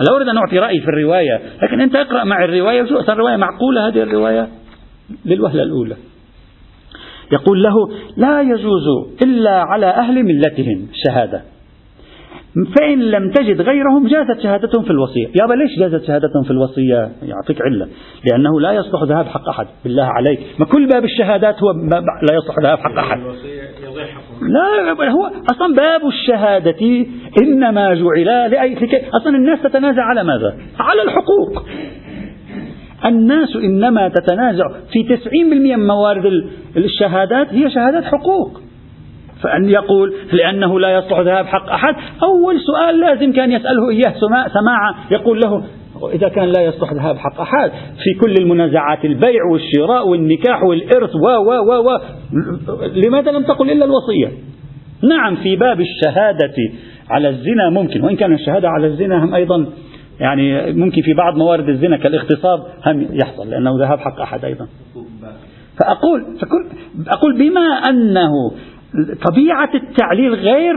لا 0.00 0.16
أريد 0.16 0.28
أن 0.28 0.36
أعطي 0.36 0.58
رأيي 0.58 0.80
في 0.80 0.88
الرواية 0.88 1.40
لكن 1.62 1.80
أنت 1.80 1.96
اقرأ 1.96 2.24
مع 2.24 2.44
الرواية 2.44 2.82
وشو 2.82 2.98
الرواية 2.98 3.36
معقولة 3.36 3.88
هذه 3.88 4.02
الرواية 4.02 4.48
للوهلة 5.26 5.62
الأولى. 5.62 5.96
يقول 7.32 7.62
له 7.62 7.74
لا 8.16 8.40
يجوز 8.40 8.86
إلا 9.22 9.62
على 9.62 9.86
أهل 9.86 10.24
ملتهم 10.24 10.86
الشهادة 10.90 11.42
فإن 12.76 13.00
لم 13.00 13.30
تجد 13.30 13.60
غيرهم 13.60 14.08
جازت 14.08 14.40
شهادتهم 14.42 14.84
في 14.84 14.90
الوصية. 14.90 15.26
يابا 15.40 15.54
ليش 15.54 15.78
جازت 15.78 16.04
شهادتهم 16.04 16.42
في 16.44 16.50
الوصية؟ 16.50 17.10
يعطيك 17.22 17.62
علة. 17.62 17.88
لأنه 18.30 18.60
لا 18.60 18.72
يصلح 18.72 19.02
ذهاب 19.02 19.26
حق 19.26 19.48
أحد. 19.48 19.66
بالله 19.84 20.04
عليك. 20.04 20.40
ما 20.58 20.66
كل 20.66 20.88
باب 20.88 21.04
الشهادات 21.04 21.62
هو 21.62 21.72
لا 22.22 22.34
يصلح 22.34 22.58
ذهاب 22.62 22.78
حق 22.78 22.98
أحد. 22.98 23.18
لا 24.42 25.10
هو 25.10 25.30
أصلا 25.50 25.74
باب 25.74 26.06
الشهادة 26.06 27.06
إنما 27.42 27.94
جعل 27.94 28.50
لأي 28.50 28.74
أصلا 29.14 29.36
الناس 29.36 29.62
تتنازع 29.62 30.02
على 30.02 30.24
ماذا؟ 30.24 30.56
على 30.78 31.02
الحقوق. 31.02 31.64
الناس 33.04 33.56
إنما 33.56 34.08
تتنازع 34.08 34.64
في 34.92 35.16
90% 35.16 35.44
من 35.44 35.86
موارد 35.86 36.24
الشهادات 36.76 37.54
هي 37.54 37.70
شهادات 37.70 38.04
حقوق. 38.04 38.60
فأن 39.42 39.68
يقول 39.68 40.14
لأنه 40.32 40.80
لا 40.80 40.98
يصلح 40.98 41.18
ذهاب 41.20 41.46
حق 41.46 41.70
أحد 41.70 41.94
أول 42.22 42.60
سؤال 42.60 43.00
لازم 43.00 43.32
كان 43.32 43.52
يسأله 43.52 43.90
إياه 43.90 44.14
سماعة 44.48 44.94
يقول 45.10 45.40
له 45.40 45.64
إذا 46.12 46.28
كان 46.28 46.44
لا 46.48 46.62
يصلح 46.62 46.92
ذهاب 46.92 47.16
حق 47.16 47.40
أحد 47.40 47.70
في 47.70 48.20
كل 48.20 48.34
المنازعات 48.40 49.04
البيع 49.04 49.44
والشراء 49.52 50.08
والنكاح 50.08 50.62
والإرث 50.62 51.14
و 51.14 51.28
و 51.28 51.50
و 51.50 51.88
و 51.88 51.98
لماذا 52.94 53.30
لم 53.30 53.42
تقل 53.42 53.70
إلا 53.70 53.84
الوصية؟ 53.84 54.38
نعم 55.02 55.36
في 55.36 55.56
باب 55.56 55.80
الشهادة 55.80 56.54
على 57.10 57.28
الزنا 57.28 57.70
ممكن 57.70 58.04
وإن 58.04 58.16
كان 58.16 58.32
الشهادة 58.32 58.68
على 58.68 58.86
الزنا 58.86 59.24
هم 59.24 59.34
أيضا 59.34 59.66
يعني 60.20 60.72
ممكن 60.72 61.02
في 61.02 61.14
بعض 61.14 61.36
موارد 61.36 61.68
الزنا 61.68 61.96
كالاغتصاب 61.96 62.60
هم 62.86 63.06
يحصل 63.12 63.50
لأنه 63.50 63.78
ذهاب 63.78 63.98
حق 63.98 64.20
أحد 64.20 64.44
أيضا. 64.44 64.68
فأقول 65.80 66.24
أقول 67.08 67.38
بما 67.38 67.60
أنه 67.90 68.32
طبيعة 69.30 69.70
التعليل 69.74 70.34
غير 70.34 70.74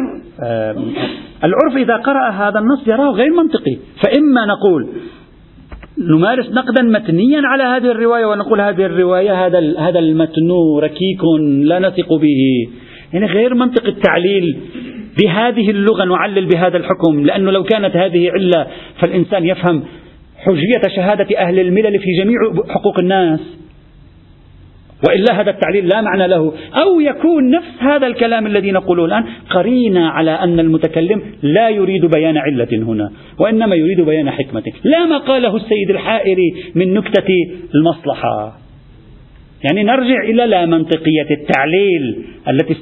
العرف 1.44 1.76
إذا 1.78 1.96
قرأ 1.96 2.30
هذا 2.30 2.60
النص 2.60 2.88
يراه 2.88 3.12
غير 3.12 3.30
منطقي. 3.34 3.78
فإما 4.04 4.46
نقول 4.46 4.88
نمارس 6.18 6.50
نقدا 6.50 6.84
متنيا 6.84 7.42
على 7.46 7.64
هذه 7.64 7.92
الرواية 7.92 8.26
ونقول 8.26 8.62
هذه 8.62 8.86
الرواية 8.86 9.46
هذا 9.46 9.80
هذا 9.80 10.00
المتن 10.00 10.52
ركيك 10.82 11.24
لا 11.64 11.80
نثق 11.80 12.14
به. 12.14 12.70
يعني 13.14 13.26
غير 13.26 13.54
منطق 13.54 13.88
التعليل. 13.88 14.60
بهذه 15.20 15.70
اللغة 15.70 16.05
نعلل 16.05 16.45
بهذا 16.45 16.78
الحكم 16.78 17.26
لأنه 17.26 17.51
لو 17.51 17.64
كانت 17.64 17.95
هذه 17.95 18.32
علة 18.32 18.68
فالإنسان 18.99 19.45
يفهم 19.45 19.84
حجية 20.38 20.95
شهادة 20.95 21.38
أهل 21.38 21.59
الملل 21.59 21.99
في 21.99 22.07
جميع 22.24 22.38
حقوق 22.70 22.99
الناس. 22.99 23.39
وإلا 25.07 25.41
هذا 25.41 25.49
التعليل 25.49 25.88
لا 25.88 26.01
معنى 26.01 26.28
له. 26.28 26.53
أو 26.84 26.99
يكون 26.99 27.51
نفس 27.51 27.72
هذا 27.80 28.07
الكلام 28.07 28.47
الذي 28.47 28.72
نقوله 28.72 29.05
الآن 29.05 29.24
قرينة 29.49 30.07
على 30.07 30.32
أن 30.32 30.59
المتكلم 30.59 31.22
لا 31.43 31.70
يريد 31.70 32.05
بيان 32.05 32.38
علة 32.38 32.68
هنا 32.74 33.12
وإنما 33.39 33.76
يريد 33.76 34.01
بيان 34.01 34.32
حكمة 34.32 34.64
لا 34.84 35.05
ما 35.05 35.18
قاله 35.18 35.55
السيد 35.55 35.89
الحائري 35.89 36.53
من 36.76 36.93
نكتة 36.93 37.28
المصلحة. 37.76 38.57
يعني 39.64 39.84
نرجع 39.84 40.24
إلى 40.24 40.45
لا 40.45 40.66
منطقية 40.66 41.28
التعليل 41.32 42.26
التي 42.49 42.76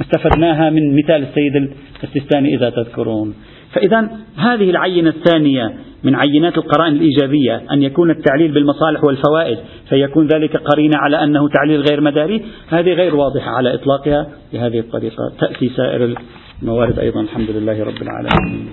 استفدناها 0.00 0.70
من 0.70 0.96
مثال 0.96 1.22
السيد 1.22 1.72
السيستاني 2.04 2.54
إذا 2.54 2.70
تذكرون 2.70 3.34
فإذا 3.72 4.08
هذه 4.36 4.70
العينة 4.70 5.08
الثانية 5.08 5.74
من 6.04 6.14
عينات 6.14 6.58
القرائن 6.58 6.92
الإيجابية 6.92 7.62
أن 7.72 7.82
يكون 7.82 8.10
التعليل 8.10 8.52
بالمصالح 8.52 9.04
والفوائد 9.04 9.58
فيكون 9.88 10.26
ذلك 10.26 10.56
قرينة 10.56 10.96
على 10.96 11.24
أنه 11.24 11.48
تعليل 11.48 11.80
غير 11.80 12.00
مداري 12.00 12.42
هذه 12.68 12.92
غير 12.92 13.16
واضحة 13.16 13.50
على 13.50 13.74
إطلاقها 13.74 14.26
بهذه 14.52 14.78
الطريقة 14.78 15.32
تأتي 15.40 15.68
سائر 15.68 16.16
الموارد 16.62 16.98
أيضا 16.98 17.20
الحمد 17.20 17.50
لله 17.50 17.84
رب 17.84 18.02
العالمين 18.02 18.68